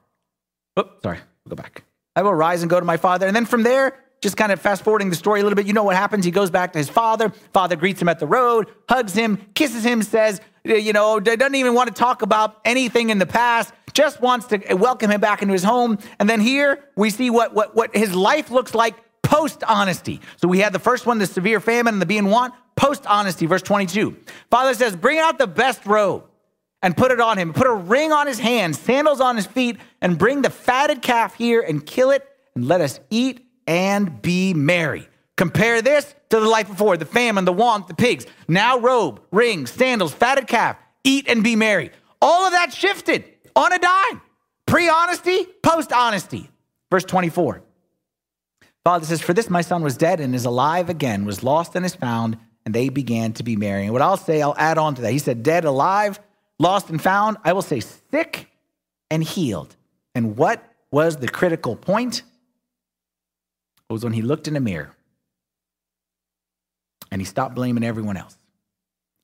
Sorry, 1.02 1.18
we'll 1.44 1.56
go 1.56 1.62
back. 1.62 1.84
I 2.16 2.22
will 2.22 2.34
rise 2.34 2.62
and 2.62 2.70
go 2.70 2.80
to 2.80 2.86
my 2.86 2.96
father. 2.96 3.26
And 3.26 3.36
then 3.36 3.46
from 3.46 3.62
there, 3.62 3.96
just 4.20 4.36
kind 4.36 4.52
of 4.52 4.60
fast 4.60 4.82
forwarding 4.82 5.10
the 5.10 5.16
story 5.16 5.40
a 5.40 5.42
little 5.42 5.56
bit, 5.56 5.66
you 5.66 5.72
know 5.72 5.84
what 5.84 5.96
happens? 5.96 6.24
He 6.24 6.30
goes 6.30 6.50
back 6.50 6.72
to 6.72 6.78
his 6.78 6.88
father. 6.88 7.30
Father 7.52 7.76
greets 7.76 8.02
him 8.02 8.08
at 8.08 8.18
the 8.18 8.26
road, 8.26 8.68
hugs 8.88 9.14
him, 9.14 9.38
kisses 9.54 9.84
him, 9.84 10.02
says, 10.02 10.40
you 10.64 10.92
know, 10.92 11.20
doesn't 11.20 11.54
even 11.54 11.74
want 11.74 11.88
to 11.88 11.94
talk 11.94 12.22
about 12.22 12.58
anything 12.64 13.10
in 13.10 13.18
the 13.18 13.26
past, 13.26 13.72
just 13.94 14.20
wants 14.20 14.46
to 14.48 14.74
welcome 14.74 15.10
him 15.10 15.20
back 15.20 15.42
into 15.42 15.52
his 15.52 15.64
home. 15.64 15.98
And 16.18 16.28
then 16.28 16.40
here 16.40 16.84
we 16.96 17.10
see 17.10 17.30
what, 17.30 17.54
what, 17.54 17.74
what 17.74 17.96
his 17.96 18.14
life 18.14 18.50
looks 18.50 18.74
like 18.74 18.94
post 19.22 19.62
honesty. 19.64 20.20
So 20.36 20.48
we 20.48 20.58
had 20.58 20.72
the 20.72 20.78
first 20.78 21.06
one, 21.06 21.18
the 21.18 21.26
severe 21.26 21.60
famine 21.60 21.94
and 21.94 22.02
the 22.02 22.06
being 22.06 22.26
want, 22.26 22.52
post 22.80 23.06
honesty, 23.06 23.44
verse 23.44 23.60
22. 23.60 24.16
Father 24.50 24.72
says, 24.72 24.96
Bring 24.96 25.18
out 25.18 25.38
the 25.38 25.46
best 25.46 25.84
robe 25.84 26.24
and 26.82 26.96
put 26.96 27.12
it 27.12 27.20
on 27.20 27.36
him. 27.36 27.52
Put 27.52 27.66
a 27.66 27.74
ring 27.74 28.10
on 28.10 28.26
his 28.26 28.38
hand, 28.38 28.74
sandals 28.74 29.20
on 29.20 29.36
his 29.36 29.46
feet, 29.46 29.76
and 30.00 30.16
bring 30.16 30.40
the 30.40 30.48
fatted 30.48 31.02
calf 31.02 31.34
here 31.34 31.60
and 31.60 31.84
kill 31.84 32.10
it, 32.10 32.26
and 32.54 32.66
let 32.66 32.80
us 32.80 32.98
eat 33.10 33.46
and 33.66 34.22
be 34.22 34.54
merry. 34.54 35.06
Compare 35.36 35.82
this 35.82 36.14
to 36.30 36.40
the 36.40 36.48
life 36.48 36.68
before 36.68 36.96
the 36.96 37.04
famine, 37.04 37.44
the 37.44 37.52
want, 37.52 37.86
the 37.86 37.94
pigs. 37.94 38.26
Now, 38.48 38.78
robe, 38.78 39.20
ring, 39.30 39.66
sandals, 39.66 40.14
fatted 40.14 40.46
calf, 40.46 40.78
eat 41.04 41.28
and 41.28 41.44
be 41.44 41.56
merry. 41.56 41.90
All 42.22 42.46
of 42.46 42.52
that 42.52 42.72
shifted 42.72 43.24
on 43.54 43.72
a 43.74 43.78
dime. 43.78 44.22
Pre 44.66 44.88
honesty, 44.88 45.44
post 45.62 45.92
honesty. 45.92 46.50
Verse 46.90 47.04
24. 47.04 47.62
Father 48.84 49.04
says, 49.04 49.20
For 49.20 49.34
this 49.34 49.50
my 49.50 49.60
son 49.60 49.82
was 49.82 49.98
dead 49.98 50.18
and 50.18 50.34
is 50.34 50.46
alive 50.46 50.88
again, 50.88 51.26
was 51.26 51.42
lost 51.42 51.76
and 51.76 51.84
is 51.84 51.94
found, 51.94 52.38
and 52.70 52.74
they 52.76 52.88
began 52.88 53.32
to 53.32 53.42
be 53.42 53.56
merry. 53.56 53.82
And 53.82 53.92
what 53.92 54.00
I'll 54.00 54.16
say, 54.16 54.40
I'll 54.40 54.54
add 54.56 54.78
on 54.78 54.94
to 54.94 55.02
that. 55.02 55.10
He 55.10 55.18
said, 55.18 55.42
Dead, 55.42 55.64
alive, 55.64 56.20
lost 56.60 56.88
and 56.88 57.02
found. 57.02 57.36
I 57.44 57.52
will 57.52 57.62
say, 57.62 57.80
sick 57.80 58.48
and 59.10 59.24
healed. 59.24 59.74
And 60.14 60.36
what 60.36 60.62
was 60.92 61.16
the 61.16 61.26
critical 61.26 61.74
point? 61.74 62.22
was 63.88 64.04
when 64.04 64.12
he 64.12 64.22
looked 64.22 64.46
in 64.46 64.54
the 64.54 64.60
mirror 64.60 64.94
and 67.10 67.20
he 67.20 67.24
stopped 67.24 67.56
blaming 67.56 67.82
everyone 67.82 68.16
else. 68.16 68.38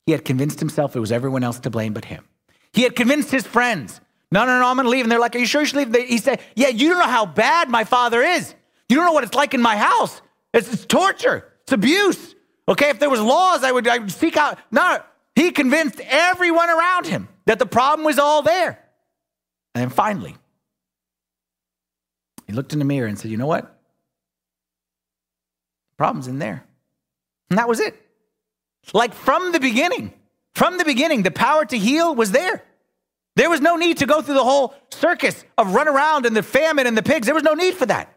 He 0.05 0.11
had 0.11 0.25
convinced 0.25 0.59
himself 0.59 0.93
it 0.93 0.99
was 0.99 1.13
everyone 1.13 1.41
else 1.41 1.61
to 1.61 1.69
blame 1.69 1.93
but 1.93 2.03
him. 2.03 2.25
He 2.73 2.81
had 2.81 2.93
convinced 2.93 3.31
his 3.31 3.47
friends, 3.47 4.01
no, 4.29 4.45
no, 4.45 4.59
no, 4.59 4.67
I'm 4.67 4.75
gonna 4.75 4.89
leave. 4.89 5.05
And 5.05 5.11
they're 5.11 5.21
like, 5.21 5.37
Are 5.37 5.39
you 5.39 5.45
sure 5.45 5.61
you 5.61 5.67
should 5.67 5.77
leave? 5.77 6.09
He 6.09 6.17
said, 6.17 6.41
Yeah, 6.53 6.67
you 6.67 6.89
don't 6.89 6.99
know 6.99 7.05
how 7.05 7.25
bad 7.25 7.69
my 7.69 7.85
father 7.85 8.21
is. 8.21 8.53
You 8.89 8.97
don't 8.97 9.05
know 9.05 9.13
what 9.13 9.23
it's 9.23 9.35
like 9.35 9.53
in 9.53 9.61
my 9.61 9.77
house. 9.77 10.21
It's, 10.53 10.73
it's 10.73 10.85
torture, 10.85 11.47
it's 11.61 11.71
abuse. 11.71 12.35
Okay, 12.67 12.89
if 12.89 12.99
there 12.99 13.09
was 13.09 13.21
laws, 13.21 13.63
I 13.63 13.71
would, 13.71 13.87
I 13.87 13.97
would 13.97 14.11
seek 14.11 14.35
out. 14.35 14.59
No, 14.71 14.99
he 15.35 15.51
convinced 15.51 16.01
everyone 16.01 16.69
around 16.69 17.07
him 17.07 17.29
that 17.45 17.59
the 17.59 17.65
problem 17.65 18.05
was 18.05 18.19
all 18.19 18.41
there. 18.41 18.79
And 19.73 19.83
then 19.83 19.89
finally, 19.89 20.35
he 22.45 22.53
looked 22.53 22.73
in 22.73 22.79
the 22.79 22.85
mirror 22.85 23.07
and 23.07 23.17
said, 23.17 23.31
You 23.31 23.37
know 23.37 23.47
what? 23.47 23.63
The 23.63 23.69
problem's 25.97 26.27
in 26.27 26.39
there. 26.39 26.65
And 27.49 27.59
that 27.59 27.69
was 27.69 27.79
it. 27.79 27.95
Like 28.93 29.13
from 29.13 29.51
the 29.51 29.59
beginning, 29.59 30.13
from 30.53 30.77
the 30.77 30.85
beginning, 30.85 31.23
the 31.23 31.31
power 31.31 31.65
to 31.65 31.77
heal 31.77 32.15
was 32.15 32.31
there. 32.31 32.63
There 33.35 33.49
was 33.49 33.61
no 33.61 33.75
need 33.75 33.97
to 33.97 34.05
go 34.05 34.21
through 34.21 34.33
the 34.33 34.43
whole 34.43 34.73
circus 34.91 35.45
of 35.57 35.75
run 35.75 35.87
around 35.87 36.25
and 36.25 36.35
the 36.35 36.41
famine 36.41 36.87
and 36.87 36.97
the 36.97 37.03
pigs. 37.03 37.27
There 37.27 37.35
was 37.35 37.43
no 37.43 37.53
need 37.53 37.75
for 37.75 37.85
that. 37.85 38.11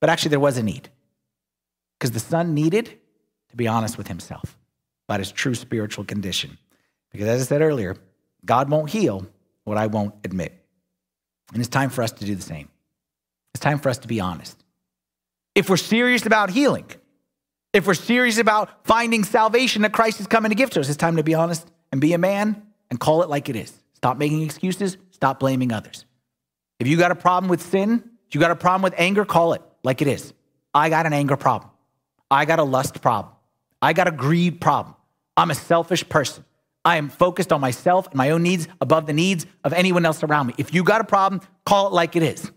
But 0.00 0.10
actually, 0.10 0.30
there 0.30 0.40
was 0.40 0.56
a 0.56 0.62
need 0.62 0.88
because 1.98 2.12
the 2.12 2.20
son 2.20 2.54
needed 2.54 2.98
to 3.52 3.56
be 3.56 3.68
honest 3.68 3.96
with 3.96 4.08
himself 4.08 4.58
about 5.08 5.20
his 5.20 5.30
true 5.30 5.54
spiritual 5.54 6.04
condition. 6.04 6.58
Because 7.12 7.28
as 7.28 7.42
I 7.42 7.44
said 7.44 7.62
earlier, 7.62 7.96
God 8.44 8.70
won't 8.70 8.90
heal 8.90 9.26
what 9.64 9.78
I 9.78 9.86
won't 9.86 10.14
admit. 10.24 10.58
And 11.52 11.60
it's 11.60 11.68
time 11.68 11.90
for 11.90 12.02
us 12.02 12.12
to 12.12 12.24
do 12.24 12.34
the 12.34 12.42
same. 12.42 12.68
It's 13.54 13.60
time 13.60 13.78
for 13.78 13.90
us 13.90 13.98
to 13.98 14.08
be 14.08 14.20
honest. 14.20 14.58
If 15.54 15.68
we're 15.68 15.76
serious 15.76 16.24
about 16.24 16.50
healing, 16.50 16.86
if 17.72 17.86
we're 17.86 17.94
serious 17.94 18.38
about 18.38 18.86
finding 18.86 19.22
salvation 19.22 19.82
that 19.82 19.92
Christ 19.92 20.18
is 20.18 20.26
coming 20.26 20.48
to 20.48 20.54
give 20.54 20.70
to 20.70 20.80
us, 20.80 20.88
it's 20.88 20.96
time 20.96 21.16
to 21.16 21.22
be 21.22 21.34
honest 21.34 21.70
and 21.92 22.00
be 22.00 22.14
a 22.14 22.18
man 22.18 22.62
and 22.90 22.98
call 22.98 23.22
it 23.22 23.28
like 23.28 23.48
it 23.50 23.56
is. 23.56 23.72
Stop 23.92 24.16
making 24.16 24.42
excuses, 24.42 24.96
stop 25.10 25.40
blaming 25.40 25.72
others. 25.72 26.06
If 26.80 26.88
you 26.88 26.96
got 26.96 27.10
a 27.10 27.14
problem 27.14 27.50
with 27.50 27.62
sin, 27.62 28.02
if 28.28 28.34
you 28.34 28.40
got 28.40 28.50
a 28.50 28.56
problem 28.56 28.82
with 28.82 28.94
anger, 28.96 29.26
call 29.26 29.52
it 29.52 29.62
like 29.84 30.00
it 30.00 30.08
is. 30.08 30.32
I 30.74 30.88
got 30.88 31.04
an 31.04 31.12
anger 31.12 31.36
problem. 31.36 31.70
I 32.30 32.46
got 32.46 32.58
a 32.58 32.64
lust 32.64 33.02
problem. 33.02 33.34
I 33.82 33.92
got 33.92 34.06
a 34.06 34.12
greed 34.12 34.60
problem. 34.60 34.94
I'm 35.36 35.50
a 35.50 35.54
selfish 35.54 36.08
person. 36.08 36.44
I 36.84 36.96
am 36.96 37.08
focused 37.10 37.52
on 37.52 37.60
myself 37.60 38.06
and 38.06 38.16
my 38.16 38.30
own 38.30 38.42
needs 38.42 38.68
above 38.80 39.06
the 39.06 39.12
needs 39.12 39.46
of 39.64 39.72
anyone 39.72 40.06
else 40.06 40.22
around 40.22 40.46
me. 40.46 40.54
If 40.58 40.72
you 40.72 40.84
got 40.84 41.00
a 41.00 41.04
problem, 41.04 41.40
call 41.66 41.88
it 41.88 41.92
like 41.92 42.16
it 42.16 42.22
is. 42.22 42.50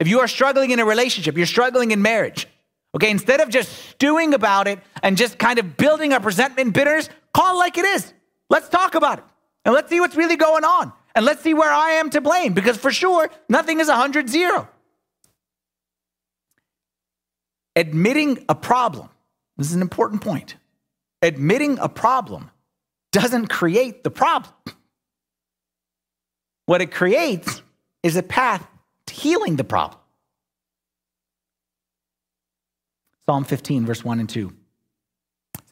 If 0.00 0.08
you 0.08 0.20
are 0.20 0.28
struggling 0.28 0.70
in 0.70 0.80
a 0.80 0.84
relationship, 0.84 1.36
you're 1.36 1.46
struggling 1.46 1.92
in 1.92 2.02
marriage, 2.02 2.48
okay, 2.94 3.10
instead 3.10 3.40
of 3.40 3.48
just 3.48 3.70
stewing 3.90 4.34
about 4.34 4.66
it 4.68 4.80
and 5.02 5.16
just 5.16 5.38
kind 5.38 5.58
of 5.58 5.76
building 5.76 6.12
up 6.12 6.24
resentment 6.24 6.66
and 6.66 6.74
bitterness, 6.74 7.08
call 7.32 7.54
it 7.54 7.58
like 7.58 7.78
it 7.78 7.84
is. 7.84 8.12
Let's 8.50 8.68
talk 8.68 8.94
about 8.94 9.18
it 9.18 9.24
and 9.64 9.74
let's 9.74 9.88
see 9.88 10.00
what's 10.00 10.16
really 10.16 10.36
going 10.36 10.64
on. 10.64 10.92
And 11.16 11.24
let's 11.24 11.42
see 11.42 11.54
where 11.54 11.72
I 11.72 11.92
am 11.92 12.10
to 12.10 12.20
blame 12.20 12.54
because 12.54 12.76
for 12.76 12.90
sure, 12.90 13.30
nothing 13.48 13.78
is 13.78 13.86
100 13.86 14.28
0. 14.28 14.68
Admitting 17.76 18.44
a 18.48 18.54
problem, 18.54 19.08
this 19.56 19.68
is 19.68 19.74
an 19.74 19.82
important 19.82 20.22
point. 20.22 20.56
Admitting 21.24 21.78
a 21.78 21.88
problem 21.88 22.50
doesn't 23.10 23.46
create 23.46 24.04
the 24.04 24.10
problem. 24.10 24.52
What 26.66 26.82
it 26.82 26.92
creates 26.92 27.62
is 28.02 28.16
a 28.16 28.22
path 28.22 28.66
to 29.06 29.14
healing 29.14 29.56
the 29.56 29.64
problem. 29.64 29.98
Psalm 33.24 33.44
15, 33.44 33.86
verse 33.86 34.04
1 34.04 34.20
and 34.20 34.28
2 34.28 34.52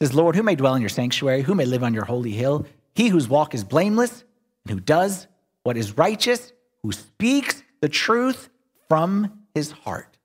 says, 0.01 0.15
Lord, 0.15 0.37
who 0.37 0.43
may 0.43 0.55
dwell 0.55 0.75
in 0.75 0.81
your 0.81 0.89
sanctuary? 0.89 1.43
Who 1.43 1.55
may 1.55 1.67
live 1.67 1.85
on 1.85 1.93
your 1.93 2.07
holy 2.07 2.31
hill? 2.31 2.65
He 2.95 3.09
whose 3.09 3.29
walk 3.29 3.55
is 3.55 3.63
blameless 3.63 4.25
and 4.65 4.73
who 4.73 4.81
does 4.81 5.27
what 5.65 5.77
is 5.77 5.99
righteous, 5.99 6.55
who 6.83 6.93
speaks 6.93 7.63
the 7.83 7.91
truth 7.91 8.49
from 8.89 9.45
his 9.55 9.71
heart. 9.71 10.17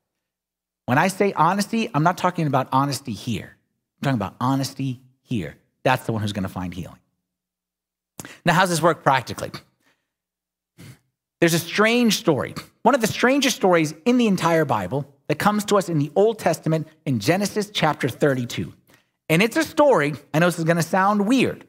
When 0.85 0.97
I 0.97 1.09
say 1.09 1.33
honesty, 1.33 1.89
I'm 1.93 2.03
not 2.03 2.17
talking 2.17 2.47
about 2.47 2.69
honesty 2.71 3.11
here. 3.11 3.57
I'm 3.97 4.05
talking 4.05 4.17
about 4.17 4.35
honesty 4.39 5.01
here. 5.27 5.55
That's 5.83 6.05
the 6.05 6.11
one 6.11 6.21
who's 6.21 6.33
going 6.33 6.43
to 6.43 6.49
find 6.49 6.73
healing. 6.73 6.99
Now, 8.45 8.53
how's 8.53 8.69
this 8.69 8.81
work 8.81 9.03
practically? 9.03 9.51
There's 11.39 11.53
a 11.53 11.59
strange 11.59 12.17
story, 12.17 12.55
one 12.81 12.95
of 12.95 13.01
the 13.01 13.07
strangest 13.07 13.55
stories 13.55 13.93
in 14.05 14.17
the 14.17 14.27
entire 14.27 14.65
Bible 14.65 15.13
that 15.27 15.37
comes 15.37 15.65
to 15.65 15.77
us 15.77 15.87
in 15.87 15.99
the 15.99 16.11
Old 16.15 16.39
Testament 16.39 16.87
in 17.05 17.19
Genesis 17.19 17.69
chapter 17.71 18.09
32. 18.09 18.73
And 19.29 19.43
it's 19.43 19.57
a 19.57 19.63
story, 19.63 20.15
I 20.33 20.39
know 20.39 20.47
this 20.47 20.57
is 20.57 20.65
going 20.65 20.77
to 20.77 20.83
sound 20.83 21.27
weird, 21.27 21.65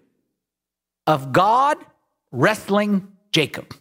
of 1.07 1.33
God 1.33 1.77
wrestling 2.31 3.09
Jacob. 3.33 3.75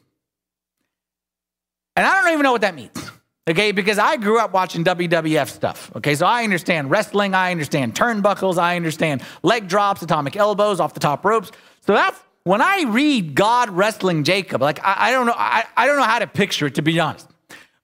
And 1.96 2.06
I 2.06 2.22
don't 2.22 2.34
even 2.34 2.44
know 2.44 2.52
what 2.52 2.62
that 2.62 2.76
means, 2.76 3.12
okay? 3.48 3.72
Because 3.72 3.98
I 3.98 4.18
grew 4.18 4.40
up 4.40 4.52
watching 4.52 4.84
WWF 4.84 5.48
stuff, 5.50 5.92
okay? 5.96 6.16
So 6.16 6.26
I 6.26 6.44
understand 6.44 6.90
wrestling, 6.90 7.34
I 7.34 7.52
understand 7.52 7.96
turnbuckles, 7.96 8.58
I 8.58 8.76
understand 8.76 9.24
leg 9.44 9.68
drops, 9.68 10.02
atomic 10.02 10.36
elbows, 10.36 10.80
off 10.80 10.94
the 10.94 11.00
top 11.00 11.24
ropes. 11.24 11.52
So 11.82 11.94
that's 11.94 12.20
when 12.44 12.62
I 12.62 12.84
read 12.88 13.36
God 13.36 13.70
wrestling 13.70 14.24
Jacob, 14.24 14.62
like 14.62 14.80
I, 14.84 15.10
I 15.10 15.12
don't 15.12 15.26
know, 15.26 15.36
I, 15.36 15.66
I 15.76 15.86
don't 15.88 15.98
know 15.98 16.04
how 16.04 16.20
to 16.20 16.28
picture 16.28 16.68
it 16.68 16.76
to 16.76 16.82
be 16.82 17.00
honest. 17.00 17.30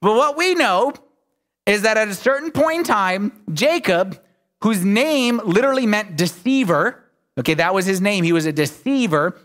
But 0.00 0.16
what 0.16 0.36
we 0.36 0.54
know 0.54 0.92
is 1.66 1.82
that 1.82 1.96
at 1.96 2.08
a 2.08 2.14
certain 2.14 2.50
point 2.50 2.78
in 2.78 2.84
time, 2.84 3.32
Jacob, 3.52 4.20
whose 4.62 4.84
name 4.84 5.40
literally 5.44 5.86
meant 5.86 6.16
deceiver, 6.16 7.02
okay, 7.38 7.54
that 7.54 7.74
was 7.74 7.86
his 7.86 8.00
name, 8.00 8.24
he 8.24 8.32
was 8.32 8.46
a 8.46 8.52
deceiver. 8.52 9.38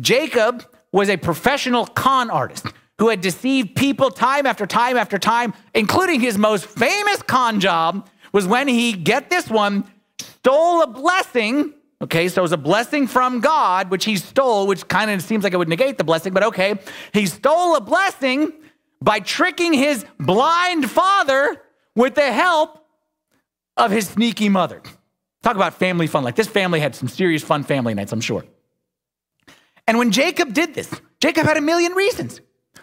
Jacob 0.00 0.64
was 0.92 1.08
a 1.08 1.16
professional 1.16 1.86
con 1.86 2.30
artist 2.30 2.66
who 3.02 3.08
had 3.08 3.20
deceived 3.20 3.74
people 3.74 4.10
time 4.10 4.46
after 4.46 4.64
time 4.64 4.96
after 4.96 5.18
time, 5.18 5.52
including 5.74 6.20
his 6.20 6.38
most 6.38 6.64
famous 6.66 7.20
con 7.20 7.58
job 7.58 8.08
was 8.32 8.46
when 8.46 8.68
he, 8.68 8.92
get 8.92 9.28
this 9.28 9.50
one, 9.50 9.82
stole 10.20 10.82
a 10.82 10.86
blessing 10.86 11.74
Okay, 12.00 12.28
so 12.28 12.40
it 12.40 12.42
was 12.42 12.52
a 12.52 12.56
blessing 12.56 13.06
from 13.06 13.38
God, 13.38 13.90
which 13.90 14.04
he 14.04 14.16
stole, 14.16 14.66
which 14.66 14.86
kind 14.88 15.08
of 15.08 15.22
seems 15.22 15.44
like 15.44 15.52
it 15.52 15.56
would 15.56 15.68
negate 15.68 15.98
the 15.98 16.04
blessing, 16.04 16.32
but 16.32 16.42
okay. 16.42 16.74
He 17.12 17.26
stole 17.26 17.76
a 17.76 17.80
blessing 17.80 18.52
by 19.00 19.20
tricking 19.20 19.72
his 19.72 20.04
blind 20.18 20.90
father 20.90 21.62
with 21.94 22.16
the 22.16 22.32
help 22.32 22.84
of 23.76 23.92
his 23.92 24.08
sneaky 24.08 24.48
mother. 24.48 24.82
Talk 25.44 25.54
about 25.54 25.74
family 25.74 26.08
fun. 26.08 26.24
Like 26.24 26.34
this 26.34 26.48
family 26.48 26.80
had 26.80 26.96
some 26.96 27.06
serious 27.06 27.44
fun 27.44 27.62
family 27.62 27.94
nights, 27.94 28.12
I'm 28.12 28.20
sure. 28.20 28.44
And 29.86 29.96
when 29.96 30.10
Jacob 30.10 30.52
did 30.52 30.74
this, 30.74 30.92
Jacob 31.20 31.46
had 31.46 31.56
a 31.56 31.60
million 31.60 31.92
reasons. 31.92 32.40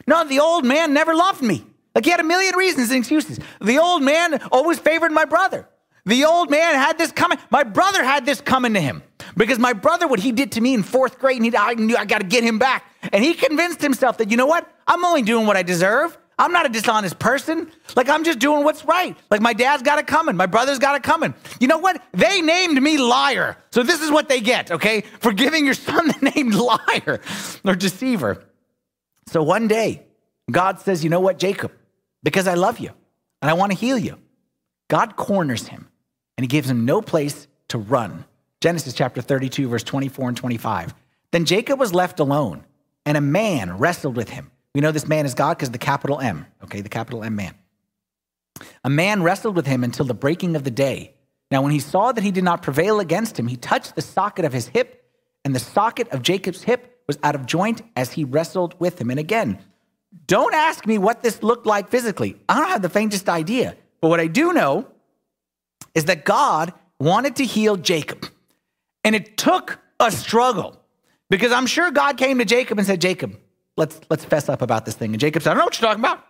No, 0.08 0.24
the 0.24 0.40
old 0.40 0.66
man 0.66 0.94
never 0.94 1.16
loved 1.16 1.42
me. 1.42 1.66
Like 1.96 2.06
he 2.06 2.12
had 2.12 2.20
a 2.20 2.24
million 2.24 2.56
reasons 2.56 2.90
and 2.90 3.00
excuses. 3.00 3.40
The 3.62 3.78
old 3.78 4.04
man 4.04 4.42
always 4.52 4.80
favored 4.80 5.12
my 5.12 5.26
brother. 5.26 5.68
The 6.06 6.26
old 6.26 6.50
man 6.50 6.76
had 6.76 6.98
this 6.98 7.12
coming. 7.12 7.38
My 7.52 7.64
brother 7.64 8.04
had 8.04 8.26
this 8.26 8.42
coming 8.42 8.74
to 8.74 8.82
him 8.82 9.04
because 9.38 9.60
my 9.60 9.74
brother, 9.74 10.08
what 10.08 10.20
he 10.20 10.32
did 10.32 10.54
to 10.54 10.62
me 10.62 10.74
in 10.74 10.84
fourth 10.84 11.20
grade, 11.20 11.38
and 11.38 11.46
he, 11.46 11.56
I 11.56 11.74
knew 11.76 11.96
I 11.96 12.06
got 12.06 12.22
to 12.22 12.28
get 12.28 12.44
him 12.44 12.58
back. 12.58 12.86
And 13.12 13.24
he 13.24 13.34
convinced 13.34 13.82
himself 13.82 14.18
that, 14.18 14.32
you 14.32 14.38
know 14.38 14.46
what? 14.46 14.70
I'm 14.88 15.04
only 15.06 15.22
doing 15.22 15.46
what 15.46 15.58
I 15.58 15.64
deserve. 15.64 16.18
I'm 16.40 16.54
not 16.54 16.66
a 16.66 16.70
dishonest 16.70 17.20
person. 17.20 17.70
Like, 17.98 18.08
I'm 18.08 18.24
just 18.24 18.40
doing 18.40 18.64
what's 18.64 18.86
right. 18.86 19.16
Like, 19.30 19.42
my 19.42 19.52
dad's 19.52 19.84
got 19.84 20.00
it 20.00 20.08
coming. 20.08 20.38
My 20.38 20.46
brother's 20.46 20.80
got 20.80 20.96
it 20.96 21.04
coming. 21.04 21.34
You 21.60 21.68
know 21.68 21.80
what? 21.80 22.02
They 22.14 22.42
named 22.42 22.82
me 22.82 22.98
liar. 22.98 23.58
So, 23.72 23.84
this 23.84 24.02
is 24.02 24.10
what 24.10 24.30
they 24.30 24.40
get, 24.40 24.72
okay? 24.72 25.02
For 25.20 25.34
giving 25.34 25.66
your 25.66 25.74
son 25.74 26.08
the 26.20 26.32
name 26.34 26.52
liar 26.52 27.20
or 27.66 27.76
deceiver. 27.76 28.46
So, 29.30 29.44
one 29.44 29.68
day, 29.68 30.08
God 30.50 30.80
says, 30.80 31.04
you 31.04 31.12
know 31.12 31.20
what, 31.20 31.38
Jacob? 31.38 31.72
Because 32.24 32.48
I 32.48 32.56
love 32.56 32.80
you 32.80 32.90
and 33.44 33.52
I 33.52 33.54
want 33.54 33.72
to 33.72 33.78
heal 33.78 33.98
you. 33.98 34.18
God 34.90 35.16
corners 35.16 35.68
him 35.68 35.88
and 36.36 36.44
he 36.44 36.48
gives 36.48 36.68
him 36.68 36.86
no 36.86 37.00
place 37.00 37.48
to 37.68 37.78
run. 37.78 38.26
Genesis 38.60 38.96
chapter 38.96 39.22
32, 39.22 39.68
verse 39.68 39.84
24 39.84 40.30
and 40.30 40.38
25. 40.38 40.96
Then 41.32 41.46
Jacob 41.46 41.80
was 41.80 41.94
left 41.94 42.20
alone, 42.20 42.66
and 43.06 43.16
a 43.16 43.22
man 43.22 43.78
wrestled 43.78 44.18
with 44.18 44.30
him. 44.30 44.50
We 44.74 44.82
know 44.82 44.92
this 44.92 45.08
man 45.08 45.28
is 45.28 45.36
God 45.36 45.58
because 45.58 45.70
the 45.70 45.78
capital 45.78 46.20
M, 46.20 46.48
okay, 46.64 46.82
the 46.82 46.90
capital 46.90 47.24
M 47.24 47.36
man. 47.36 47.54
A 48.84 48.90
man 48.90 49.22
wrestled 49.22 49.56
with 49.56 49.68
him 49.68 49.84
until 49.84 50.06
the 50.06 50.16
breaking 50.16 50.56
of 50.56 50.64
the 50.64 50.72
day. 50.72 51.14
Now, 51.52 51.62
when 51.62 51.72
he 51.72 51.80
saw 51.80 52.12
that 52.12 52.24
he 52.24 52.32
did 52.32 52.44
not 52.44 52.64
prevail 52.64 53.00
against 53.00 53.40
him, 53.40 53.48
he 53.48 53.58
touched 53.58 53.96
the 53.96 54.02
socket 54.02 54.44
of 54.44 54.54
his 54.54 54.70
hip, 54.70 55.06
and 55.46 55.54
the 55.54 55.60
socket 55.60 56.10
of 56.10 56.24
Jacob's 56.24 56.64
hip 56.64 56.89
was 57.10 57.18
out 57.24 57.34
of 57.34 57.48
joint 57.48 57.82
as 57.96 58.12
he 58.12 58.24
wrestled 58.24 58.76
with 58.78 59.02
him. 59.02 59.10
And 59.10 59.20
again, 59.20 59.58
don't 60.28 60.54
ask 60.54 60.86
me 60.86 61.00
what 61.00 61.24
this 61.24 61.42
looked 61.42 61.66
like 61.66 61.90
physically. 61.90 62.36
I 62.48 62.60
don't 62.60 62.70
have 62.70 62.84
the 62.84 62.90
faintest 62.90 63.28
idea. 63.28 63.76
But 64.00 64.10
what 64.10 64.20
I 64.20 64.28
do 64.28 64.54
know 64.54 64.86
is 65.96 66.06
that 66.06 66.24
God 66.24 66.72
wanted 67.00 67.38
to 67.38 67.46
heal 67.46 67.78
Jacob. 67.78 68.28
And 69.04 69.16
it 69.16 69.38
took 69.38 69.80
a 70.00 70.12
struggle 70.12 70.80
because 71.32 71.52
I'm 71.52 71.66
sure 71.66 71.90
God 71.90 72.16
came 72.16 72.38
to 72.38 72.46
Jacob 72.46 72.78
and 72.78 72.86
said, 72.86 73.02
Jacob, 73.02 73.36
let's, 73.76 74.00
let's 74.12 74.24
fess 74.24 74.48
up 74.48 74.62
about 74.62 74.86
this 74.86 74.94
thing. 74.94 75.12
And 75.12 75.20
Jacob 75.20 75.42
said, 75.42 75.50
I 75.50 75.54
don't 75.56 75.62
know 75.62 75.66
what 75.66 75.82
you're 75.82 75.90
talking 75.90 76.04
about. 76.04 76.24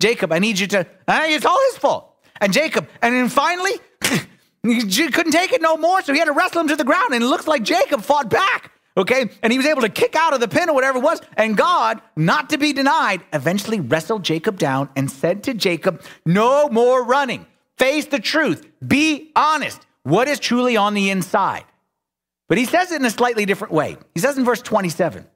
Jacob, 0.00 0.32
I 0.32 0.38
need 0.38 0.58
you 0.58 0.66
to, 0.68 0.86
it's 1.06 1.44
all 1.44 1.60
his 1.70 1.76
fault. 1.76 2.16
And 2.40 2.50
Jacob, 2.50 2.88
and 3.02 3.14
then 3.14 3.28
finally, 3.28 3.72
he 4.62 5.10
couldn't 5.10 5.32
take 5.32 5.52
it 5.52 5.60
no 5.60 5.76
more, 5.76 6.00
so 6.00 6.14
he 6.14 6.18
had 6.18 6.24
to 6.24 6.32
wrestle 6.32 6.62
him 6.62 6.68
to 6.68 6.76
the 6.76 6.84
ground. 6.84 7.12
And 7.12 7.22
it 7.22 7.26
looks 7.26 7.46
like 7.46 7.62
Jacob 7.62 8.00
fought 8.00 8.30
back, 8.30 8.72
okay? 8.96 9.30
And 9.42 9.52
he 9.52 9.58
was 9.58 9.66
able 9.66 9.82
to 9.82 9.88
kick 9.88 10.16
out 10.16 10.34
of 10.34 10.40
the 10.40 10.48
pin 10.48 10.68
or 10.68 10.74
whatever 10.74 10.98
it 10.98 11.02
was. 11.02 11.20
And 11.36 11.56
God, 11.56 12.00
not 12.16 12.50
to 12.50 12.58
be 12.58 12.72
denied, 12.72 13.22
eventually 13.32 13.80
wrestled 13.80 14.22
Jacob 14.22 14.58
down 14.58 14.88
and 14.96 15.10
said 15.10 15.44
to 15.44 15.54
Jacob, 15.54 16.02
No 16.24 16.68
more 16.68 17.04
running. 17.04 17.46
Face 17.78 18.06
the 18.06 18.20
truth. 18.20 18.66
Be 18.86 19.32
honest. 19.34 19.84
What 20.04 20.28
is 20.28 20.38
truly 20.38 20.76
on 20.76 20.94
the 20.94 21.10
inside? 21.10 21.64
But 22.48 22.58
he 22.58 22.66
says 22.66 22.92
it 22.92 23.00
in 23.00 23.04
a 23.04 23.10
slightly 23.10 23.46
different 23.46 23.72
way. 23.72 23.96
He 24.14 24.20
says 24.20 24.36
in 24.36 24.44
verse 24.44 24.62
27 24.62 25.26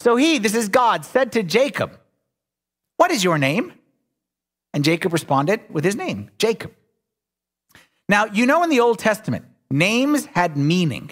So 0.00 0.16
he, 0.16 0.38
this 0.38 0.54
is 0.54 0.68
God, 0.68 1.04
said 1.04 1.32
to 1.32 1.42
Jacob, 1.42 1.98
What 2.96 3.10
is 3.10 3.22
your 3.22 3.38
name? 3.38 3.72
And 4.72 4.82
Jacob 4.82 5.12
responded 5.12 5.60
with 5.70 5.84
his 5.84 5.94
name, 5.94 6.30
Jacob. 6.38 6.72
Now, 8.08 8.26
you 8.26 8.44
know, 8.44 8.62
in 8.64 8.70
the 8.70 8.80
Old 8.80 8.98
Testament, 8.98 9.44
names 9.70 10.26
had 10.26 10.56
meaning. 10.56 11.10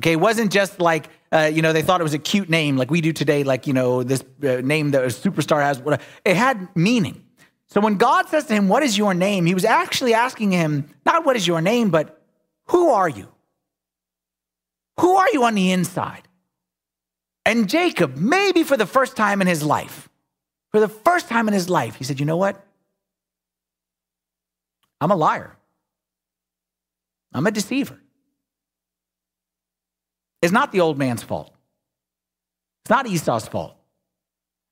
Okay, 0.00 0.12
it 0.12 0.20
wasn't 0.20 0.50
just 0.50 0.80
like 0.80 1.08
uh, 1.32 1.50
you 1.52 1.62
know, 1.62 1.72
they 1.72 1.82
thought 1.82 2.00
it 2.00 2.04
was 2.04 2.14
a 2.14 2.18
cute 2.18 2.50
name 2.50 2.76
like 2.76 2.90
we 2.90 3.00
do 3.00 3.12
today, 3.12 3.42
like, 3.42 3.66
you 3.66 3.72
know, 3.72 4.02
this 4.02 4.22
uh, 4.42 4.60
name 4.62 4.90
that 4.90 5.02
a 5.02 5.06
superstar 5.06 5.62
has. 5.62 5.82
It 6.24 6.36
had 6.36 6.68
meaning. 6.76 7.24
So 7.68 7.80
when 7.80 7.96
God 7.96 8.28
says 8.28 8.44
to 8.46 8.54
him, 8.54 8.68
What 8.68 8.82
is 8.82 8.98
your 8.98 9.14
name? 9.14 9.46
He 9.46 9.54
was 9.54 9.64
actually 9.64 10.12
asking 10.12 10.50
him, 10.50 10.90
not 11.06 11.24
what 11.24 11.36
is 11.36 11.46
your 11.46 11.62
name, 11.62 11.90
but 11.90 12.22
who 12.66 12.90
are 12.90 13.08
you? 13.08 13.28
Who 15.00 15.16
are 15.16 15.28
you 15.32 15.44
on 15.44 15.54
the 15.54 15.72
inside? 15.72 16.28
And 17.46 17.68
Jacob, 17.68 18.16
maybe 18.16 18.62
for 18.62 18.76
the 18.76 18.86
first 18.86 19.16
time 19.16 19.40
in 19.40 19.46
his 19.46 19.62
life, 19.62 20.10
for 20.70 20.80
the 20.80 20.88
first 20.88 21.28
time 21.28 21.48
in 21.48 21.54
his 21.54 21.70
life, 21.70 21.94
he 21.94 22.04
said, 22.04 22.20
You 22.20 22.26
know 22.26 22.36
what? 22.36 22.62
I'm 25.00 25.10
a 25.10 25.16
liar. 25.16 25.56
I'm 27.32 27.46
a 27.46 27.50
deceiver. 27.50 27.98
It's 30.42 30.52
not 30.52 30.72
the 30.72 30.80
old 30.80 30.98
man's 30.98 31.22
fault. 31.22 31.54
It's 32.84 32.90
not 32.90 33.06
Esau's 33.06 33.46
fault. 33.46 33.76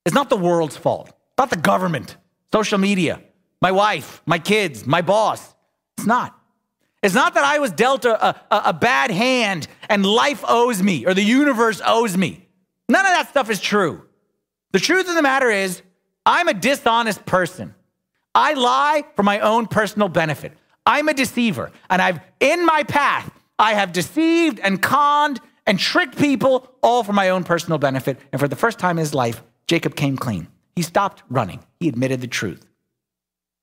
It's 0.05 0.15
not 0.15 0.29
the 0.29 0.37
world's 0.37 0.77
fault. 0.77 1.09
It's 1.09 1.39
not 1.39 1.51
the 1.51 1.57
government, 1.57 2.17
social 2.53 2.79
media, 2.79 3.23
my 3.63 3.71
wife, 3.71 4.21
my 4.27 4.39
kids, 4.39 4.87
my 4.87 5.01
boss. 5.01 5.55
It's 5.97 6.07
not. 6.07 6.37
It's 7.03 7.15
not 7.15 7.35
that 7.35 7.45
I 7.45 7.61
was 7.61 7.71
dealt 7.71 8.05
a, 8.05 8.29
a, 8.29 8.63
a, 8.67 8.73
bad 8.75 9.11
hand 9.11 9.69
and 9.89 10.05
life 10.05 10.45
owes 10.47 10.83
me 10.83 11.07
or 11.07 11.15
the 11.15 11.23
universe 11.23 11.81
owes 11.85 12.17
me. 12.17 12.47
None 12.91 13.07
of 13.07 13.13
that 13.13 13.31
stuff 13.31 13.49
is 13.49 13.61
true. 13.61 14.07
The 14.73 14.81
truth 14.81 15.09
of 15.09 15.15
the 15.15 15.23
matter 15.23 15.51
is, 15.51 15.81
I'm 16.27 16.49
a 16.49 16.55
dishonest 16.55 17.25
person. 17.25 17.75
I 18.35 18.53
lie 18.53 19.05
for 19.17 19.23
my 19.23 19.41
own 19.41 19.67
personal 19.67 20.09
benefit. 20.09 20.53
I'm 20.85 21.09
a 21.09 21.15
deceiver. 21.15 21.73
And 21.89 22.03
I've, 22.03 22.21
in 22.39 22.67
my 22.67 22.83
path, 22.83 23.31
I 23.59 23.75
have 23.75 23.93
deceived 23.93 24.61
and 24.61 24.81
conned 24.81 25.41
and 25.67 25.79
tricked 25.79 26.19
people 26.19 26.71
all 26.83 27.03
for 27.03 27.13
my 27.13 27.31
own 27.31 27.45
personal 27.45 27.79
benefit. 27.79 28.19
And 28.33 28.41
for 28.41 28.49
the 28.49 28.57
first 28.57 28.79
time 28.79 28.99
in 28.99 29.03
his 29.03 29.15
life, 29.15 29.43
Jacob 29.67 29.95
came 29.95 30.17
clean. 30.17 30.49
He 30.75 30.83
stopped 30.83 31.23
running. 31.29 31.61
He 31.79 31.89
admitted 31.89 32.21
the 32.21 32.27
truth. 32.27 32.67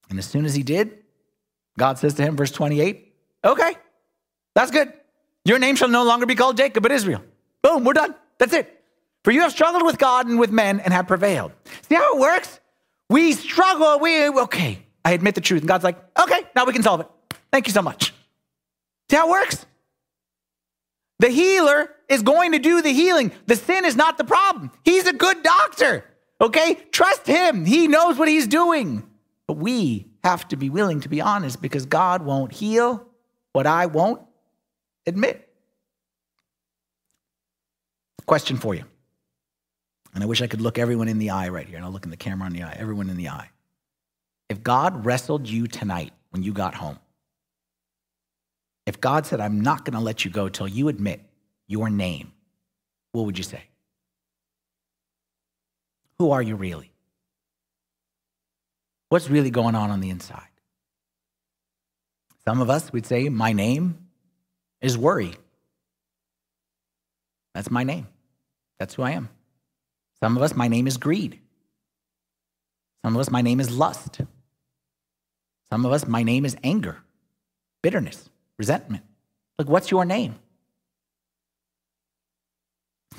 And 0.10 0.20
as 0.20 0.26
soon 0.26 0.46
as 0.46 0.56
he 0.56 0.64
did, 0.64 0.98
God 1.78 1.98
says 1.98 2.14
to 2.16 2.24
him, 2.24 2.36
verse 2.36 2.52
28, 2.52 3.14
okay, 3.44 3.76
that's 4.56 4.72
good. 4.72 4.92
Your 5.46 5.60
name 5.60 5.76
shall 5.76 5.90
no 5.90 6.04
longer 6.04 6.26
be 6.26 6.36
called 6.36 6.58
Jacob, 6.58 6.84
but 6.84 6.92
Israel. 6.92 7.22
Boom, 7.62 7.84
we're 7.84 7.94
done. 7.94 8.16
That's 8.38 8.54
it. 8.54 8.84
For 9.24 9.32
you 9.32 9.42
have 9.42 9.52
struggled 9.52 9.84
with 9.84 9.98
God 9.98 10.28
and 10.28 10.40
with 10.40 10.52
men 10.52 10.80
and 10.80 10.94
have 10.94 11.08
prevailed. 11.08 11.52
See 11.90 11.96
how 11.96 12.16
it 12.16 12.20
works? 12.20 12.60
We 13.10 13.34
struggle. 13.34 14.00
We, 14.00 14.30
okay, 14.30 14.80
I 15.04 15.12
admit 15.12 15.36
the 15.36 15.42
truth. 15.42 15.62
And 15.62 15.68
God's 15.68 15.84
like, 15.84 15.98
okay, 16.20 16.44
now 16.56 16.66
we 16.66 16.74
can 16.74 16.84
solve 16.84 17.02
it. 17.02 17.08
Thank 17.52 17.68
you 17.68 17.74
so 17.74 17.82
much. 17.82 18.14
See 19.10 19.16
how 19.16 19.28
it 19.28 19.32
works? 19.32 19.66
The 21.20 21.30
healer 21.30 21.90
is 22.10 22.22
going 22.22 22.52
to 22.52 22.60
do 22.60 22.82
the 22.82 22.92
healing. 22.92 23.32
The 23.48 23.56
sin 23.56 23.86
is 23.86 23.96
not 23.96 24.18
the 24.18 24.24
problem. 24.24 24.72
He's 24.84 25.08
a 25.08 25.14
good 25.14 25.44
doctor. 25.44 26.06
Okay? 26.40 26.76
Trust 26.92 27.26
him. 27.26 27.66
He 27.66 27.88
knows 27.88 28.18
what 28.18 28.28
he's 28.28 28.48
doing. 28.48 29.08
But 29.48 29.58
we 29.58 30.08
have 30.24 30.48
to 30.50 30.58
be 30.58 30.70
willing 30.70 31.02
to 31.02 31.10
be 31.10 31.22
honest 31.22 31.62
because 31.62 31.86
God 31.86 32.22
won't 32.24 32.52
heal 32.52 33.06
what 33.54 33.66
I 33.66 33.88
won't 33.88 34.22
admit. 35.06 35.48
Question 38.26 38.58
for 38.58 38.76
you. 38.76 38.84
And 40.14 40.24
I 40.24 40.28
wish 40.28 40.42
I 40.42 40.48
could 40.48 40.62
look 40.62 40.78
everyone 40.78 41.08
in 41.08 41.18
the 41.18 41.30
eye 41.30 41.50
right 41.50 41.66
here. 41.66 41.78
And 41.78 41.86
I'll 41.86 41.92
look 41.92 42.06
in 42.06 42.12
the 42.12 42.18
camera 42.18 42.48
in 42.48 42.54
the 42.54 42.64
eye, 42.64 42.76
everyone 42.78 43.10
in 43.10 43.18
the 43.18 43.30
eye. 43.30 43.50
If 44.50 44.64
God 44.64 45.06
wrestled 45.06 45.48
you 45.48 45.68
tonight 45.68 46.14
when 46.32 46.44
you 46.44 46.54
got 46.54 46.76
home, 46.76 47.00
if 48.88 49.02
God 49.02 49.26
said, 49.26 49.42
I'm 49.42 49.60
not 49.60 49.84
going 49.84 49.96
to 49.96 50.00
let 50.00 50.24
you 50.24 50.32
go 50.32 50.48
till 50.48 50.68
you 50.68 50.88
admit 50.88 51.22
your 51.68 51.90
name, 51.90 52.32
what 53.12 53.26
would 53.26 53.38
you 53.38 53.44
say? 53.44 53.64
Who 56.18 56.32
are 56.32 56.42
you 56.42 56.56
really? 56.56 56.92
What's 59.10 59.30
really 59.30 59.52
going 59.52 59.76
on 59.76 59.92
on 59.92 60.00
the 60.00 60.10
inside? 60.10 60.48
Some 62.46 62.62
of 62.62 62.70
us 62.70 62.94
would 62.94 63.06
say, 63.06 63.28
My 63.28 63.52
name 63.52 64.08
is 64.80 64.98
worry. 64.98 65.34
That's 67.54 67.70
my 67.70 67.84
name. 67.84 68.08
That's 68.80 68.96
who 68.96 69.04
I 69.04 69.12
am. 69.12 69.30
Some 70.22 70.38
of 70.38 70.44
us, 70.44 70.56
my 70.56 70.70
name 70.70 70.88
is 70.88 70.98
greed. 70.98 71.40
Some 73.04 73.16
of 73.16 73.20
us, 73.20 73.30
my 73.30 73.42
name 73.42 73.60
is 73.60 73.70
lust. 73.70 74.22
Some 75.70 75.86
of 75.86 75.92
us, 75.92 76.08
my 76.08 76.24
name 76.24 76.46
is 76.46 76.56
anger, 76.64 77.00
bitterness, 77.84 78.30
resentment. 78.58 79.04
Like, 79.58 79.68
what's 79.68 79.92
your 79.92 80.06
name? 80.06 80.36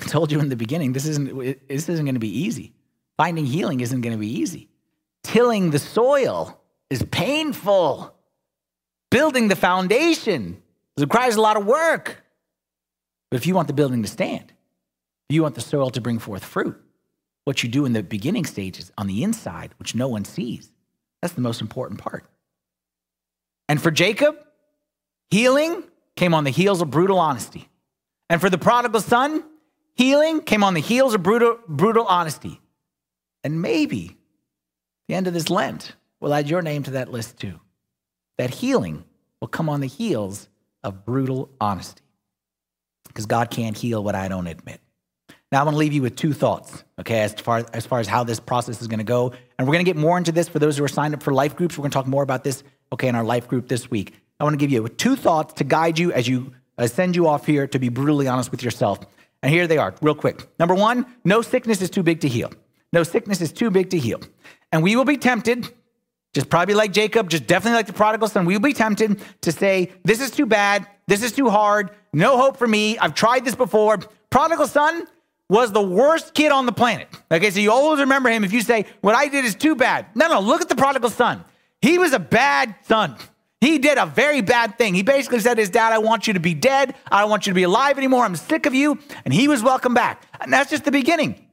I 0.01 0.05
told 0.05 0.31
you 0.31 0.39
in 0.39 0.49
the 0.49 0.55
beginning, 0.55 0.93
this 0.93 1.05
isn't, 1.05 1.67
this 1.67 1.89
isn't 1.89 2.05
going 2.05 2.15
to 2.15 2.19
be 2.19 2.39
easy. 2.43 2.73
Finding 3.17 3.45
healing 3.45 3.81
isn't 3.81 4.01
going 4.01 4.13
to 4.13 4.19
be 4.19 4.39
easy. 4.39 4.69
Tilling 5.23 5.71
the 5.71 5.79
soil 5.79 6.61
is 6.89 7.03
painful. 7.11 8.15
Building 9.11 9.49
the 9.49 9.55
foundation 9.55 10.61
requires 10.97 11.35
a 11.35 11.41
lot 11.41 11.57
of 11.57 11.65
work. 11.65 12.23
But 13.29 13.37
if 13.37 13.45
you 13.45 13.55
want 13.55 13.67
the 13.67 13.73
building 13.73 14.01
to 14.03 14.07
stand, 14.07 14.53
if 15.29 15.35
you 15.35 15.43
want 15.43 15.55
the 15.55 15.61
soil 15.61 15.89
to 15.91 16.01
bring 16.01 16.19
forth 16.19 16.43
fruit, 16.43 16.81
what 17.45 17.61
you 17.61 17.69
do 17.69 17.85
in 17.85 17.93
the 17.93 18.03
beginning 18.03 18.45
stages 18.45 18.91
on 18.97 19.07
the 19.07 19.23
inside, 19.23 19.73
which 19.79 19.95
no 19.95 20.07
one 20.07 20.23
sees, 20.25 20.71
that's 21.21 21.33
the 21.33 21.41
most 21.41 21.61
important 21.61 21.99
part. 21.99 22.25
And 23.67 23.81
for 23.81 23.91
Jacob, 23.91 24.37
healing 25.29 25.83
came 26.15 26.33
on 26.33 26.43
the 26.43 26.49
heels 26.49 26.81
of 26.81 26.89
brutal 26.89 27.19
honesty. 27.19 27.69
And 28.29 28.39
for 28.39 28.49
the 28.49 28.57
prodigal 28.57 29.01
son, 29.01 29.43
healing 29.95 30.41
came 30.41 30.63
on 30.63 30.73
the 30.73 30.81
heels 30.81 31.13
of 31.13 31.23
brutal, 31.23 31.57
brutal 31.67 32.05
honesty. 32.05 32.61
And 33.43 33.61
maybe 33.61 34.17
the 35.07 35.15
end 35.15 35.27
of 35.27 35.33
this 35.33 35.49
Lent, 35.49 35.95
we'll 36.19 36.33
add 36.33 36.49
your 36.49 36.61
name 36.61 36.83
to 36.83 36.91
that 36.91 37.11
list 37.11 37.39
too. 37.39 37.59
That 38.37 38.51
healing 38.53 39.03
will 39.41 39.47
come 39.47 39.69
on 39.69 39.81
the 39.81 39.87
heels 39.87 40.47
of 40.83 41.05
brutal 41.05 41.49
honesty. 41.59 42.03
Because 43.07 43.25
God 43.25 43.49
can't 43.49 43.77
heal 43.77 44.03
what 44.03 44.15
I 44.15 44.27
don't 44.27 44.47
admit. 44.47 44.79
Now 45.51 45.59
I'm 45.59 45.65
going 45.65 45.73
to 45.73 45.79
leave 45.79 45.93
you 45.93 46.03
with 46.03 46.15
two 46.15 46.31
thoughts, 46.31 46.83
okay, 46.99 47.21
as 47.21 47.33
far, 47.33 47.65
as 47.73 47.85
far 47.85 47.99
as 47.99 48.07
how 48.07 48.23
this 48.23 48.39
process 48.39 48.81
is 48.81 48.87
going 48.87 48.99
to 48.99 49.03
go. 49.03 49.33
And 49.57 49.67
we're 49.67 49.73
going 49.73 49.83
to 49.85 49.89
get 49.89 49.97
more 49.97 50.17
into 50.17 50.31
this 50.31 50.47
for 50.47 50.59
those 50.59 50.77
who 50.77 50.83
are 50.83 50.89
signed 50.89 51.15
up 51.15 51.23
for 51.23 51.33
life 51.33 51.55
groups. 51.55 51.75
We're 51.75 51.83
going 51.83 51.91
to 51.91 51.95
talk 51.95 52.07
more 52.07 52.21
about 52.21 52.43
this, 52.43 52.63
okay, 52.93 53.07
in 53.07 53.15
our 53.15 53.23
life 53.23 53.47
group 53.47 53.67
this 53.67 53.89
week. 53.89 54.13
I 54.39 54.43
want 54.43 54.53
to 54.53 54.57
give 54.57 54.71
you 54.71 54.87
two 54.87 55.15
thoughts 55.15 55.53
to 55.55 55.63
guide 55.63 55.99
you 55.99 56.11
as 56.13 56.27
you 56.27 56.53
uh, 56.77 56.87
send 56.87 57.15
you 57.15 57.27
off 57.27 57.45
here 57.45 57.67
to 57.67 57.79
be 57.79 57.89
brutally 57.89 58.27
honest 58.27 58.51
with 58.51 58.63
yourself. 58.63 58.99
And 59.43 59.51
here 59.51 59.67
they 59.67 59.77
are, 59.77 59.93
real 60.01 60.15
quick. 60.15 60.47
Number 60.59 60.75
one, 60.75 61.05
no 61.23 61.41
sickness 61.41 61.81
is 61.81 61.89
too 61.89 62.03
big 62.03 62.21
to 62.21 62.27
heal. 62.27 62.51
No 62.91 63.03
sickness 63.03 63.41
is 63.41 63.51
too 63.51 63.69
big 63.69 63.89
to 63.91 63.97
heal. 63.97 64.21
And 64.71 64.83
we 64.83 64.95
will 64.95 65.05
be 65.05 65.17
tempted, 65.17 65.67
just 66.33 66.49
probably 66.49 66.75
like 66.75 66.93
Jacob, 66.93 67.29
just 67.29 67.47
definitely 67.47 67.77
like 67.77 67.87
the 67.87 67.93
prodigal 67.93 68.27
son, 68.27 68.45
we 68.45 68.53
will 68.53 68.61
be 68.61 68.73
tempted 68.73 69.21
to 69.41 69.51
say, 69.51 69.91
This 70.03 70.21
is 70.21 70.31
too 70.31 70.45
bad. 70.45 70.87
This 71.07 71.23
is 71.23 71.31
too 71.31 71.49
hard. 71.49 71.91
No 72.13 72.37
hope 72.37 72.57
for 72.57 72.67
me. 72.67 72.97
I've 72.97 73.13
tried 73.13 73.45
this 73.45 73.55
before. 73.55 73.99
Prodigal 74.29 74.67
son 74.67 75.05
was 75.49 75.71
the 75.71 75.81
worst 75.81 76.33
kid 76.33 76.51
on 76.51 76.65
the 76.65 76.71
planet. 76.71 77.07
Okay, 77.31 77.49
so 77.49 77.59
you 77.59 77.71
always 77.71 77.99
remember 77.99 78.29
him 78.29 78.43
if 78.43 78.53
you 78.53 78.61
say, 78.61 78.85
What 79.01 79.15
I 79.15 79.27
did 79.27 79.43
is 79.45 79.55
too 79.55 79.75
bad. 79.75 80.07
No, 80.15 80.27
no, 80.27 80.39
look 80.39 80.61
at 80.61 80.69
the 80.69 80.75
prodigal 80.75 81.09
son. 81.09 81.43
He 81.81 81.97
was 81.97 82.13
a 82.13 82.19
bad 82.19 82.75
son. 82.83 83.15
He 83.61 83.77
did 83.77 83.97
a 83.97 84.05
very 84.05 84.41
bad 84.41 84.77
thing. 84.77 84.95
He 84.95 85.03
basically 85.03 85.39
said 85.39 85.57
his 85.57 85.69
dad, 85.69 85.91
I 85.91 85.97
want 85.97 86.27
you 86.27 86.33
to 86.33 86.39
be 86.39 86.53
dead. 86.53 86.95
I 87.11 87.21
don't 87.21 87.29
want 87.29 87.45
you 87.45 87.51
to 87.51 87.55
be 87.55 87.63
alive 87.63 87.97
anymore. 87.97 88.23
I'm 88.23 88.37
sick 88.37 88.65
of 88.65 88.73
you. 88.73 88.99
And 89.25 89.33
he 89.33 89.47
was 89.49 89.61
welcome 89.61 89.93
back. 89.93 90.25
And 90.39 90.53
that's 90.53 90.69
just 90.69 90.85
the 90.85 90.91
beginning. 90.91 91.45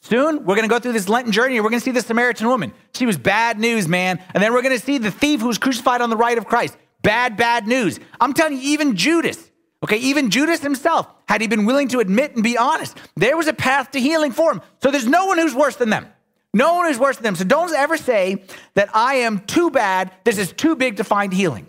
Soon, 0.00 0.44
we're 0.44 0.54
going 0.54 0.68
to 0.68 0.72
go 0.72 0.78
through 0.78 0.92
this 0.92 1.08
Lenten 1.08 1.32
journey 1.32 1.58
we're 1.60 1.70
going 1.70 1.80
to 1.80 1.84
see 1.84 1.90
the 1.90 2.02
Samaritan 2.02 2.46
woman. 2.46 2.74
She 2.94 3.06
was 3.06 3.16
bad 3.16 3.58
news, 3.58 3.88
man. 3.88 4.22
And 4.34 4.42
then 4.42 4.52
we're 4.52 4.60
going 4.60 4.78
to 4.78 4.84
see 4.84 4.98
the 4.98 5.10
thief 5.10 5.40
who 5.40 5.46
was 5.46 5.56
crucified 5.56 6.02
on 6.02 6.10
the 6.10 6.16
right 6.16 6.36
of 6.36 6.44
Christ. 6.44 6.76
Bad, 7.00 7.38
bad 7.38 7.66
news. 7.66 7.98
I'm 8.20 8.34
telling 8.34 8.54
you, 8.54 8.60
even 8.62 8.96
Judas, 8.96 9.50
okay, 9.82 9.96
even 9.96 10.30
Judas 10.30 10.60
himself, 10.60 11.06
had 11.26 11.40
he 11.40 11.46
been 11.46 11.64
willing 11.64 11.88
to 11.88 12.00
admit 12.00 12.34
and 12.34 12.44
be 12.44 12.58
honest, 12.58 12.98
there 13.16 13.34
was 13.34 13.46
a 13.46 13.54
path 13.54 13.92
to 13.92 14.00
healing 14.00 14.30
for 14.30 14.52
him. 14.52 14.60
So 14.82 14.90
there's 14.90 15.06
no 15.06 15.24
one 15.24 15.38
who's 15.38 15.54
worse 15.54 15.76
than 15.76 15.88
them. 15.88 16.06
No 16.54 16.74
one 16.74 16.90
is 16.90 16.98
worse 16.98 17.16
than 17.16 17.24
them. 17.24 17.36
So 17.36 17.44
don't 17.44 17.72
ever 17.74 17.96
say 17.96 18.44
that 18.74 18.88
I 18.94 19.16
am 19.16 19.40
too 19.40 19.70
bad. 19.70 20.12
This 20.22 20.38
is 20.38 20.52
too 20.52 20.76
big 20.76 20.96
to 20.96 21.04
find 21.04 21.32
healing. 21.32 21.66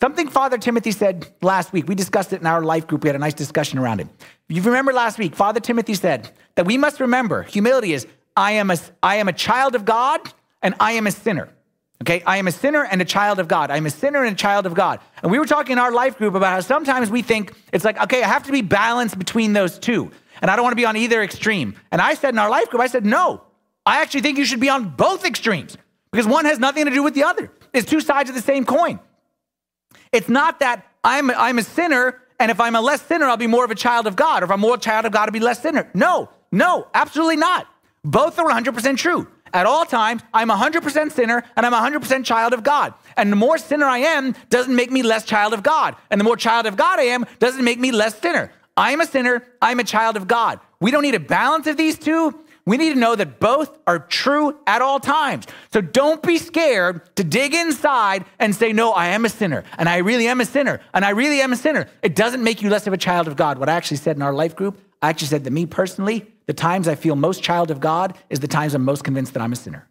Something 0.00 0.28
Father 0.28 0.58
Timothy 0.58 0.92
said 0.92 1.28
last 1.42 1.72
week, 1.72 1.88
we 1.88 1.94
discussed 1.94 2.32
it 2.32 2.40
in 2.40 2.46
our 2.46 2.62
life 2.62 2.86
group. 2.86 3.02
We 3.02 3.08
had 3.08 3.16
a 3.16 3.18
nice 3.18 3.34
discussion 3.34 3.78
around 3.78 4.00
it. 4.00 4.08
You 4.48 4.62
remember 4.62 4.92
last 4.92 5.18
week, 5.18 5.34
Father 5.34 5.60
Timothy 5.60 5.94
said 5.94 6.30
that 6.54 6.66
we 6.66 6.78
must 6.78 7.00
remember 7.00 7.42
humility 7.42 7.92
is 7.94 8.06
I 8.36 8.52
am 8.52 8.70
a, 8.70 8.76
I 9.02 9.16
am 9.16 9.28
a 9.28 9.32
child 9.32 9.74
of 9.74 9.84
God 9.84 10.20
and 10.62 10.74
I 10.80 10.92
am 10.92 11.06
a 11.06 11.10
sinner. 11.10 11.48
Okay, 12.02 12.22
I 12.26 12.38
am 12.38 12.48
a 12.48 12.52
sinner 12.52 12.82
and 12.82 13.02
a 13.02 13.04
child 13.04 13.38
of 13.40 13.48
God. 13.48 13.70
I'm 13.70 13.84
a 13.84 13.90
sinner 13.90 14.24
and 14.24 14.32
a 14.32 14.38
child 14.38 14.64
of 14.64 14.72
God. 14.72 15.00
And 15.22 15.30
we 15.30 15.38
were 15.38 15.44
talking 15.44 15.74
in 15.74 15.78
our 15.78 15.92
life 15.92 16.16
group 16.16 16.34
about 16.34 16.52
how 16.54 16.60
sometimes 16.60 17.10
we 17.10 17.20
think 17.20 17.52
it's 17.74 17.84
like, 17.84 18.00
okay, 18.02 18.22
I 18.22 18.26
have 18.26 18.44
to 18.44 18.52
be 18.52 18.62
balanced 18.62 19.18
between 19.18 19.52
those 19.52 19.78
two. 19.78 20.10
And 20.40 20.50
I 20.50 20.56
don't 20.56 20.62
want 20.62 20.72
to 20.72 20.80
be 20.80 20.86
on 20.86 20.96
either 20.96 21.22
extreme. 21.22 21.74
And 21.92 22.00
I 22.00 22.14
said 22.14 22.30
in 22.32 22.38
our 22.38 22.48
life 22.48 22.70
group, 22.70 22.80
I 22.80 22.86
said, 22.86 23.04
no, 23.04 23.42
I 23.86 24.02
actually 24.02 24.20
think 24.20 24.38
you 24.38 24.44
should 24.44 24.60
be 24.60 24.68
on 24.68 24.90
both 24.90 25.24
extremes 25.24 25.76
because 26.12 26.26
one 26.26 26.44
has 26.44 26.58
nothing 26.58 26.84
to 26.84 26.90
do 26.90 27.02
with 27.02 27.14
the 27.14 27.24
other. 27.24 27.50
It's 27.72 27.88
two 27.88 28.00
sides 28.00 28.28
of 28.28 28.36
the 28.36 28.42
same 28.42 28.64
coin. 28.64 29.00
It's 30.12 30.28
not 30.28 30.60
that 30.60 30.86
I'm, 31.02 31.30
I'm 31.30 31.58
a 31.58 31.62
sinner 31.62 32.20
And 32.40 32.50
if 32.50 32.58
I'm 32.58 32.74
a 32.74 32.80
less 32.80 33.02
sinner, 33.02 33.26
I'll 33.26 33.36
be 33.36 33.46
more 33.46 33.66
of 33.66 33.70
a 33.70 33.74
child 33.74 34.06
of 34.06 34.16
God. 34.16 34.42
Or 34.42 34.46
if 34.46 34.50
I'm 34.50 34.60
more 34.60 34.76
a 34.76 34.78
child 34.78 35.04
of 35.04 35.12
God, 35.12 35.28
I'll 35.28 35.32
be 35.32 35.40
less 35.40 35.60
sinner. 35.60 35.90
No, 35.92 36.30
no, 36.50 36.88
absolutely 36.94 37.36
not. 37.36 37.68
Both 38.02 38.38
are 38.38 38.48
100% 38.48 38.96
true. 38.96 39.28
At 39.52 39.66
all 39.66 39.84
times, 39.84 40.22
I'm 40.32 40.48
100% 40.48 41.12
sinner 41.12 41.44
and 41.54 41.66
I'm 41.66 41.72
100% 41.72 42.24
child 42.24 42.54
of 42.54 42.62
God. 42.62 42.94
And 43.16 43.30
the 43.30 43.36
more 43.36 43.58
sinner 43.58 43.84
I 43.84 43.98
am 43.98 44.34
doesn't 44.48 44.74
make 44.74 44.90
me 44.90 45.02
less 45.02 45.24
child 45.24 45.52
of 45.52 45.62
God. 45.62 45.96
And 46.10 46.18
the 46.18 46.24
more 46.24 46.36
child 46.36 46.64
of 46.64 46.76
God 46.76 46.98
I 46.98 47.04
am 47.04 47.26
doesn't 47.40 47.62
make 47.62 47.78
me 47.78 47.92
less 47.92 48.18
sinner. 48.18 48.50
I 48.74 48.92
am 48.92 49.02
a 49.02 49.06
sinner, 49.06 49.44
I'm 49.60 49.78
a 49.78 49.84
child 49.84 50.16
of 50.16 50.26
God. 50.26 50.60
We 50.80 50.90
don't 50.90 51.02
need 51.02 51.16
a 51.16 51.20
balance 51.20 51.66
of 51.66 51.76
these 51.76 51.98
two. 51.98 52.38
We 52.66 52.76
need 52.76 52.94
to 52.94 52.98
know 52.98 53.16
that 53.16 53.40
both 53.40 53.78
are 53.86 53.98
true 53.98 54.56
at 54.66 54.82
all 54.82 55.00
times. 55.00 55.46
So 55.72 55.80
don't 55.80 56.22
be 56.22 56.38
scared 56.38 57.14
to 57.16 57.24
dig 57.24 57.54
inside 57.54 58.24
and 58.38 58.54
say, 58.54 58.72
No, 58.72 58.92
I 58.92 59.08
am 59.08 59.24
a 59.24 59.28
sinner, 59.28 59.64
and 59.78 59.88
I 59.88 59.98
really 59.98 60.28
am 60.28 60.40
a 60.40 60.44
sinner, 60.44 60.80
and 60.92 61.04
I 61.04 61.10
really 61.10 61.40
am 61.40 61.52
a 61.52 61.56
sinner. 61.56 61.88
It 62.02 62.14
doesn't 62.14 62.42
make 62.42 62.62
you 62.62 62.70
less 62.70 62.86
of 62.86 62.92
a 62.92 62.98
child 62.98 63.28
of 63.28 63.36
God. 63.36 63.58
What 63.58 63.68
I 63.68 63.72
actually 63.72 63.96
said 63.96 64.16
in 64.16 64.22
our 64.22 64.34
life 64.34 64.54
group, 64.54 64.78
I 65.02 65.08
actually 65.08 65.28
said 65.28 65.44
that 65.44 65.50
me 65.50 65.66
personally, 65.66 66.26
the 66.46 66.52
times 66.52 66.88
I 66.88 66.94
feel 66.94 67.16
most 67.16 67.42
child 67.42 67.70
of 67.70 67.80
God 67.80 68.16
is 68.28 68.40
the 68.40 68.48
times 68.48 68.74
I'm 68.74 68.84
most 68.84 69.04
convinced 69.04 69.32
that 69.34 69.42
I'm 69.42 69.52
a 69.52 69.56
sinner. 69.56 69.88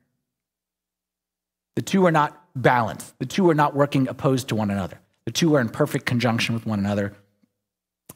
The 1.75 1.81
two 1.81 2.05
are 2.05 2.11
not 2.11 2.45
balanced, 2.55 3.17
the 3.19 3.25
two 3.25 3.49
are 3.49 3.55
not 3.55 3.75
working 3.75 4.07
opposed 4.07 4.49
to 4.49 4.55
one 4.55 4.69
another. 4.69 4.99
The 5.25 5.31
two 5.31 5.55
are 5.55 5.61
in 5.61 5.69
perfect 5.69 6.05
conjunction 6.05 6.55
with 6.55 6.65
one 6.65 6.79
another. 6.79 7.13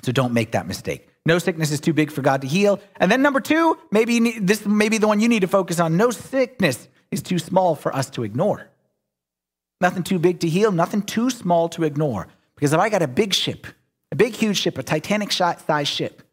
So 0.03 0.11
don't 0.11 0.33
make 0.33 0.51
that 0.51 0.67
mistake. 0.67 1.07
No 1.25 1.39
sickness 1.39 1.71
is 1.71 1.79
too 1.79 1.93
big 1.93 2.11
for 2.11 2.21
God 2.21 2.41
to 2.41 2.47
heal. 2.47 2.81
And 2.97 3.11
then 3.11 3.21
number 3.21 3.39
two, 3.39 3.77
maybe 3.91 4.19
need, 4.19 4.45
this 4.45 4.65
may 4.65 4.89
be 4.89 4.97
the 4.97 5.07
one 5.07 5.19
you 5.21 5.29
need 5.29 5.41
to 5.41 5.47
focus 5.47 5.79
on. 5.79 5.95
No 5.95 6.11
sickness 6.11 6.87
is 7.11 7.21
too 7.21 7.39
small 7.39 7.75
for 7.75 7.95
us 7.95 8.09
to 8.11 8.23
ignore. 8.23 8.67
Nothing 9.79 10.03
too 10.03 10.19
big 10.19 10.41
to 10.41 10.49
heal, 10.49 10.71
nothing 10.71 11.01
too 11.01 11.29
small 11.29 11.69
to 11.69 11.83
ignore. 11.83 12.27
Because 12.55 12.73
if 12.73 12.79
I 12.79 12.89
got 12.89 13.01
a 13.01 13.07
big 13.07 13.33
ship, 13.33 13.67
a 14.11 14.15
big, 14.15 14.33
huge 14.33 14.57
ship, 14.57 14.77
a 14.77 14.83
Titanic 14.83 15.31
sized 15.31 15.87
ship, 15.87 16.23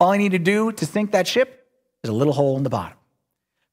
all 0.00 0.10
I 0.10 0.16
need 0.16 0.32
to 0.32 0.38
do 0.38 0.72
to 0.72 0.86
sink 0.86 1.12
that 1.12 1.26
ship 1.26 1.66
is 2.02 2.10
a 2.10 2.12
little 2.12 2.32
hole 2.32 2.56
in 2.56 2.62
the 2.62 2.70
bottom. 2.70 2.96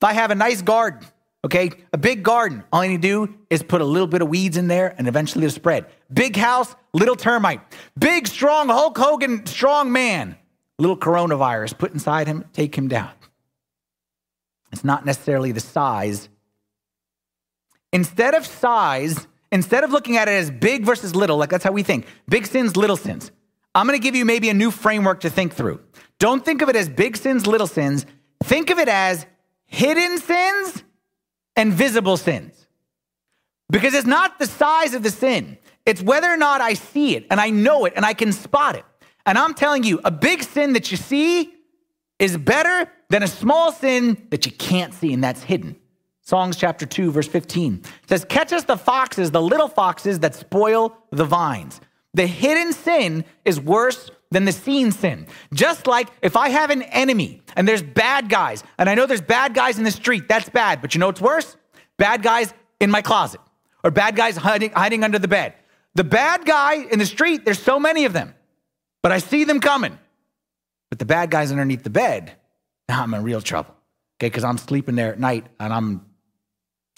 If 0.02 0.06
I 0.06 0.14
have 0.14 0.32
a 0.32 0.36
nice 0.36 0.62
garden, 0.62 1.08
okay, 1.46 1.72
a 1.94 1.98
big 1.98 2.22
garden, 2.24 2.64
all 2.72 2.82
I 2.82 2.88
need 2.88 3.02
to 3.02 3.08
do 3.08 3.36
is 3.50 3.64
put 3.64 3.80
a 3.80 3.86
little 3.86 4.08
bit 4.08 4.22
of 4.22 4.28
weeds 4.28 4.58
in 4.58 4.68
there 4.68 4.94
and 4.98 5.08
eventually 5.08 5.46
it'll 5.46 5.56
spread. 5.56 5.86
Big 6.14 6.36
house, 6.36 6.76
little 6.94 7.16
termite. 7.16 7.62
Big, 7.98 8.28
strong 8.28 8.68
Hulk 8.68 8.98
Hogan, 8.98 9.46
strong 9.46 9.92
man 9.92 10.36
little 10.78 10.98
coronavirus 10.98 11.78
put 11.78 11.94
inside 11.94 12.28
him, 12.28 12.46
take 12.54 12.78
him 12.78 12.88
down. 12.88 13.12
It's 14.72 14.84
not 14.84 15.06
necessarily 15.06 15.52
the 15.52 15.60
size. 15.60 16.30
Instead 17.94 18.34
of 18.34 18.46
size, 18.46 19.28
instead 19.52 19.84
of 19.84 19.92
looking 19.92 20.18
at 20.18 20.28
it 20.28 20.34
as 20.34 20.52
big 20.52 20.84
versus 20.84 21.16
little, 21.16 21.38
like 21.38 21.50
that's 21.50 21.64
how 21.64 21.72
we 21.72 21.84
think 21.84 22.06
big 22.28 22.46
sins, 22.46 22.76
little 22.76 22.98
sins, 22.98 23.32
I'm 23.74 23.86
gonna 23.86 24.00
give 24.00 24.16
you 24.16 24.26
maybe 24.26 24.50
a 24.50 24.54
new 24.54 24.72
framework 24.72 25.22
to 25.22 25.30
think 25.30 25.54
through. 25.54 25.82
Don't 26.20 26.44
think 26.44 26.62
of 26.62 26.70
it 26.70 26.76
as 26.76 26.90
big 26.90 27.18
sins, 27.18 27.46
little 27.46 27.68
sins. 27.68 28.06
Think 28.44 28.70
of 28.70 28.80
it 28.80 28.88
as 28.88 29.26
hidden 29.66 30.18
sins 30.18 30.84
and 31.56 31.74
visible 31.74 32.18
sins. 32.18 32.68
Because 33.70 33.94
it's 33.94 34.08
not 34.08 34.40
the 34.40 34.46
size 34.46 34.94
of 34.94 35.04
the 35.04 35.10
sin, 35.10 35.58
it's 35.86 36.02
whether 36.02 36.32
or 36.32 36.38
not 36.38 36.62
I 36.62 36.74
see 36.74 37.16
it 37.16 37.28
and 37.30 37.40
I 37.40 37.50
know 37.50 37.86
it 37.86 37.94
and 37.96 38.06
I 38.06 38.14
can 38.14 38.32
spot 38.32 38.76
it. 38.76 38.86
And 39.26 39.38
I'm 39.38 39.54
telling 39.54 39.84
you, 39.84 40.00
a 40.04 40.12
big 40.12 40.44
sin 40.44 40.74
that 40.74 40.92
you 40.92 40.98
see 40.98 41.54
is 42.20 42.38
better 42.38 42.92
than 43.10 43.24
a 43.24 43.28
small 43.28 43.72
sin 43.72 44.28
that 44.30 44.46
you 44.46 44.52
can't 44.52 44.94
see 44.94 45.14
and 45.14 45.24
that's 45.24 45.44
hidden. 45.44 45.76
Songs 46.22 46.58
chapter 46.58 46.86
2, 46.86 47.12
verse 47.12 47.28
15 47.28 47.84
says, 48.08 48.26
Catch 48.26 48.52
us 48.52 48.64
the 48.64 48.78
foxes, 48.78 49.32
the 49.32 49.42
little 49.42 49.68
foxes 49.68 50.20
that 50.20 50.34
spoil 50.34 50.98
the 51.12 51.26
vines. 51.26 51.82
The 52.14 52.26
hidden 52.26 52.74
sin 52.74 53.26
is 53.44 53.60
worse 53.60 54.10
than 54.32 54.46
the 54.46 54.52
seen 54.52 54.92
sin. 54.92 55.28
Just 55.54 55.86
like 55.88 56.10
if 56.22 56.36
I 56.36 56.50
have 56.50 56.70
an 56.70 56.82
enemy 56.84 57.42
and 57.56 57.68
there's 57.68 57.84
bad 57.84 58.30
guys, 58.30 58.64
and 58.78 58.90
I 58.90 58.96
know 58.96 59.06
there's 59.06 59.22
bad 59.22 59.54
guys 59.54 59.78
in 59.78 59.84
the 59.84 59.92
street, 59.92 60.28
that's 60.28 60.50
bad. 60.50 60.82
But 60.82 60.96
you 60.96 61.00
know 61.00 61.08
what's 61.08 61.22
worse? 61.22 61.58
Bad 61.98 62.24
guys 62.24 62.54
in 62.80 62.90
my 62.90 63.02
closet 63.02 63.42
or 63.84 63.92
bad 63.92 64.16
guys 64.16 64.36
hiding, 64.36 64.72
hiding 64.72 65.04
under 65.04 65.20
the 65.20 65.28
bed. 65.28 65.54
The 65.94 66.04
bad 66.04 66.46
guy 66.46 66.84
in 66.92 67.00
the 67.00 67.06
street, 67.06 67.46
there's 67.46 67.62
so 67.62 67.80
many 67.80 68.06
of 68.06 68.14
them 68.14 68.34
but 69.06 69.12
I 69.12 69.20
see 69.20 69.44
them 69.44 69.60
coming. 69.60 70.00
But 70.90 70.98
the 70.98 71.06
bad 71.06 71.30
guy's 71.30 71.52
underneath 71.52 71.84
the 71.84 71.92
bed. 71.92 72.32
Now 72.90 73.04
I'm 73.04 73.14
in 73.14 73.22
real 73.22 73.40
trouble. 73.40 73.76
Okay, 74.18 74.30
because 74.30 74.44
I'm 74.44 74.58
sleeping 74.58 74.96
there 74.96 75.14
at 75.14 75.20
night 75.20 75.46
and 75.60 75.72
I'm 75.72 76.04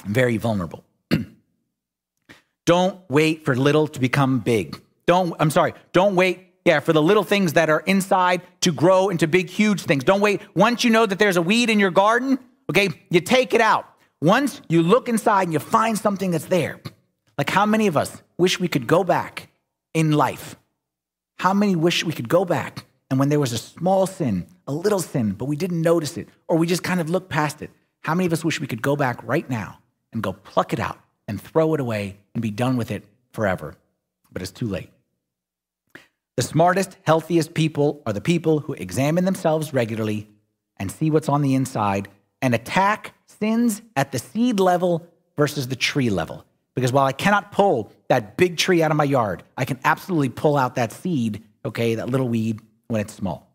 very 0.05 0.37
vulnerable. 0.37 0.85
don't 2.65 3.01
wait 3.09 3.43
for 3.43 3.57
little 3.57 3.89
to 3.89 3.99
become 3.99 4.39
big. 4.39 4.81
Don't, 5.05 5.35
I'm 5.37 5.49
sorry, 5.49 5.73
don't 5.91 6.15
wait, 6.15 6.53
yeah, 6.63 6.79
for 6.79 6.93
the 6.93 7.01
little 7.01 7.25
things 7.25 7.51
that 7.53 7.69
are 7.69 7.81
inside 7.81 8.41
to 8.61 8.71
grow 8.71 9.09
into 9.09 9.27
big, 9.27 9.49
huge 9.49 9.81
things. 9.81 10.05
Don't 10.05 10.21
wait. 10.21 10.39
Once 10.55 10.85
you 10.85 10.91
know 10.91 11.05
that 11.05 11.19
there's 11.19 11.35
a 11.35 11.41
weed 11.41 11.69
in 11.69 11.77
your 11.77 11.91
garden, 11.91 12.39
okay, 12.69 12.87
you 13.09 13.19
take 13.19 13.53
it 13.53 13.59
out. 13.59 13.85
Once 14.21 14.61
you 14.69 14.81
look 14.81 15.09
inside 15.09 15.43
and 15.43 15.51
you 15.51 15.59
find 15.59 15.97
something 15.97 16.31
that's 16.31 16.45
there, 16.45 16.79
like 17.37 17.49
how 17.49 17.65
many 17.65 17.85
of 17.85 17.97
us 17.97 18.23
wish 18.37 18.61
we 18.61 18.69
could 18.69 18.87
go 18.87 19.03
back 19.03 19.49
in 19.93 20.13
life 20.13 20.55
how 21.37 21.53
many 21.53 21.75
wish 21.75 22.03
we 22.03 22.13
could 22.13 22.29
go 22.29 22.45
back 22.45 22.85
and 23.09 23.19
when 23.19 23.29
there 23.29 23.39
was 23.39 23.53
a 23.53 23.57
small 23.57 24.05
sin, 24.07 24.45
a 24.67 24.73
little 24.73 24.99
sin, 24.99 25.31
but 25.31 25.45
we 25.45 25.55
didn't 25.55 25.81
notice 25.81 26.17
it, 26.17 26.27
or 26.47 26.57
we 26.57 26.67
just 26.67 26.83
kind 26.83 26.99
of 26.99 27.09
looked 27.09 27.29
past 27.29 27.61
it? 27.61 27.71
How 28.01 28.13
many 28.15 28.25
of 28.25 28.33
us 28.33 28.43
wish 28.43 28.59
we 28.59 28.67
could 28.67 28.81
go 28.81 28.95
back 28.95 29.23
right 29.23 29.49
now 29.49 29.79
and 30.11 30.23
go 30.23 30.33
pluck 30.33 30.73
it 30.73 30.79
out 30.79 30.99
and 31.27 31.41
throw 31.41 31.73
it 31.73 31.79
away 31.79 32.17
and 32.33 32.41
be 32.41 32.51
done 32.51 32.75
with 32.75 32.91
it 32.91 33.05
forever? 33.31 33.75
But 34.31 34.41
it's 34.41 34.51
too 34.51 34.67
late. 34.67 34.89
The 36.35 36.43
smartest, 36.43 36.97
healthiest 37.03 37.53
people 37.53 38.01
are 38.05 38.13
the 38.13 38.21
people 38.21 38.59
who 38.59 38.73
examine 38.73 39.25
themselves 39.25 39.73
regularly 39.73 40.29
and 40.77 40.91
see 40.91 41.09
what's 41.09 41.29
on 41.29 41.41
the 41.41 41.55
inside 41.55 42.09
and 42.41 42.53
attack 42.53 43.13
sins 43.25 43.81
at 43.95 44.11
the 44.11 44.19
seed 44.19 44.59
level 44.59 45.07
versus 45.35 45.67
the 45.67 45.75
tree 45.75 46.09
level. 46.09 46.45
Because 46.77 46.93
while 46.93 47.07
I 47.07 47.11
cannot 47.11 47.51
pull 47.51 47.91
that 48.07 48.37
big 48.37 48.55
tree 48.55 48.83
out 48.83 48.91
of 48.91 48.97
my 48.97 49.03
yard, 49.03 49.41
I 49.57 49.65
can 49.65 49.79
absolutely 49.83 50.29
pull 50.29 50.55
out 50.55 50.75
that 50.75 50.91
seed, 50.91 51.43
okay, 51.65 51.95
that 51.95 52.07
little 52.07 52.29
weed 52.29 52.59
when 52.87 53.01
it's 53.01 53.13
small. 53.13 53.51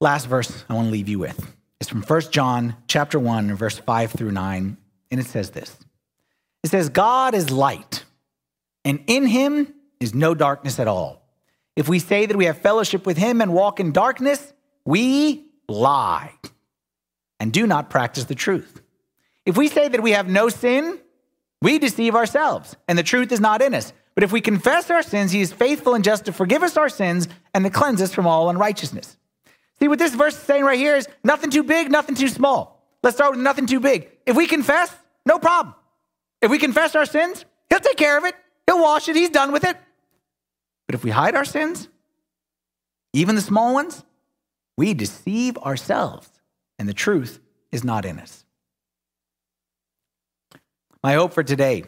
Last 0.00 0.24
verse 0.26 0.64
I 0.68 0.74
want 0.74 0.88
to 0.88 0.90
leave 0.90 1.08
you 1.08 1.20
with 1.20 1.54
is 1.80 1.88
from 1.88 2.02
1 2.02 2.20
John 2.32 2.74
chapter 2.88 3.16
1, 3.16 3.54
verse 3.54 3.78
5 3.78 4.10
through 4.10 4.32
9, 4.32 4.76
and 5.12 5.20
it 5.20 5.26
says 5.26 5.50
this. 5.50 5.76
It 6.64 6.70
says, 6.70 6.88
God 6.88 7.36
is 7.36 7.52
light, 7.52 8.02
and 8.84 9.04
in 9.06 9.24
him 9.24 9.72
is 10.00 10.16
no 10.16 10.34
darkness 10.34 10.80
at 10.80 10.88
all. 10.88 11.22
If 11.76 11.88
we 11.88 12.00
say 12.00 12.26
that 12.26 12.36
we 12.36 12.46
have 12.46 12.58
fellowship 12.58 13.06
with 13.06 13.18
him 13.18 13.40
and 13.40 13.54
walk 13.54 13.78
in 13.78 13.92
darkness, 13.92 14.52
we 14.84 15.46
lie 15.68 16.32
and 17.38 17.52
do 17.52 17.68
not 17.68 17.88
practice 17.88 18.24
the 18.24 18.34
truth. 18.34 18.82
If 19.46 19.56
we 19.56 19.68
say 19.68 19.88
that 19.88 20.02
we 20.02 20.10
have 20.10 20.28
no 20.28 20.48
sin, 20.48 20.98
we 21.62 21.78
deceive 21.78 22.14
ourselves, 22.14 22.76
and 22.88 22.98
the 22.98 23.02
truth 23.02 23.32
is 23.32 23.40
not 23.40 23.62
in 23.62 23.72
us. 23.74 23.92
But 24.14 24.24
if 24.24 24.32
we 24.32 24.40
confess 24.40 24.90
our 24.90 25.02
sins, 25.02 25.30
he 25.30 25.40
is 25.40 25.52
faithful 25.52 25.94
and 25.94 26.02
just 26.02 26.24
to 26.24 26.32
forgive 26.32 26.62
us 26.62 26.76
our 26.76 26.88
sins 26.88 27.28
and 27.54 27.64
to 27.64 27.70
cleanse 27.70 28.02
us 28.02 28.12
from 28.12 28.26
all 28.26 28.50
unrighteousness. 28.50 29.16
See 29.78 29.88
what 29.88 29.98
this 29.98 30.14
verse 30.14 30.34
is 30.34 30.42
saying 30.42 30.64
right 30.64 30.78
here 30.78 30.96
is 30.96 31.06
nothing 31.22 31.50
too 31.50 31.62
big, 31.62 31.90
nothing 31.90 32.14
too 32.14 32.28
small. 32.28 32.82
Let's 33.02 33.16
start 33.16 33.32
with 33.32 33.40
nothing 33.40 33.66
too 33.66 33.78
big. 33.78 34.10
If 34.24 34.34
we 34.36 34.46
confess, 34.46 34.92
no 35.26 35.38
problem. 35.38 35.74
If 36.40 36.50
we 36.50 36.58
confess 36.58 36.96
our 36.96 37.04
sins, 37.04 37.44
he'll 37.68 37.78
take 37.80 37.96
care 37.96 38.16
of 38.16 38.24
it. 38.24 38.34
He'll 38.66 38.80
wash 38.80 39.08
it. 39.08 39.16
He's 39.16 39.30
done 39.30 39.52
with 39.52 39.64
it. 39.64 39.76
But 40.88 40.94
if 40.94 41.04
we 41.04 41.10
hide 41.10 41.34
our 41.34 41.44
sins, 41.44 41.88
even 43.12 43.34
the 43.34 43.42
small 43.42 43.74
ones, 43.74 44.02
we 44.78 44.94
deceive 44.94 45.58
ourselves, 45.58 46.28
and 46.78 46.88
the 46.88 46.94
truth 46.94 47.38
is 47.70 47.84
not 47.84 48.04
in 48.04 48.18
us. 48.18 48.45
My 51.06 51.14
hope 51.14 51.34
for 51.34 51.44
today 51.44 51.84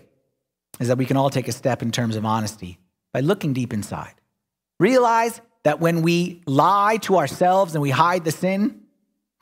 is 0.79 0.87
that 0.87 0.97
we 0.97 1.05
can 1.05 1.17
all 1.17 1.29
take 1.29 1.49
a 1.49 1.53
step 1.53 1.83
in 1.83 1.91
terms 1.91 2.15
of 2.15 2.25
honesty 2.25 2.79
by 3.13 3.19
looking 3.19 3.53
deep 3.53 3.73
inside. 3.73 4.15
Realize 4.79 5.41
that 5.65 5.81
when 5.81 6.03
we 6.03 6.41
lie 6.47 6.99
to 6.99 7.17
ourselves 7.17 7.75
and 7.75 7.83
we 7.83 7.91
hide 7.91 8.25
the 8.25 8.31
sin, 8.31 8.83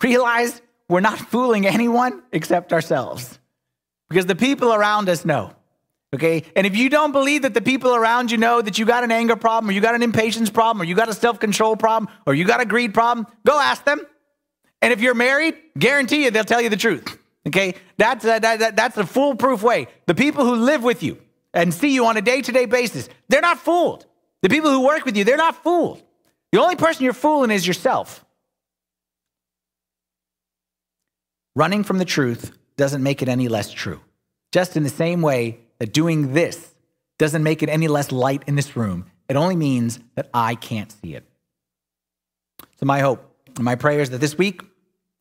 realize 0.03 0.63
we're 0.89 1.01
not 1.01 1.19
fooling 1.19 1.67
anyone 1.67 2.23
except 2.33 2.73
ourselves. 2.73 3.39
Because 4.09 4.25
the 4.25 4.35
people 4.35 4.73
around 4.73 5.11
us 5.11 5.27
know. 5.27 5.53
Okay? 6.15 6.45
And 6.57 6.67
if 6.67 6.75
you 6.75 6.89
don't 6.89 7.13
believe 7.13 7.43
that 7.43 7.53
the 7.53 7.61
people 7.61 7.95
around 7.95 8.31
you 8.31 8.39
know 8.39 8.63
that 8.63 8.79
you 8.79 8.87
got 8.87 9.05
an 9.05 9.13
anger 9.13 9.37
problem 9.37 9.69
or 9.69 9.75
you 9.75 9.83
got 9.83 9.95
an 9.95 10.03
impatience 10.03 10.49
problem 10.49 10.81
or 10.81 10.87
you 10.87 10.95
got 10.95 11.11
a 11.11 11.15
self 11.15 11.39
control 11.39 11.77
problem 11.77 12.11
or 12.25 12.33
you 12.33 12.47
got 12.47 12.63
a 12.63 12.65
greed 12.65 12.95
problem, 12.95 13.27
go 13.45 13.61
ask 13.61 13.85
them. 13.85 14.01
And 14.81 14.95
if 14.95 15.03
you're 15.03 15.13
married, 15.13 15.55
guarantee 15.79 16.25
you 16.25 16.31
they'll 16.31 16.45
tell 16.45 16.63
you 16.63 16.71
the 16.71 16.79
truth. 16.79 17.19
Okay, 17.47 17.77
that's 17.97 18.25
a, 18.25 18.41
that, 18.41 18.75
that's 18.75 18.97
a 18.97 19.07
foolproof 19.07 19.63
way. 19.63 19.87
The 20.07 20.15
people 20.15 20.45
who 20.45 20.57
live 20.57 20.83
with 20.83 21.03
you 21.03 21.19
and 21.55 21.73
see 21.73 21.95
you 21.95 22.07
on 22.07 22.17
a 22.17 22.23
day 22.23 22.43
to 22.43 22.53
day 22.53 22.67
basis, 22.67 23.09
they're 23.29 23.41
not 23.41 23.59
fooled. 23.59 24.05
The 24.43 24.49
people 24.49 24.71
who 24.71 24.85
work 24.85 25.05
with 25.05 25.17
you, 25.17 25.25
they're 25.25 25.37
not 25.37 25.63
fooled. 25.63 26.03
The 26.53 26.61
only 26.61 26.77
person 26.77 27.05
you're 27.05 27.13
fooling 27.13 27.51
is 27.51 27.67
yourself. 27.67 28.25
Running 31.55 31.85
from 31.85 31.99
the 31.99 32.05
truth 32.05 32.53
doesn't 32.77 33.03
make 33.03 33.23
it 33.23 33.29
any 33.29 33.49
less 33.49 33.71
true. 33.71 34.01
Just 34.53 34.77
in 34.77 34.83
the 34.83 34.91
same 34.91 35.23
way 35.23 35.61
that 35.79 35.93
doing 35.93 36.33
this 36.33 36.75
doesn't 37.19 37.43
make 37.43 37.63
it 37.63 37.69
any 37.69 37.89
less 37.89 38.13
light 38.13 38.43
in 38.47 38.57
this 38.57 38.77
room, 38.77 39.07
It 39.29 39.37
only 39.37 39.57
means 39.57 39.99
that 40.15 40.29
I 40.33 40.55
can't 40.55 40.93
see 40.93 41.15
it. 41.15 41.25
So, 42.79 42.87
my 42.87 43.01
hope 43.01 43.35
and 43.57 43.65
my 43.65 43.75
prayer 43.75 44.01
is 44.01 44.11
that 44.11 44.21
this 44.21 44.39
week 44.39 44.63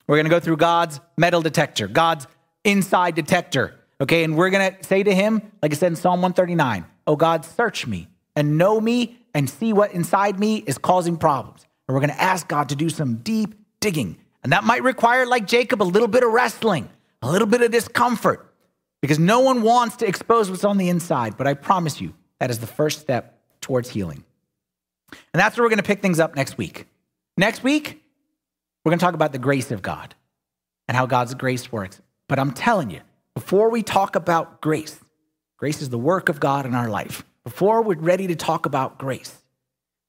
we're 0.07 0.17
going 0.17 0.25
to 0.25 0.29
go 0.29 0.39
through 0.39 0.57
God's 0.57 0.99
metal 1.17 1.41
detector, 1.41 1.87
God's 1.87 2.27
inside 2.63 3.15
detector. 3.15 3.75
Okay, 4.01 4.23
and 4.23 4.35
we're 4.35 4.49
going 4.49 4.73
to 4.73 4.83
say 4.83 5.03
to 5.03 5.15
him, 5.15 5.41
like 5.61 5.71
I 5.71 5.75
said 5.75 5.91
in 5.91 5.95
Psalm 5.95 6.21
139, 6.21 6.85
Oh 7.07 7.15
God, 7.15 7.45
search 7.45 7.87
me 7.87 8.07
and 8.35 8.57
know 8.57 8.81
me 8.81 9.17
and 9.33 9.49
see 9.49 9.73
what 9.73 9.93
inside 9.93 10.39
me 10.39 10.57
is 10.57 10.77
causing 10.77 11.17
problems. 11.17 11.65
And 11.87 11.93
we're 11.93 12.01
going 12.01 12.15
to 12.15 12.21
ask 12.21 12.47
God 12.47 12.69
to 12.69 12.75
do 12.75 12.89
some 12.89 13.17
deep 13.17 13.53
digging. 13.79 14.17
And 14.43 14.51
that 14.53 14.63
might 14.63 14.83
require, 14.83 15.25
like 15.25 15.47
Jacob, 15.47 15.81
a 15.81 15.83
little 15.83 16.07
bit 16.07 16.23
of 16.23 16.31
wrestling, 16.31 16.89
a 17.21 17.31
little 17.31 17.47
bit 17.47 17.61
of 17.61 17.71
discomfort, 17.71 18.53
because 19.01 19.19
no 19.19 19.39
one 19.39 19.61
wants 19.61 19.97
to 19.97 20.07
expose 20.07 20.49
what's 20.49 20.63
on 20.63 20.77
the 20.77 20.89
inside. 20.89 21.37
But 21.37 21.47
I 21.47 21.53
promise 21.53 22.01
you, 22.01 22.13
that 22.39 22.49
is 22.49 22.59
the 22.59 22.67
first 22.67 22.99
step 22.99 23.39
towards 23.61 23.89
healing. 23.89 24.23
And 25.11 25.39
that's 25.39 25.57
where 25.57 25.63
we're 25.63 25.69
going 25.69 25.77
to 25.77 25.83
pick 25.83 26.01
things 26.01 26.19
up 26.19 26.35
next 26.35 26.57
week. 26.57 26.87
Next 27.37 27.63
week, 27.63 28.03
we're 28.85 28.91
going 28.91 28.99
to 28.99 29.05
talk 29.05 29.15
about 29.15 29.31
the 29.31 29.39
grace 29.39 29.71
of 29.71 29.81
God 29.81 30.13
and 30.87 30.95
how 30.95 31.07
God's 31.07 31.33
grace 31.33 31.71
works. 31.71 31.99
But 32.27 32.37
I'm 32.37 32.51
telling 32.51 32.91
you, 32.91 33.01
before 33.33 33.71
we 33.71 33.81
talk 33.81 34.15
about 34.15 34.61
grace, 34.61 34.99
grace 35.57 35.81
is 35.81 35.89
the 35.89 35.97
work 35.97 36.29
of 36.29 36.39
God 36.39 36.67
in 36.67 36.75
our 36.75 36.87
life. 36.87 37.25
Before 37.43 37.81
we're 37.81 37.97
ready 37.97 38.27
to 38.27 38.35
talk 38.35 38.67
about 38.67 38.99
grace, 38.99 39.35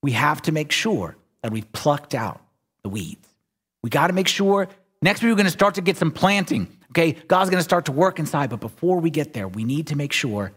we 0.02 0.12
have 0.12 0.42
to 0.42 0.52
make 0.52 0.72
sure 0.72 1.16
that 1.42 1.52
we've 1.52 1.70
plucked 1.72 2.14
out 2.14 2.42
the 2.82 2.90
weeds. 2.90 3.26
We 3.82 3.88
got 3.88 4.08
to 4.08 4.12
make 4.12 4.28
sure 4.28 4.68
next 5.00 5.22
week 5.22 5.30
we're 5.30 5.36
going 5.36 5.46
to 5.46 5.50
start 5.50 5.76
to 5.76 5.80
get 5.80 5.96
some 5.96 6.10
planting. 6.10 6.68
Okay, 6.90 7.12
God's 7.12 7.48
going 7.48 7.60
to 7.60 7.64
start 7.64 7.86
to 7.86 7.92
work 7.92 8.18
inside, 8.18 8.50
but 8.50 8.60
before 8.60 9.00
we 9.00 9.08
get 9.08 9.32
there, 9.32 9.48
we 9.48 9.64
need 9.64 9.86
to 9.88 9.96
make 9.96 10.12
sure 10.12 10.52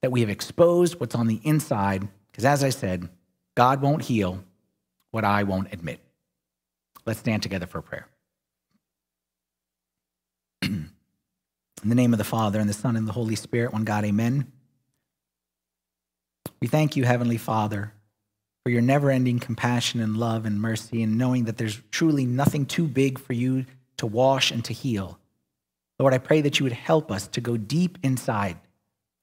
that 0.00 0.10
we 0.10 0.20
have 0.20 0.30
exposed 0.30 0.98
what's 1.00 1.14
on 1.14 1.26
the 1.26 1.40
inside. 1.44 2.08
Because 2.30 2.46
as 2.46 2.64
I 2.64 2.70
said, 2.70 3.08
God 3.54 3.82
won't 3.82 4.02
heal 4.02 4.42
what 5.10 5.24
I 5.24 5.42
won't 5.42 5.72
admit. 5.72 6.00
Let's 7.08 7.20
stand 7.20 7.42
together 7.42 7.64
for 7.64 7.78
a 7.78 7.82
prayer. 7.82 8.06
In 10.62 10.90
the 11.82 11.94
name 11.94 12.12
of 12.12 12.18
the 12.18 12.24
Father, 12.24 12.60
and 12.60 12.68
the 12.68 12.74
Son, 12.74 12.96
and 12.96 13.08
the 13.08 13.12
Holy 13.12 13.34
Spirit, 13.34 13.72
one 13.72 13.84
God, 13.84 14.04
amen. 14.04 14.52
We 16.60 16.68
thank 16.68 16.96
you, 16.96 17.04
Heavenly 17.04 17.38
Father, 17.38 17.94
for 18.62 18.68
your 18.68 18.82
never 18.82 19.10
ending 19.10 19.38
compassion 19.38 20.02
and 20.02 20.18
love 20.18 20.44
and 20.44 20.60
mercy, 20.60 21.02
and 21.02 21.16
knowing 21.16 21.44
that 21.44 21.56
there's 21.56 21.80
truly 21.90 22.26
nothing 22.26 22.66
too 22.66 22.86
big 22.86 23.18
for 23.18 23.32
you 23.32 23.64
to 23.96 24.06
wash 24.06 24.50
and 24.50 24.62
to 24.66 24.74
heal. 24.74 25.18
Lord, 25.98 26.12
I 26.12 26.18
pray 26.18 26.42
that 26.42 26.60
you 26.60 26.64
would 26.64 26.74
help 26.74 27.10
us 27.10 27.26
to 27.28 27.40
go 27.40 27.56
deep 27.56 27.96
inside 28.02 28.58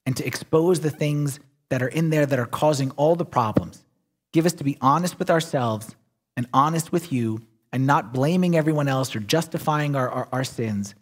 and 0.07 0.17
to 0.17 0.25
expose 0.25 0.79
the 0.79 0.89
things 0.89 1.39
that 1.69 1.83
are 1.83 1.87
in 1.87 2.09
there 2.09 2.25
that 2.25 2.39
are 2.39 2.47
causing 2.47 2.89
all 2.97 3.15
the 3.15 3.25
problems. 3.25 3.85
Give 4.33 4.47
us 4.47 4.53
to 4.53 4.63
be 4.63 4.75
honest 4.81 5.19
with 5.19 5.29
ourselves 5.29 5.95
and 6.35 6.47
honest 6.51 6.91
with 6.91 7.13
you 7.13 7.43
and 7.75 7.85
not 7.85 8.13
blaming 8.13 8.55
everyone 8.55 8.87
else 8.87 9.13
or 9.17 9.19
justifying 9.19 9.97
our, 9.97 10.09
our, 10.09 10.29
our, 10.31 10.43
sins, 10.45 10.95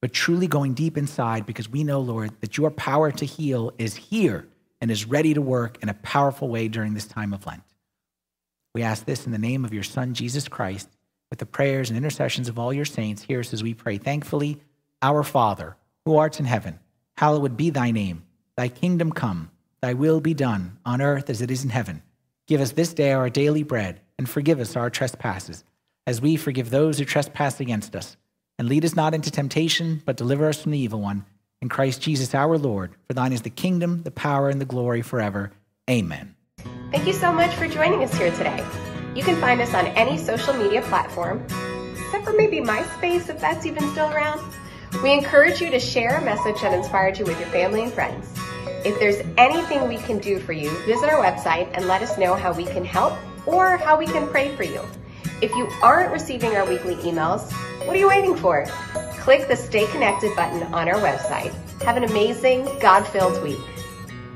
but 0.00 0.12
truly 0.12 0.46
going 0.46 0.74
deep 0.74 0.96
inside 0.96 1.44
because 1.44 1.68
we 1.68 1.82
know, 1.82 1.98
Lord, 1.98 2.30
that 2.40 2.56
your 2.56 2.70
power 2.70 3.10
to 3.10 3.24
heal 3.24 3.72
is 3.78 3.96
here 3.96 4.46
and 4.80 4.92
is 4.92 5.06
ready 5.06 5.34
to 5.34 5.42
work 5.42 5.82
in 5.82 5.88
a 5.88 5.94
powerful 5.94 6.48
way 6.48 6.68
during 6.68 6.94
this 6.94 7.08
time 7.08 7.32
of 7.32 7.44
Lent. 7.46 7.64
We 8.76 8.84
ask 8.84 9.04
this 9.04 9.26
in 9.26 9.32
the 9.32 9.38
name 9.38 9.64
of 9.64 9.74
your 9.74 9.82
Son, 9.82 10.14
Jesus 10.14 10.46
Christ, 10.46 10.88
with 11.30 11.40
the 11.40 11.46
prayers 11.46 11.90
and 11.90 11.96
intercessions 11.96 12.48
of 12.48 12.60
all 12.60 12.72
your 12.72 12.84
saints. 12.84 13.24
Hear 13.24 13.40
us 13.40 13.52
as 13.52 13.64
we 13.64 13.74
pray 13.74 13.98
thankfully, 13.98 14.60
Our 15.02 15.24
Father, 15.24 15.76
who 16.04 16.16
art 16.16 16.38
in 16.38 16.46
heaven, 16.46 16.78
hallowed 17.16 17.56
be 17.56 17.70
thy 17.70 17.90
name. 17.90 18.22
Thy 18.56 18.68
kingdom 18.68 19.10
come, 19.10 19.50
thy 19.80 19.94
will 19.94 20.20
be 20.20 20.34
done, 20.34 20.78
on 20.86 21.02
earth 21.02 21.28
as 21.28 21.42
it 21.42 21.50
is 21.50 21.64
in 21.64 21.70
heaven. 21.70 22.02
Give 22.46 22.60
us 22.60 22.70
this 22.70 22.94
day 22.94 23.10
our 23.10 23.30
daily 23.30 23.64
bread, 23.64 24.00
and 24.16 24.28
forgive 24.28 24.60
us 24.60 24.76
our 24.76 24.90
trespasses, 24.90 25.64
as 26.06 26.20
we 26.20 26.36
forgive 26.36 26.70
those 26.70 26.98
who 26.98 27.04
trespass 27.04 27.60
against 27.60 27.94
us. 27.94 28.16
And 28.58 28.68
lead 28.68 28.84
us 28.84 28.94
not 28.94 29.14
into 29.14 29.30
temptation, 29.30 30.02
but 30.04 30.16
deliver 30.16 30.48
us 30.48 30.60
from 30.60 30.72
the 30.72 30.78
evil 30.78 31.00
one. 31.00 31.24
In 31.62 31.68
Christ 31.68 32.02
Jesus 32.02 32.34
our 32.34 32.56
Lord, 32.58 32.92
for 33.06 33.14
thine 33.14 33.32
is 33.32 33.42
the 33.42 33.50
kingdom, 33.50 34.02
the 34.02 34.10
power, 34.10 34.48
and 34.48 34.60
the 34.60 34.64
glory 34.66 35.02
forever. 35.02 35.52
Amen. 35.88 36.34
Thank 36.90 37.06
you 37.06 37.12
so 37.12 37.32
much 37.32 37.54
for 37.54 37.68
joining 37.68 38.02
us 38.02 38.14
here 38.14 38.30
today. 38.32 38.64
You 39.14 39.22
can 39.22 39.40
find 39.40 39.60
us 39.60 39.74
on 39.74 39.86
any 39.88 40.16
social 40.16 40.54
media 40.54 40.82
platform, 40.82 41.44
except 41.96 42.24
for 42.24 42.32
maybe 42.32 42.60
MySpace 42.60 43.28
if 43.28 43.40
that's 43.40 43.66
even 43.66 43.82
still 43.90 44.10
around. 44.10 44.40
We 45.02 45.12
encourage 45.12 45.60
you 45.60 45.70
to 45.70 45.78
share 45.78 46.16
a 46.16 46.24
message 46.24 46.60
that 46.62 46.72
inspired 46.72 47.18
you 47.18 47.24
with 47.24 47.38
your 47.38 47.48
family 47.48 47.82
and 47.82 47.92
friends. 47.92 48.28
If 48.84 48.98
there's 48.98 49.24
anything 49.36 49.86
we 49.88 49.98
can 49.98 50.18
do 50.18 50.38
for 50.38 50.52
you, 50.52 50.70
visit 50.86 51.10
our 51.10 51.22
website 51.22 51.70
and 51.74 51.86
let 51.86 52.02
us 52.02 52.18
know 52.18 52.34
how 52.34 52.52
we 52.52 52.64
can 52.64 52.84
help 52.84 53.14
or 53.46 53.76
how 53.76 53.98
we 53.98 54.06
can 54.06 54.26
pray 54.28 54.54
for 54.56 54.64
you. 54.64 54.80
If 55.42 55.54
you 55.54 55.70
aren't 55.82 56.12
receiving 56.12 56.54
our 56.54 56.68
weekly 56.68 56.96
emails, 56.96 57.50
what 57.86 57.96
are 57.96 57.98
you 57.98 58.08
waiting 58.08 58.36
for? 58.36 58.66
Click 59.20 59.48
the 59.48 59.56
Stay 59.56 59.86
Connected 59.86 60.36
button 60.36 60.62
on 60.74 60.86
our 60.86 60.96
website. 60.96 61.54
Have 61.82 61.96
an 61.96 62.04
amazing, 62.04 62.68
God 62.78 63.06
filled 63.06 63.42
week. 63.42 63.58